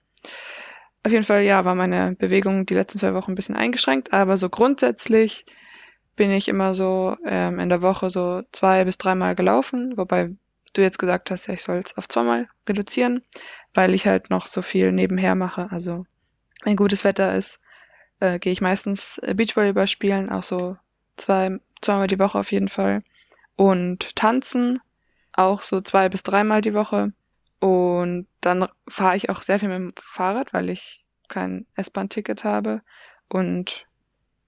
Auf 1.03 1.13
jeden 1.13 1.25
Fall, 1.25 1.43
ja, 1.43 1.65
war 1.65 1.75
meine 1.75 2.15
Bewegung 2.17 2.67
die 2.67 2.75
letzten 2.75 2.99
zwei 2.99 3.15
Wochen 3.15 3.33
ein 3.33 3.37
bisschen 3.37 3.57
eingeschränkt, 3.57 4.13
aber 4.13 4.37
so 4.37 4.51
grundsätzlich 4.51 5.47
bin 6.21 6.33
ich 6.33 6.49
immer 6.49 6.75
so 6.75 7.17
ähm, 7.25 7.59
in 7.59 7.71
der 7.71 7.81
Woche 7.81 8.11
so 8.11 8.43
zwei 8.53 8.85
bis 8.85 8.99
dreimal 8.99 9.35
gelaufen, 9.35 9.97
wobei 9.97 10.29
du 10.75 10.83
jetzt 10.83 10.99
gesagt 10.99 11.31
hast, 11.31 11.47
ja, 11.47 11.55
ich 11.55 11.63
soll 11.63 11.79
es 11.83 11.97
auf 11.97 12.09
zweimal 12.09 12.47
reduzieren, 12.69 13.23
weil 13.73 13.95
ich 13.95 14.07
halt 14.07 14.29
noch 14.29 14.47
so 14.47 14.61
viel 14.61 14.93
nebenher 14.93 15.35
mache. 15.35 15.69
Also 15.71 16.05
wenn 16.63 16.77
gutes 16.77 17.05
Wetter 17.05 17.35
ist, 17.35 17.59
äh, 18.19 18.39
gehe 18.39 18.53
ich 18.53 18.61
meistens 18.61 19.17
äh, 19.17 19.33
Beachvolleyball 19.35 19.89
spielen, 19.89 20.29
auch 20.29 20.43
so 20.43 20.77
zwei, 21.17 21.59
zweimal 21.81 22.07
die 22.07 22.19
Woche 22.19 22.39
auf 22.39 22.53
jeden 22.53 22.69
Fall. 22.69 23.03
Und 23.57 24.15
tanzen 24.15 24.79
auch 25.33 25.63
so 25.63 25.81
zwei 25.81 26.11
bis 26.11 26.23
dreimal 26.23 26.61
die 26.61 26.75
Woche. 26.75 27.15
Und 27.61 28.27
dann 28.43 28.69
fahre 28.87 29.17
ich 29.17 29.31
auch 29.31 29.41
sehr 29.41 29.59
viel 29.59 29.71
mit 29.71 29.79
dem 29.79 29.93
Fahrrad, 29.97 30.53
weil 30.53 30.69
ich 30.69 31.03
kein 31.29 31.65
S-Bahn-Ticket 31.77 32.45
habe 32.45 32.83
und 33.31 33.87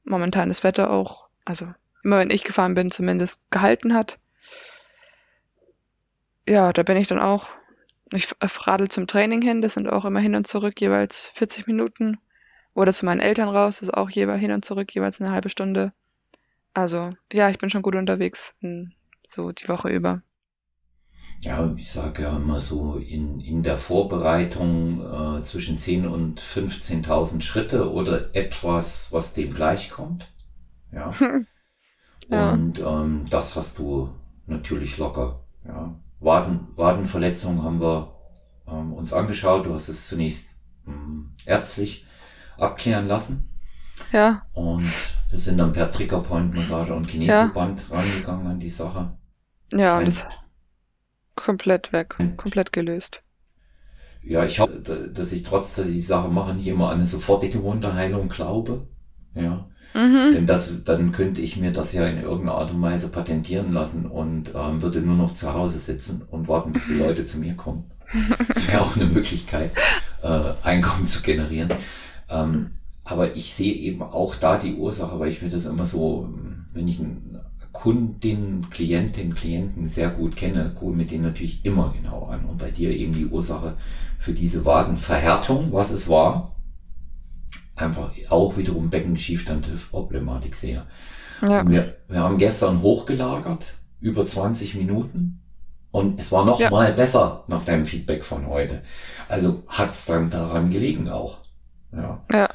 momentan 0.05 0.51
das 0.51 0.65
Wetter 0.65 0.91
auch 0.91 1.32
also 1.44 1.72
immer 2.02 2.18
wenn 2.18 2.31
ich 2.31 2.44
gefahren 2.44 2.74
bin, 2.74 2.90
zumindest 2.90 3.42
gehalten 3.50 3.94
hat. 3.94 4.18
Ja, 6.48 6.72
da 6.72 6.83
bin 6.83 6.96
ich 6.96 7.09
dann 7.09 7.20
auch, 7.20 7.48
ich 8.12 8.28
radel 8.42 8.88
zum 8.88 9.07
Training 9.07 9.42
hin, 9.42 9.62
das 9.62 9.74
sind 9.74 9.88
auch 9.88 10.05
immer 10.05 10.20
hin 10.20 10.35
und 10.35 10.46
zurück 10.46 10.81
jeweils 10.81 11.31
40 11.35 11.66
Minuten. 11.66 12.18
Oder 12.74 12.92
zu 12.92 13.05
meinen 13.05 13.20
Eltern 13.20 13.48
raus, 13.48 13.78
das 13.78 13.88
ist 13.88 13.94
auch 13.94 14.11
jeweils 14.11 14.40
hin 14.40 14.50
und 14.50 14.64
zurück 14.64 14.94
jeweils 14.94 15.20
eine 15.20 15.31
halbe 15.31 15.50
Stunde. 15.50 15.92
Also 16.74 17.12
ja, 17.33 17.50
ich 17.50 17.59
bin 17.59 17.68
schon 17.68 17.83
gut 17.83 17.94
unterwegs, 17.94 18.57
so 19.28 19.52
die 19.52 19.68
Woche 19.68 19.90
über. 19.90 20.22
Ja, 21.40 21.74
ich 21.76 21.90
sage 21.90 22.22
ja 22.22 22.37
immer 22.37 22.61
so, 22.61 22.96
in, 22.96 23.40
in 23.40 23.62
der 23.64 23.76
Vorbereitung 23.76 25.00
äh, 25.00 25.42
zwischen 25.42 25.76
10.000 25.76 26.07
und 26.07 26.40
15.000 26.40 27.40
Schritte 27.42 27.92
oder 27.92 28.35
etwas, 28.35 29.12
was 29.12 29.35
dem 29.35 29.52
gleichkommt. 29.52 30.33
Ja. 30.92 31.12
ja. 32.28 32.52
Und 32.52 32.78
ähm, 32.81 33.26
das 33.31 33.57
hast 33.57 33.78
du 33.78 34.11
natürlich 34.46 34.98
locker. 34.98 35.40
Ja. 35.66 35.94
Waden, 36.20 36.68
Wadenverletzung 36.76 37.62
haben 37.62 37.81
wir 37.81 38.14
ähm, 38.66 38.92
uns 38.92 39.12
angeschaut. 39.12 39.66
Du 39.66 39.74
hast 39.74 39.88
es 39.88 40.09
zunächst 40.09 40.50
ähm, 40.87 41.35
ärztlich 41.46 42.07
abklären 42.59 43.09
lassen. 43.09 43.48
Ja. 44.12 44.46
Und 44.52 44.90
wir 45.31 45.38
sind 45.38 45.59
dann 45.59 45.72
per 45.72 45.90
Triggerpoint-Massage 45.90 46.94
und 46.94 47.07
Kinesoband 47.07 47.85
ja. 47.88 47.96
rangegangen 47.96 48.46
an 48.46 48.61
die 48.61 48.68
Sache. 48.68 49.16
Ja, 49.72 49.98
und 49.98 50.07
das 50.07 50.24
komplett 51.35 51.92
weg, 51.92 52.16
komplett 52.37 52.72
gelöst. 52.72 53.22
Ja, 54.22 54.44
ich 54.44 54.61
hoffe, 54.61 54.78
dass 55.12 55.33
ich 55.33 55.42
trotz, 55.42 55.74
dass 55.74 55.87
ich 55.87 55.94
die 55.94 56.00
Sache 56.00 56.28
mache, 56.28 56.55
nicht 56.55 56.66
immer 56.66 56.88
an 56.90 56.98
eine 56.98 57.07
sofortige 57.07 57.62
Wunderheilung 57.62 58.28
glaube. 58.28 58.87
Ja. 59.35 59.66
Mhm. 59.95 60.33
Denn 60.33 60.47
das, 60.47 60.85
dann 60.85 61.12
könnte 61.12 61.40
ich 61.40 61.57
mir 61.57 61.71
das 61.71 61.92
ja 61.92 62.07
in 62.07 62.23
irgendeiner 62.23 62.59
Art 62.59 62.71
und 62.71 62.81
Weise 62.81 63.09
patentieren 63.09 63.73
lassen 63.73 64.07
und 64.07 64.53
ähm, 64.55 64.81
würde 64.81 65.01
nur 65.01 65.16
noch 65.16 65.35
zu 65.35 65.53
Hause 65.53 65.79
sitzen 65.79 66.23
und 66.31 66.49
warten, 66.49 66.73
bis 66.73 66.87
die 66.87 66.95
Leute 66.95 67.25
zu 67.25 67.38
mir 67.38 67.55
kommen. 67.55 67.85
Das 68.49 68.68
wäre 68.68 68.83
auch 68.83 68.95
eine 68.95 69.07
Möglichkeit, 69.07 69.71
äh, 70.23 70.40
Einkommen 70.62 71.07
zu 71.07 71.23
generieren. 71.23 71.73
Ähm, 72.29 72.73
aber 73.05 73.35
ich 73.35 73.55
sehe 73.55 73.73
eben 73.73 74.03
auch 74.03 74.35
da 74.35 74.59
die 74.59 74.75
Ursache, 74.75 75.18
weil 75.18 75.31
ich 75.31 75.42
mir 75.42 75.49
das 75.49 75.64
immer 75.64 75.87
so, 75.87 76.33
wenn 76.73 76.87
ich 76.87 77.01
einen 77.01 77.40
Kundin, 77.73 78.66
Klientin, 78.71 79.35
Klienten 79.35 79.88
sehr 79.88 80.11
gut 80.11 80.37
kenne, 80.37 80.73
gucke 80.75 80.95
mit 80.95 81.11
denen 81.11 81.25
natürlich 81.25 81.64
immer 81.64 81.92
genau 81.92 82.27
an. 82.27 82.45
Und 82.45 82.59
bei 82.59 82.71
dir 82.71 82.90
eben 82.90 83.12
die 83.12 83.27
Ursache 83.27 83.77
für 84.18 84.33
diese 84.33 84.64
Wadenverhärtung, 84.64 85.73
was 85.73 85.90
es 85.90 86.09
war, 86.09 86.55
einfach 87.77 88.11
auch 88.31 88.57
wiederum 88.57 88.91
Beckenschiefstand-Problematik 88.91 90.55
sehe. 90.55 90.87
Ja. 91.47 91.69
Wir, 91.69 91.97
wir 92.09 92.21
haben 92.21 92.39
gestern 92.39 92.83
hochgelagert, 92.83 93.75
über 94.01 94.25
20 94.25 94.75
Minuten. 94.77 95.41
Und 95.91 96.19
es 96.19 96.33
war 96.33 96.45
noch 96.45 96.59
ja. 96.59 96.71
mal 96.71 96.93
besser 96.93 97.45
nach 97.49 97.65
deinem 97.65 97.85
Feedback 97.85 98.25
von 98.25 98.47
heute. 98.47 98.83
Also 99.29 99.63
hat's 99.69 100.07
dann 100.07 100.31
daran 100.31 100.71
gelegen 100.71 101.09
auch. 101.09 101.39
Ja. 101.93 102.25
ja. 102.31 102.49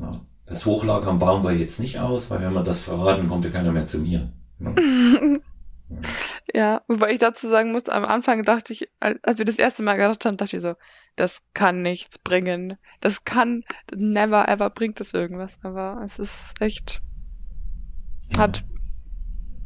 ja. 0.00 0.20
Das 0.46 0.66
Hochlagern 0.66 1.18
bauen 1.18 1.44
wir 1.44 1.52
jetzt 1.52 1.78
nicht 1.78 2.00
aus, 2.00 2.30
weil 2.30 2.40
wenn 2.40 2.52
wir 2.52 2.62
das 2.62 2.80
verraten, 2.80 3.28
kommt 3.28 3.44
ja 3.44 3.50
keiner 3.50 3.72
mehr 3.72 3.86
zu 3.86 3.98
mir. 3.98 4.32
Ja. 5.90 5.98
Ja, 6.54 6.82
wobei 6.88 7.12
ich 7.12 7.18
dazu 7.18 7.48
sagen 7.48 7.72
muss, 7.72 7.88
am 7.88 8.04
Anfang 8.04 8.42
dachte 8.44 8.72
ich, 8.72 8.88
als 9.00 9.38
wir 9.38 9.44
das 9.44 9.58
erste 9.58 9.82
Mal 9.82 9.96
gedacht 9.96 10.24
haben, 10.24 10.36
dachte 10.36 10.56
ich 10.56 10.62
so, 10.62 10.74
das 11.16 11.42
kann 11.54 11.82
nichts 11.82 12.18
bringen. 12.18 12.76
Das 13.00 13.24
kann, 13.24 13.64
never 13.94 14.48
ever 14.48 14.70
bringt 14.70 15.00
es 15.00 15.14
irgendwas. 15.14 15.58
Aber 15.62 16.00
es 16.04 16.18
ist 16.18 16.54
echt, 16.60 17.00
ja. 18.32 18.38
hat 18.38 18.64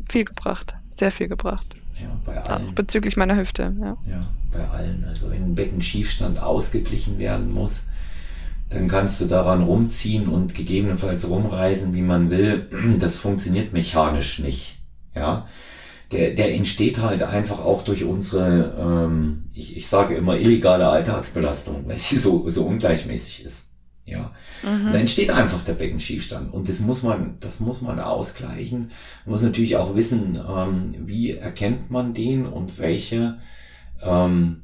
viel 0.08 0.24
gebracht. 0.24 0.76
Sehr 0.90 1.12
viel 1.12 1.28
gebracht. 1.28 1.76
Ja, 2.00 2.20
bei 2.24 2.42
allen. 2.42 2.68
Auch 2.68 2.72
bezüglich 2.72 3.16
meiner 3.16 3.36
Hüfte, 3.36 3.74
ja. 3.80 3.96
Ja, 4.06 4.28
bei 4.52 4.66
allen. 4.68 5.04
Also 5.04 5.30
wenn 5.30 5.44
ein 5.44 5.54
Beckenschiefstand 5.54 6.38
ausgeglichen 6.38 7.18
werden 7.18 7.52
muss, 7.52 7.86
dann 8.68 8.88
kannst 8.88 9.20
du 9.20 9.26
daran 9.26 9.62
rumziehen 9.62 10.28
und 10.28 10.54
gegebenenfalls 10.54 11.28
rumreisen, 11.28 11.94
wie 11.94 12.02
man 12.02 12.30
will. 12.30 12.68
Das 12.98 13.16
funktioniert 13.16 13.72
mechanisch 13.72 14.40
nicht. 14.40 14.78
Ja 15.14 15.46
der, 16.12 16.30
der 16.30 16.54
entsteht 16.54 16.98
halt 16.98 17.22
einfach 17.22 17.58
auch 17.58 17.82
durch 17.82 18.04
unsere, 18.04 18.74
ähm, 18.78 19.44
ich, 19.54 19.76
ich 19.76 19.88
sage 19.88 20.14
immer, 20.14 20.36
illegale 20.36 20.88
Alltagsbelastung, 20.88 21.84
weil 21.86 21.96
sie 21.96 22.16
so, 22.16 22.48
so 22.48 22.64
ungleichmäßig 22.64 23.44
ist. 23.44 23.66
Ja. 24.04 24.30
Mhm. 24.62 24.92
Da 24.92 24.98
entsteht 24.98 25.30
einfach 25.30 25.62
der 25.64 25.74
Beckenschiefstand. 25.74 26.52
Und 26.52 26.68
das 26.68 26.78
muss 26.78 27.02
man, 27.02 27.38
das 27.40 27.58
muss 27.58 27.82
man 27.82 27.98
ausgleichen. 27.98 28.92
Man 29.24 29.32
muss 29.32 29.42
natürlich 29.42 29.76
auch 29.76 29.96
wissen, 29.96 30.38
ähm, 30.48 30.94
wie 31.06 31.32
erkennt 31.32 31.90
man 31.90 32.14
den 32.14 32.46
und 32.46 32.78
welche 32.78 33.38
ähm, 34.00 34.62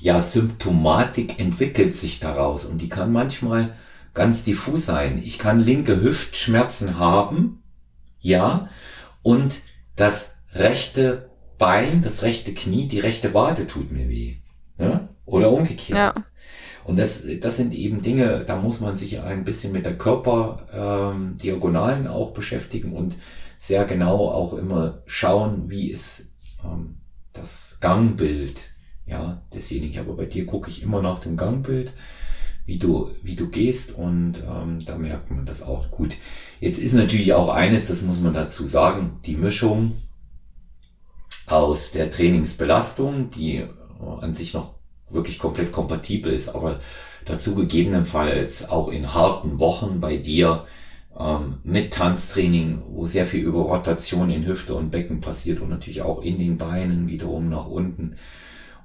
ja, 0.00 0.20
Symptomatik 0.20 1.40
entwickelt 1.40 1.94
sich 1.94 2.20
daraus. 2.20 2.66
Und 2.66 2.82
die 2.82 2.90
kann 2.90 3.12
manchmal 3.12 3.72
ganz 4.12 4.44
diffus 4.44 4.84
sein. 4.84 5.20
Ich 5.24 5.38
kann 5.38 5.58
linke 5.58 6.00
Hüftschmerzen 6.00 6.98
haben, 6.98 7.62
ja, 8.20 8.68
und 9.22 9.60
das 9.94 10.35
rechte 10.58 11.30
Bein, 11.58 12.02
das 12.02 12.22
rechte 12.22 12.52
Knie, 12.52 12.86
die 12.86 13.00
rechte 13.00 13.32
Wade 13.32 13.66
tut 13.66 13.90
mir 13.90 14.08
weh. 14.08 14.34
Ja? 14.78 15.08
Oder 15.24 15.50
umgekehrt. 15.50 15.98
Ja. 15.98 16.12
Und 16.84 16.98
das, 16.98 17.24
das 17.40 17.56
sind 17.56 17.72
eben 17.74 18.02
Dinge, 18.02 18.44
da 18.46 18.56
muss 18.56 18.80
man 18.80 18.96
sich 18.96 19.20
ein 19.20 19.42
bisschen 19.42 19.72
mit 19.72 19.86
der 19.86 19.98
Körperdiagonalen 19.98 22.04
ähm, 22.04 22.10
auch 22.10 22.32
beschäftigen 22.32 22.92
und 22.92 23.16
sehr 23.58 23.84
genau 23.84 24.28
auch 24.28 24.52
immer 24.52 25.02
schauen, 25.06 25.68
wie 25.68 25.90
ist 25.90 26.26
ähm, 26.64 26.98
das 27.32 27.78
Gangbild 27.80 28.62
ja, 29.04 29.42
desjenigen. 29.52 29.98
Aber 30.00 30.14
bei 30.14 30.26
dir 30.26 30.46
gucke 30.46 30.70
ich 30.70 30.82
immer 30.82 31.02
nach 31.02 31.18
dem 31.18 31.36
Gangbild, 31.36 31.92
wie 32.66 32.78
du, 32.78 33.10
wie 33.22 33.34
du 33.34 33.48
gehst 33.48 33.92
und 33.92 34.44
ähm, 34.48 34.84
da 34.84 34.96
merkt 34.96 35.32
man 35.32 35.46
das 35.46 35.62
auch 35.62 35.90
gut. 35.90 36.14
Jetzt 36.60 36.78
ist 36.78 36.92
natürlich 36.92 37.32
auch 37.32 37.48
eines, 37.48 37.86
das 37.86 38.02
muss 38.02 38.20
man 38.20 38.32
dazu 38.32 38.64
sagen, 38.64 39.18
die 39.24 39.36
Mischung 39.36 39.94
aus 41.46 41.92
der 41.92 42.10
Trainingsbelastung, 42.10 43.30
die 43.30 43.64
an 44.20 44.32
sich 44.32 44.54
noch 44.54 44.74
wirklich 45.10 45.38
komplett 45.38 45.72
kompatibel 45.72 46.32
ist, 46.32 46.48
aber 46.48 46.80
dazu 47.24 47.54
gegebenenfalls 47.54 48.68
auch 48.68 48.88
in 48.88 49.14
harten 49.14 49.58
Wochen 49.58 50.00
bei 50.00 50.16
dir 50.16 50.64
ähm, 51.18 51.58
mit 51.64 51.92
Tanztraining, 51.92 52.82
wo 52.88 53.06
sehr 53.06 53.24
viel 53.24 53.44
über 53.44 53.60
Rotation 53.60 54.30
in 54.30 54.46
Hüfte 54.46 54.74
und 54.74 54.90
Becken 54.90 55.20
passiert 55.20 55.60
und 55.60 55.70
natürlich 55.70 56.02
auch 56.02 56.22
in 56.22 56.38
den 56.38 56.56
Beinen 56.56 57.06
wiederum 57.06 57.48
nach 57.48 57.66
unten 57.66 58.16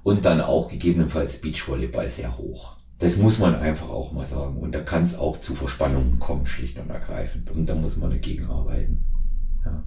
und 0.02 0.24
dann 0.24 0.40
auch 0.40 0.70
gegebenenfalls 0.70 1.40
Beachvolleyball 1.40 2.08
sehr 2.08 2.38
hoch. 2.38 2.76
Das 2.98 3.16
muss 3.16 3.38
man 3.38 3.56
einfach 3.56 3.90
auch 3.90 4.12
mal 4.12 4.24
sagen. 4.24 4.58
Und 4.58 4.74
da 4.74 4.80
kann 4.80 5.02
es 5.02 5.16
auch 5.16 5.40
zu 5.40 5.56
Verspannungen 5.56 6.20
kommen, 6.20 6.46
schlicht 6.46 6.78
und 6.78 6.88
ergreifend. 6.88 7.50
Und 7.50 7.66
da 7.66 7.74
muss 7.74 7.96
man 7.96 8.10
dagegen 8.10 8.46
arbeiten. 8.46 9.04
Ja. 9.64 9.82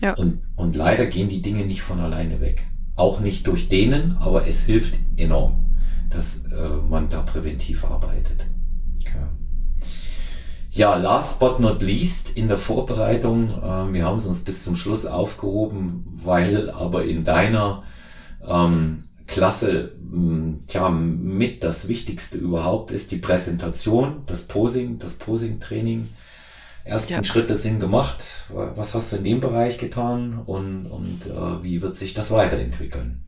Ja. 0.00 0.14
Und, 0.14 0.40
und 0.56 0.76
leider 0.76 1.06
gehen 1.06 1.28
die 1.28 1.42
Dinge 1.42 1.64
nicht 1.64 1.82
von 1.82 2.00
alleine 2.00 2.40
weg. 2.40 2.66
Auch 2.96 3.20
nicht 3.20 3.46
durch 3.46 3.68
denen, 3.68 4.16
aber 4.18 4.46
es 4.46 4.60
hilft 4.60 4.98
enorm, 5.16 5.76
dass 6.10 6.44
äh, 6.46 6.88
man 6.88 7.08
da 7.08 7.22
präventiv 7.22 7.84
arbeitet. 7.84 8.44
Ja. 9.04 9.28
Ja, 10.70 10.96
last 10.96 11.40
but 11.40 11.60
not 11.60 11.82
least 11.82 12.30
in 12.30 12.48
der 12.48 12.56
Vorbereitung, 12.56 13.50
äh, 13.50 13.92
wir 13.92 14.04
haben 14.04 14.18
es 14.18 14.26
uns 14.26 14.40
bis 14.40 14.64
zum 14.64 14.76
Schluss 14.76 15.06
aufgehoben, 15.06 16.04
weil 16.22 16.70
aber 16.70 17.04
in 17.04 17.24
deiner 17.24 17.82
ähm, 18.46 18.98
Klasse 19.26 19.92
tja, 20.66 20.88
mit 20.88 21.62
das 21.62 21.88
Wichtigste 21.88 22.38
überhaupt 22.38 22.90
ist 22.90 23.10
die 23.10 23.16
Präsentation, 23.16 24.22
das 24.26 24.42
Posing, 24.42 24.98
das 24.98 25.14
Posing-Training. 25.14 26.08
Ersten 26.90 27.12
ja. 27.12 27.24
Schritte 27.24 27.54
sind 27.54 27.78
gemacht. 27.78 28.24
Was 28.48 28.96
hast 28.96 29.12
du 29.12 29.16
in 29.16 29.22
dem 29.22 29.40
Bereich 29.40 29.78
getan 29.78 30.42
und, 30.44 30.86
und 30.86 31.26
äh, 31.26 31.62
wie 31.62 31.82
wird 31.82 31.94
sich 31.94 32.14
das 32.14 32.32
weiterentwickeln? 32.32 33.24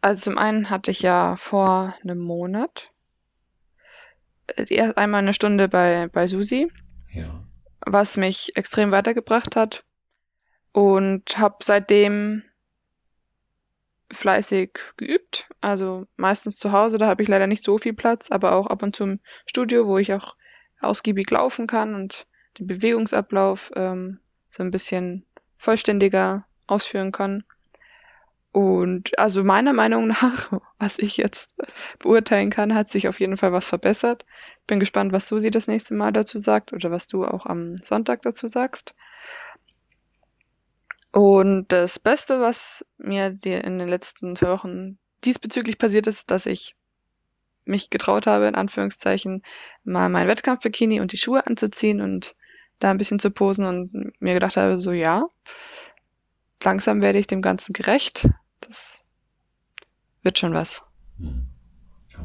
Also 0.00 0.30
zum 0.30 0.38
einen 0.38 0.70
hatte 0.70 0.90
ich 0.90 1.02
ja 1.02 1.36
vor 1.36 1.94
einem 2.02 2.18
Monat 2.18 2.92
erst 4.56 4.96
einmal 4.96 5.18
eine 5.18 5.34
Stunde 5.34 5.68
bei, 5.68 6.08
bei 6.08 6.26
Susi, 6.28 6.72
ja. 7.12 7.44
was 7.84 8.16
mich 8.16 8.56
extrem 8.56 8.90
weitergebracht 8.90 9.54
hat. 9.54 9.84
Und 10.72 11.36
habe 11.36 11.56
seitdem 11.62 12.42
fleißig 14.10 14.78
geübt. 14.96 15.46
Also 15.60 16.06
meistens 16.16 16.56
zu 16.56 16.72
Hause, 16.72 16.96
da 16.96 17.06
habe 17.06 17.22
ich 17.22 17.28
leider 17.28 17.46
nicht 17.46 17.64
so 17.64 17.76
viel 17.76 17.92
Platz, 17.92 18.30
aber 18.30 18.52
auch 18.52 18.66
ab 18.66 18.82
und 18.82 18.96
zu 18.96 19.04
im 19.04 19.20
Studio, 19.44 19.86
wo 19.86 19.98
ich 19.98 20.14
auch 20.14 20.36
ausgiebig 20.80 21.30
laufen 21.30 21.66
kann 21.66 21.94
und 21.94 22.26
den 22.58 22.66
Bewegungsablauf 22.66 23.72
ähm, 23.76 24.20
so 24.50 24.62
ein 24.62 24.70
bisschen 24.70 25.24
vollständiger 25.56 26.46
ausführen 26.66 27.12
kann. 27.12 27.44
Und 28.52 29.18
also 29.18 29.44
meiner 29.44 29.74
Meinung 29.74 30.06
nach, 30.06 30.50
was 30.78 30.98
ich 30.98 31.18
jetzt 31.18 31.56
beurteilen 31.98 32.50
kann, 32.50 32.74
hat 32.74 32.88
sich 32.88 33.08
auf 33.08 33.20
jeden 33.20 33.36
Fall 33.36 33.52
was 33.52 33.66
verbessert. 33.66 34.24
Bin 34.66 34.80
gespannt, 34.80 35.12
was 35.12 35.28
Susi 35.28 35.50
das 35.50 35.66
nächste 35.66 35.94
Mal 35.94 36.12
dazu 36.12 36.38
sagt 36.38 36.72
oder 36.72 36.90
was 36.90 37.06
du 37.06 37.24
auch 37.24 37.44
am 37.46 37.76
Sonntag 37.78 38.22
dazu 38.22 38.48
sagst. 38.48 38.94
Und 41.12 41.72
das 41.72 41.98
Beste, 41.98 42.40
was 42.40 42.84
mir 42.98 43.38
in 43.42 43.78
den 43.78 43.88
letzten 43.88 44.36
zwei 44.36 44.48
Wochen 44.48 44.98
diesbezüglich 45.24 45.78
passiert 45.78 46.06
ist, 46.06 46.30
dass 46.30 46.46
ich 46.46 46.74
mich 47.66 47.90
getraut 47.90 48.26
habe, 48.26 48.46
in 48.46 48.54
Anführungszeichen, 48.54 49.42
mal 49.84 50.08
mein 50.08 50.28
Wettkampfbikini 50.28 51.00
und 51.00 51.12
die 51.12 51.18
Schuhe 51.18 51.46
anzuziehen 51.46 52.00
und 52.00 52.34
da 52.78 52.90
ein 52.90 52.98
bisschen 52.98 53.18
zu 53.18 53.30
posen 53.30 53.64
und 53.66 54.20
mir 54.20 54.34
gedacht 54.34 54.56
habe, 54.56 54.78
so 54.78 54.92
ja, 54.92 55.26
langsam 56.62 57.02
werde 57.02 57.18
ich 57.18 57.26
dem 57.26 57.42
Ganzen 57.42 57.72
gerecht 57.72 58.28
das 58.66 59.04
wird 60.22 60.38
schon 60.38 60.54
was. 60.54 60.84
Hm. 61.18 61.46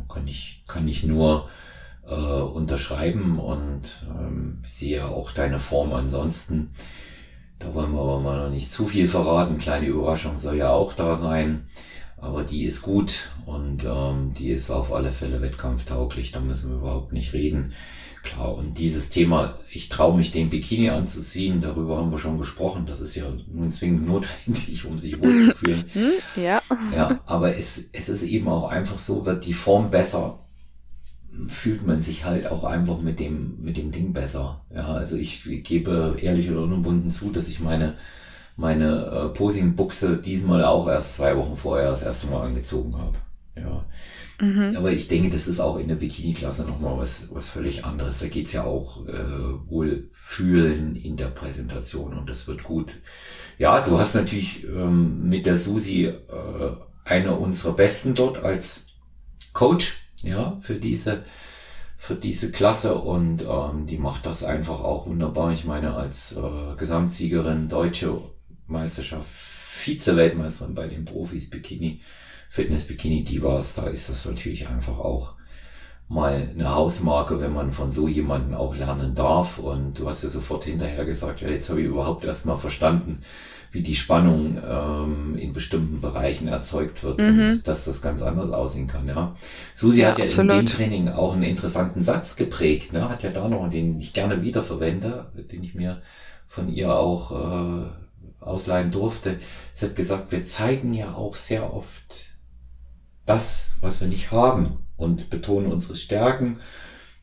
Kann 0.07 0.27
ich, 0.27 0.63
kann 0.67 0.87
ich 0.87 1.03
nur 1.03 1.49
äh, 2.07 2.13
unterschreiben 2.15 3.39
und 3.39 4.05
ähm, 4.09 4.61
sehe 4.65 5.05
auch 5.05 5.31
deine 5.31 5.59
Form 5.59 5.91
ansonsten. 5.93 6.73
Da 7.59 7.73
wollen 7.73 7.91
wir 7.91 7.99
aber 7.99 8.19
mal 8.19 8.43
noch 8.43 8.49
nicht 8.49 8.71
zu 8.71 8.85
viel 8.87 9.07
verraten. 9.07 9.57
Kleine 9.57 9.87
Überraschung 9.87 10.37
soll 10.37 10.55
ja 10.55 10.69
auch 10.69 10.93
da 10.93 11.15
sein. 11.15 11.67
Aber 12.21 12.43
die 12.43 12.65
ist 12.65 12.83
gut 12.83 13.29
und 13.47 13.83
ähm, 13.83 14.33
die 14.37 14.51
ist 14.51 14.69
auf 14.69 14.93
alle 14.93 15.11
Fälle 15.11 15.41
wettkampftauglich. 15.41 16.31
Da 16.31 16.39
müssen 16.39 16.69
wir 16.69 16.77
überhaupt 16.77 17.13
nicht 17.13 17.33
reden. 17.33 17.73
Klar, 18.21 18.55
und 18.55 18.77
dieses 18.77 19.09
Thema, 19.09 19.57
ich 19.71 19.89
traue 19.89 20.15
mich 20.15 20.29
den 20.29 20.49
Bikini 20.49 20.89
anzuziehen, 20.89 21.59
darüber 21.59 21.97
haben 21.97 22.11
wir 22.11 22.19
schon 22.19 22.37
gesprochen. 22.37 22.85
Das 22.85 23.01
ist 23.01 23.15
ja 23.15 23.23
nun 23.51 23.71
zwingend 23.71 24.05
notwendig, 24.05 24.85
um 24.85 24.99
sich 24.99 25.19
wohlzufühlen. 25.19 25.83
Hm, 25.93 26.11
ja. 26.35 26.61
Ja, 26.95 27.19
aber 27.25 27.55
es, 27.57 27.89
es 27.91 28.07
ist 28.07 28.21
eben 28.21 28.47
auch 28.47 28.69
einfach 28.69 28.99
so, 28.99 29.25
wird 29.25 29.45
die 29.45 29.53
Form 29.53 29.89
besser, 29.89 30.39
fühlt 31.47 31.85
man 31.85 32.03
sich 32.03 32.23
halt 32.23 32.45
auch 32.45 32.63
einfach 32.63 33.01
mit 33.01 33.19
dem, 33.19 33.57
mit 33.61 33.77
dem 33.77 33.89
Ding 33.89 34.13
besser. 34.13 34.63
Ja, 34.73 34.85
also 34.93 35.15
ich 35.17 35.43
gebe 35.63 36.17
ehrlich 36.21 36.51
oder 36.51 36.61
unumwunden 36.61 37.09
zu, 37.09 37.31
dass 37.31 37.47
ich 37.47 37.59
meine, 37.59 37.95
meine 38.55 39.05
äh, 39.05 39.27
Posing-Buchse 39.29 40.17
diesmal 40.17 40.63
auch 40.63 40.87
erst 40.87 41.15
zwei 41.15 41.35
Wochen 41.37 41.55
vorher 41.55 41.89
das 41.89 42.03
erste 42.03 42.27
Mal 42.27 42.45
angezogen 42.45 42.97
habe. 42.97 43.17
Ja. 43.55 43.85
Mhm. 44.39 44.75
Aber 44.75 44.91
ich 44.91 45.07
denke, 45.07 45.29
das 45.29 45.47
ist 45.47 45.59
auch 45.59 45.77
in 45.77 45.87
der 45.87 45.95
Bikini-Klasse 45.95 46.63
nochmal 46.63 46.97
was, 46.97 47.33
was 47.33 47.49
völlig 47.49 47.85
anderes. 47.85 48.19
Da 48.19 48.27
geht's 48.27 48.53
ja 48.53 48.63
auch 48.63 49.05
äh, 49.07 49.69
wohl 49.69 50.09
fühlen 50.13 50.95
in 50.95 51.15
der 51.15 51.27
Präsentation 51.27 52.17
und 52.17 52.27
das 52.27 52.47
wird 52.47 52.63
gut. 52.63 52.95
Ja, 53.57 53.81
du 53.81 53.99
hast 53.99 54.15
natürlich 54.15 54.63
ähm, 54.63 55.29
mit 55.29 55.45
der 55.45 55.57
Susi 55.57 56.05
äh, 56.05 56.15
eine 57.05 57.35
unserer 57.35 57.73
Besten 57.73 58.13
dort 58.13 58.43
als 58.43 58.87
Coach, 59.53 59.97
ja, 60.23 60.57
für 60.61 60.75
diese 60.75 61.23
für 61.97 62.15
diese 62.15 62.51
Klasse 62.51 62.95
und 62.95 63.43
ähm, 63.43 63.85
die 63.85 63.99
macht 63.99 64.25
das 64.25 64.43
einfach 64.43 64.79
auch 64.81 65.05
wunderbar. 65.05 65.51
Ich 65.51 65.65
meine, 65.65 65.93
als 65.93 66.35
äh, 66.35 66.75
Gesamtsiegerin 66.75 67.69
deutsche 67.69 68.19
Meisterschaft, 68.71 69.29
Vize-Weltmeisterin 69.29 70.73
bei 70.73 70.87
den 70.87 71.05
Profis 71.05 71.49
Bikini, 71.49 72.01
Fitness-Bikini 72.49 73.23
Divas, 73.23 73.75
da 73.75 73.87
ist 73.87 74.09
das 74.09 74.25
natürlich 74.25 74.67
einfach 74.67 74.97
auch 74.97 75.35
mal 76.11 76.49
eine 76.53 76.75
Hausmarke, 76.75 77.39
wenn 77.39 77.53
man 77.53 77.71
von 77.71 77.89
so 77.89 78.07
jemanden 78.07 78.53
auch 78.53 78.75
lernen 78.75 79.15
darf. 79.15 79.57
Und 79.57 79.97
du 79.97 80.07
hast 80.07 80.23
ja 80.23 80.29
sofort 80.29 80.65
hinterher 80.65 81.05
gesagt, 81.05 81.41
ja, 81.41 81.47
jetzt 81.47 81.69
habe 81.69 81.79
ich 81.81 81.87
überhaupt 81.87 82.25
erst 82.25 82.45
mal 82.45 82.57
verstanden, 82.57 83.19
wie 83.71 83.81
die 83.81 83.95
Spannung 83.95 84.57
ähm, 84.67 85.37
in 85.37 85.53
bestimmten 85.53 86.01
Bereichen 86.01 86.49
erzeugt 86.49 87.03
wird 87.03 87.19
mhm. 87.19 87.39
und 87.39 87.67
dass 87.67 87.85
das 87.85 88.01
ganz 88.01 88.21
anders 88.21 88.51
aussehen 88.51 88.87
kann. 88.87 89.07
Ja. 89.07 89.35
Susi 89.73 90.01
ja, 90.01 90.09
hat 90.09 90.19
ja 90.19 90.25
absolut. 90.25 90.51
in 90.51 90.59
dem 90.59 90.69
Training 90.69 91.07
auch 91.07 91.33
einen 91.33 91.43
interessanten 91.43 92.03
Satz 92.03 92.35
geprägt, 92.35 92.91
ne? 92.91 93.07
hat 93.07 93.23
ja 93.23 93.29
da 93.29 93.47
noch, 93.47 93.69
den 93.69 93.97
ich 94.01 94.11
gerne 94.11 94.43
wiederverwende, 94.43 95.31
den 95.49 95.63
ich 95.63 95.73
mir 95.73 96.01
von 96.45 96.67
ihr 96.67 96.93
auch 96.93 97.31
äh, 97.31 97.85
ausleihen 98.41 98.91
durfte. 98.91 99.37
Sie 99.73 99.85
hat 99.85 99.95
gesagt, 99.95 100.31
wir 100.31 100.43
zeigen 100.45 100.93
ja 100.93 101.13
auch 101.13 101.35
sehr 101.35 101.73
oft 101.73 102.31
das, 103.25 103.71
was 103.79 104.01
wir 104.01 104.07
nicht 104.07 104.31
haben 104.31 104.79
und 104.97 105.29
betonen 105.29 105.71
unsere 105.71 105.95
Stärken 105.95 106.59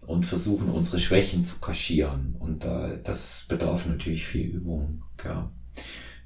und 0.07 0.25
versuchen 0.25 0.71
unsere 0.71 0.99
Schwächen 0.99 1.45
zu 1.45 1.59
kaschieren. 1.59 2.35
Und 2.39 2.65
äh, 2.65 3.03
das 3.03 3.45
bedarf 3.49 3.87
natürlich 3.87 4.27
viel 4.27 4.47
Übung. 4.47 5.03
Ja, 5.25 5.51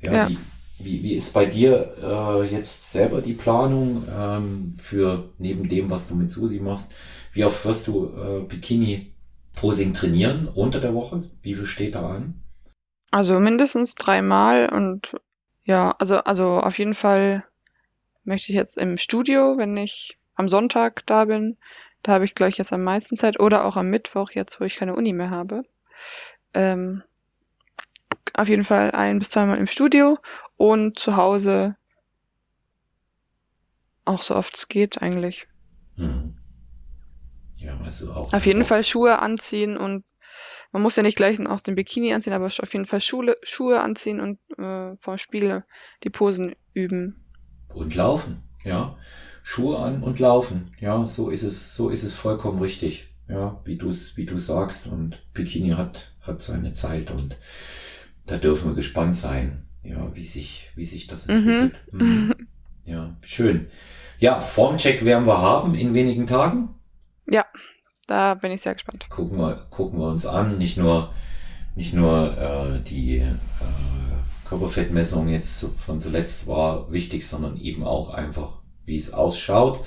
ja, 0.04 0.12
ja. 0.12 0.28
Wie, 0.28 0.38
wie, 0.78 1.02
wie 1.02 1.14
ist 1.14 1.32
bei 1.32 1.46
dir 1.46 1.94
äh, 2.02 2.44
jetzt 2.44 2.90
selber 2.90 3.20
die 3.20 3.34
Planung 3.34 4.04
ähm, 4.14 4.76
für 4.78 5.30
neben 5.38 5.68
dem, 5.68 5.90
was 5.90 6.08
du 6.08 6.14
mit 6.14 6.30
Susi 6.30 6.60
machst? 6.60 6.90
Wie 7.32 7.44
oft 7.44 7.64
wirst 7.64 7.88
du 7.88 8.06
äh, 8.06 8.40
Bikini-Posing 8.46 9.94
trainieren 9.94 10.48
unter 10.48 10.80
der 10.80 10.94
Woche? 10.94 11.24
Wie 11.42 11.54
viel 11.54 11.66
steht 11.66 11.94
da 11.94 12.08
an? 12.08 12.41
Also 13.12 13.38
mindestens 13.38 13.94
dreimal 13.94 14.70
und 14.70 15.14
ja, 15.64 15.94
also, 15.98 16.16
also 16.16 16.58
auf 16.60 16.78
jeden 16.78 16.94
Fall 16.94 17.44
möchte 18.24 18.50
ich 18.50 18.56
jetzt 18.56 18.78
im 18.78 18.96
Studio, 18.96 19.58
wenn 19.58 19.76
ich 19.76 20.18
am 20.34 20.48
Sonntag 20.48 21.04
da 21.04 21.26
bin, 21.26 21.58
da 22.02 22.12
habe 22.12 22.24
ich 22.24 22.34
gleich 22.34 22.56
jetzt 22.56 22.72
am 22.72 22.82
meisten 22.82 23.18
Zeit 23.18 23.38
oder 23.38 23.66
auch 23.66 23.76
am 23.76 23.88
Mittwoch, 23.90 24.30
jetzt 24.30 24.60
wo 24.60 24.64
ich 24.64 24.76
keine 24.76 24.96
Uni 24.96 25.12
mehr 25.12 25.28
habe. 25.28 25.62
Ähm, 26.54 27.02
auf 28.32 28.48
jeden 28.48 28.64
Fall 28.64 28.92
ein 28.92 29.18
bis 29.18 29.28
zweimal 29.28 29.58
im 29.58 29.66
Studio 29.66 30.18
und 30.56 30.98
zu 30.98 31.14
Hause 31.14 31.76
auch 34.06 34.22
so 34.22 34.34
oft 34.34 34.56
es 34.56 34.68
geht 34.68 35.02
eigentlich. 35.02 35.46
Hm. 35.96 36.34
Ja, 37.58 37.78
also 37.84 38.10
auch. 38.10 38.32
Auf 38.32 38.46
jeden 38.46 38.64
Fall 38.64 38.82
Schuhe 38.84 39.18
anziehen 39.18 39.76
und 39.76 40.02
man 40.72 40.82
muss 40.82 40.96
ja 40.96 41.02
nicht 41.02 41.16
gleich 41.16 41.38
auch 41.46 41.60
den 41.60 41.74
Bikini 41.74 42.12
anziehen, 42.12 42.32
aber 42.32 42.46
auf 42.46 42.72
jeden 42.72 42.86
Fall 42.86 43.00
Schule, 43.00 43.36
Schuhe 43.42 43.80
anziehen 43.80 44.20
und 44.20 44.38
äh, 44.58 44.96
vom 44.98 45.18
Spiegel 45.18 45.64
die 46.02 46.10
Posen 46.10 46.54
üben 46.74 47.22
und 47.74 47.94
laufen, 47.94 48.42
ja. 48.64 48.96
Schuhe 49.44 49.78
an 49.78 50.04
und 50.04 50.20
laufen, 50.20 50.70
ja, 50.78 51.04
so 51.04 51.28
ist 51.28 51.42
es, 51.42 51.74
so 51.74 51.90
ist 51.90 52.04
es 52.04 52.14
vollkommen 52.14 52.60
richtig, 52.60 53.12
ja, 53.28 53.60
wie 53.64 53.76
du 53.76 53.90
wie 54.14 54.24
du 54.24 54.38
sagst 54.38 54.86
und 54.86 55.20
Bikini 55.34 55.70
hat, 55.70 56.14
hat 56.20 56.40
seine 56.40 56.72
Zeit 56.72 57.10
und 57.10 57.36
da 58.26 58.36
dürfen 58.36 58.70
wir 58.70 58.74
gespannt 58.76 59.16
sein, 59.16 59.66
ja, 59.82 60.14
wie 60.14 60.24
sich, 60.24 60.70
wie 60.76 60.84
sich 60.84 61.08
das 61.08 61.26
mhm. 61.26 61.34
entwickelt. 61.34 61.80
Mhm. 61.92 62.34
Ja, 62.84 63.16
schön. 63.22 63.68
Ja, 64.18 64.40
Formcheck 64.40 65.04
werden 65.04 65.24
wir 65.24 65.40
haben 65.40 65.76
in 65.76 65.94
wenigen 65.94 66.26
Tagen. 66.26 66.70
Ja, 67.30 67.46
da 68.12 68.34
bin 68.34 68.52
ich 68.52 68.60
sehr 68.60 68.74
gespannt. 68.74 69.06
Gucken 69.08 69.38
wir, 69.38 69.66
gucken 69.70 69.98
wir 69.98 70.08
uns 70.08 70.26
an. 70.26 70.58
Nicht 70.58 70.76
nur, 70.76 71.10
nicht 71.74 71.94
nur 71.94 72.36
äh, 72.36 72.80
die 72.80 73.16
äh, 73.16 73.24
Körperfettmessung 74.44 75.28
jetzt 75.28 75.66
von 75.78 75.98
zuletzt 75.98 76.46
war 76.46 76.92
wichtig, 76.92 77.26
sondern 77.26 77.56
eben 77.56 77.84
auch 77.84 78.10
einfach, 78.10 78.60
wie 78.84 78.96
es 78.96 79.14
ausschaut. 79.14 79.80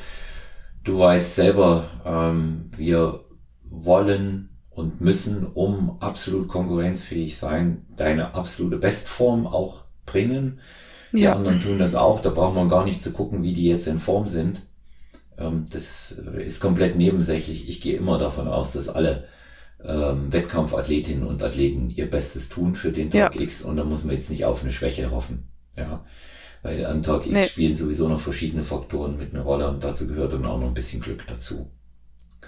Du 0.83 0.97
weißt 0.97 1.35
selber, 1.35 1.87
ähm, 2.03 2.71
wir 2.75 3.25
wollen 3.63 4.49
und 4.71 5.01
müssen, 5.01 5.45
um 5.45 5.97
absolut 5.99 6.47
konkurrenzfähig 6.47 7.37
sein, 7.37 7.85
deine 7.95 8.33
absolute 8.33 8.77
Bestform 8.77 9.45
auch 9.45 9.83
bringen. 10.07 10.59
Die 11.13 11.21
ja. 11.21 11.33
anderen 11.33 11.59
tun 11.59 11.77
das 11.77 11.93
auch, 11.93 12.21
da 12.21 12.31
brauchen 12.31 12.55
wir 12.55 12.67
gar 12.67 12.85
nicht 12.85 13.03
zu 13.03 13.11
gucken, 13.11 13.43
wie 13.43 13.53
die 13.53 13.67
jetzt 13.67 13.85
in 13.85 13.99
Form 13.99 14.27
sind. 14.27 14.63
Ähm, 15.37 15.65
das 15.69 16.11
ist 16.11 16.59
komplett 16.59 16.95
nebensächlich. 16.95 17.67
Ich 17.69 17.81
gehe 17.81 17.97
immer 17.97 18.17
davon 18.17 18.47
aus, 18.47 18.73
dass 18.73 18.89
alle 18.89 19.27
ähm, 19.83 20.31
Wettkampfathletinnen 20.31 21.25
und 21.25 21.43
Athleten 21.43 21.89
ihr 21.89 22.09
Bestes 22.09 22.49
tun 22.49 22.75
für 22.75 22.91
den 22.91 23.09
Tag 23.09 23.35
ja. 23.35 23.41
X 23.41 23.61
und 23.63 23.77
da 23.77 23.83
muss 23.83 24.03
man 24.03 24.15
jetzt 24.15 24.29
nicht 24.29 24.45
auf 24.45 24.61
eine 24.61 24.71
Schwäche 24.71 25.11
hoffen. 25.11 25.49
Ja. 25.75 26.05
Weil 26.63 26.85
am 26.85 27.03
Tag 27.03 27.25
X 27.27 27.33
nee. 27.33 27.45
spielen 27.45 27.75
sowieso 27.75 28.07
noch 28.07 28.19
verschiedene 28.19 28.63
Faktoren 28.63 29.17
mit 29.17 29.33
einer 29.33 29.43
Rolle 29.43 29.69
und 29.69 29.83
dazu 29.83 30.07
gehört 30.07 30.33
dann 30.33 30.45
auch 30.45 30.59
noch 30.59 30.67
ein 30.67 30.73
bisschen 30.73 31.01
Glück 31.01 31.25
dazu. 31.27 31.71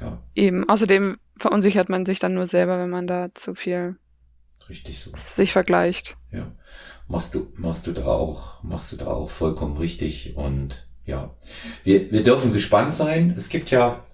Ja. 0.02 0.22
Eben, 0.36 0.68
außerdem 0.68 1.18
verunsichert 1.38 1.90
man 1.90 2.06
sich 2.06 2.20
dann 2.20 2.34
nur 2.34 2.48
selber, 2.48 2.80
wenn 2.80 2.90
man 2.90 3.08
da 3.08 3.30
zu 3.34 3.56
viel 3.56 3.96
richtig 4.70 5.00
so. 5.00 5.12
sich 5.32 5.52
vergleicht. 5.52 6.18
Ja. 6.32 6.52
Machst 7.08 7.36
du, 7.36 7.52
machst 7.56 7.88
du 7.88 7.92
da 7.92 8.06
auch, 8.06 8.64
machst 8.64 8.92
du 8.92 8.98
da 8.98 9.08
auch 9.08 9.30
vollkommen 9.30 9.78
richtig 9.78 10.36
und 10.36 10.87
ja. 11.08 11.32
Wir, 11.84 12.12
wir 12.12 12.22
dürfen 12.22 12.54
gespannt 12.54 12.94
sein. 12.94 13.34
Es 13.36 13.50
gibt 13.50 13.72
ja 13.72 14.06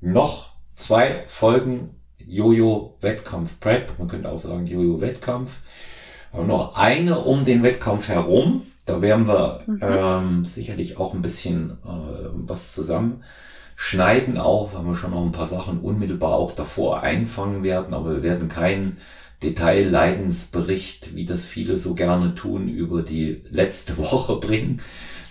noch 0.00 0.52
zwei 0.74 1.24
Folgen 1.26 1.94
Jojo 2.18 2.98
Wettkampf 3.00 3.58
Prep. 3.60 3.98
Man 3.98 4.08
könnte 4.08 4.28
auch 4.28 4.38
sagen 4.38 4.66
Jojo 4.66 5.00
Wettkampf. 5.00 5.60
Aber 6.32 6.44
noch 6.44 6.76
eine 6.76 7.20
um 7.20 7.44
den 7.44 7.62
Wettkampf 7.62 8.08
herum. 8.08 8.62
Da 8.84 9.00
werden 9.00 9.26
wir 9.26 9.62
mhm. 9.66 9.80
ähm, 9.82 10.44
sicherlich 10.44 10.98
auch 10.98 11.14
ein 11.14 11.22
bisschen 11.22 11.78
äh, 11.84 12.28
was 12.32 12.74
zusammen 12.74 13.22
schneiden 13.76 14.38
auch, 14.38 14.74
weil 14.74 14.84
wir 14.84 14.94
schon 14.94 15.10
noch 15.10 15.22
ein 15.22 15.32
paar 15.32 15.46
Sachen 15.46 15.80
unmittelbar 15.80 16.34
auch 16.34 16.52
davor 16.52 17.02
einfangen 17.02 17.62
werden, 17.62 17.92
aber 17.92 18.16
wir 18.16 18.22
werden 18.22 18.48
keinen 18.48 18.96
Detailleidensbericht, 19.42 21.14
wie 21.14 21.26
das 21.26 21.44
viele 21.44 21.76
so 21.76 21.94
gerne 21.94 22.34
tun, 22.34 22.68
über 22.68 23.02
die 23.02 23.42
letzte 23.50 23.96
Woche 23.98 24.36
bringen, 24.36 24.80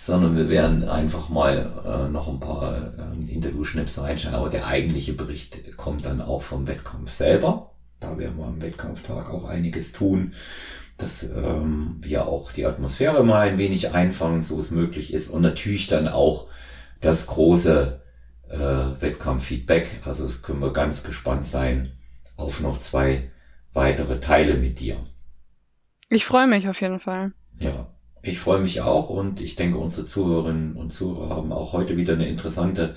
sondern 0.06 0.36
wir 0.36 0.48
werden 0.48 0.88
einfach 0.88 1.28
mal 1.28 1.72
äh, 1.84 2.08
noch 2.08 2.28
ein 2.28 2.38
paar 2.38 2.94
äh, 2.96 3.32
Interviewschnips 3.32 3.98
reinstellen. 4.00 4.36
Aber 4.36 4.48
der 4.48 4.66
eigentliche 4.66 5.12
Bericht 5.12 5.76
kommt 5.76 6.06
dann 6.06 6.20
auch 6.20 6.42
vom 6.42 6.66
Wettkampf 6.68 7.10
selber. 7.10 7.72
Da 7.98 8.16
werden 8.16 8.38
wir 8.38 8.46
am 8.46 8.62
Wettkampftag 8.62 9.30
auch 9.30 9.44
einiges 9.44 9.92
tun, 9.92 10.32
dass 10.96 11.24
ähm, 11.24 11.96
wir 12.00 12.26
auch 12.26 12.52
die 12.52 12.66
Atmosphäre 12.66 13.24
mal 13.24 13.48
ein 13.48 13.58
wenig 13.58 13.92
einfangen, 13.92 14.42
so 14.42 14.58
es 14.58 14.70
möglich 14.70 15.12
ist. 15.12 15.28
Und 15.28 15.42
natürlich 15.42 15.88
dann 15.88 16.06
auch 16.06 16.46
das 17.00 17.26
große 17.26 18.00
äh, 18.48 18.58
Wettkampffeedback. 18.58 20.02
Also 20.04 20.24
es 20.24 20.42
können 20.42 20.60
wir 20.60 20.72
ganz 20.72 21.02
gespannt 21.02 21.46
sein 21.46 21.92
auf 22.36 22.60
noch 22.60 22.78
zwei 22.78 23.32
weitere 23.72 24.20
Teile 24.20 24.54
mit 24.54 24.78
dir. 24.78 25.04
Ich 26.10 26.24
freue 26.24 26.46
mich 26.46 26.68
auf 26.68 26.80
jeden 26.80 27.00
Fall. 27.00 27.32
Ja, 27.58 27.88
ich 28.22 28.38
freue 28.38 28.60
mich 28.60 28.80
auch 28.80 29.08
und 29.08 29.40
ich 29.40 29.56
denke, 29.56 29.78
unsere 29.78 30.06
Zuhörerinnen 30.06 30.76
und 30.76 30.92
Zuhörer 30.92 31.36
haben 31.36 31.52
auch 31.52 31.72
heute 31.72 31.96
wieder 31.96 32.14
eine 32.14 32.28
interessante 32.28 32.94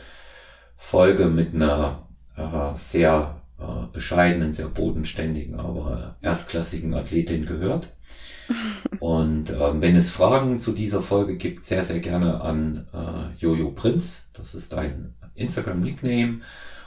Folge 0.76 1.26
mit 1.26 1.54
einer 1.54 2.08
äh, 2.36 2.74
sehr 2.74 3.42
äh, 3.60 3.86
bescheidenen, 3.92 4.54
sehr 4.54 4.68
bodenständigen, 4.68 5.60
aber 5.60 6.16
erstklassigen 6.22 6.94
Athletin 6.94 7.46
gehört. 7.46 7.96
Und 9.00 9.52
ähm, 9.52 9.82
wenn 9.82 9.96
es 9.96 10.10
Fragen 10.10 10.60
zu 10.60 10.72
dieser 10.72 11.02
Folge 11.02 11.38
gibt, 11.38 11.64
sehr, 11.64 11.84
sehr 11.84 12.00
gerne 12.00 12.42
an 12.42 12.88
äh, 12.94 13.38
Jojo 13.38 13.72
Prinz. 13.72 14.30
Das 14.34 14.56
ist 14.56 14.74
dein 14.74 15.14
Instagram-Nickname. 15.36 16.40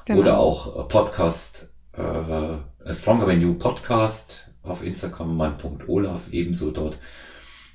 Genau. 0.05 0.21
Oder 0.21 0.39
auch 0.39 0.81
äh, 0.81 0.89
Podcast, 0.89 1.71
äh, 1.93 2.93
Stronger 2.93 3.27
Than 3.27 3.41
You 3.41 3.55
Podcast 3.55 4.51
auf 4.63 4.83
Instagram, 4.83 5.37
mein.olaf 5.37 6.23
ebenso 6.33 6.71
dort. 6.71 6.99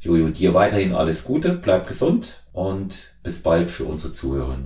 Jojo, 0.00 0.28
dir 0.28 0.54
weiterhin 0.54 0.94
alles 0.94 1.24
Gute, 1.24 1.52
bleib 1.52 1.86
gesund 1.86 2.42
und 2.52 3.12
bis 3.22 3.42
bald 3.42 3.70
für 3.70 3.84
unsere 3.84 4.12
Zuhörer. 4.12 4.58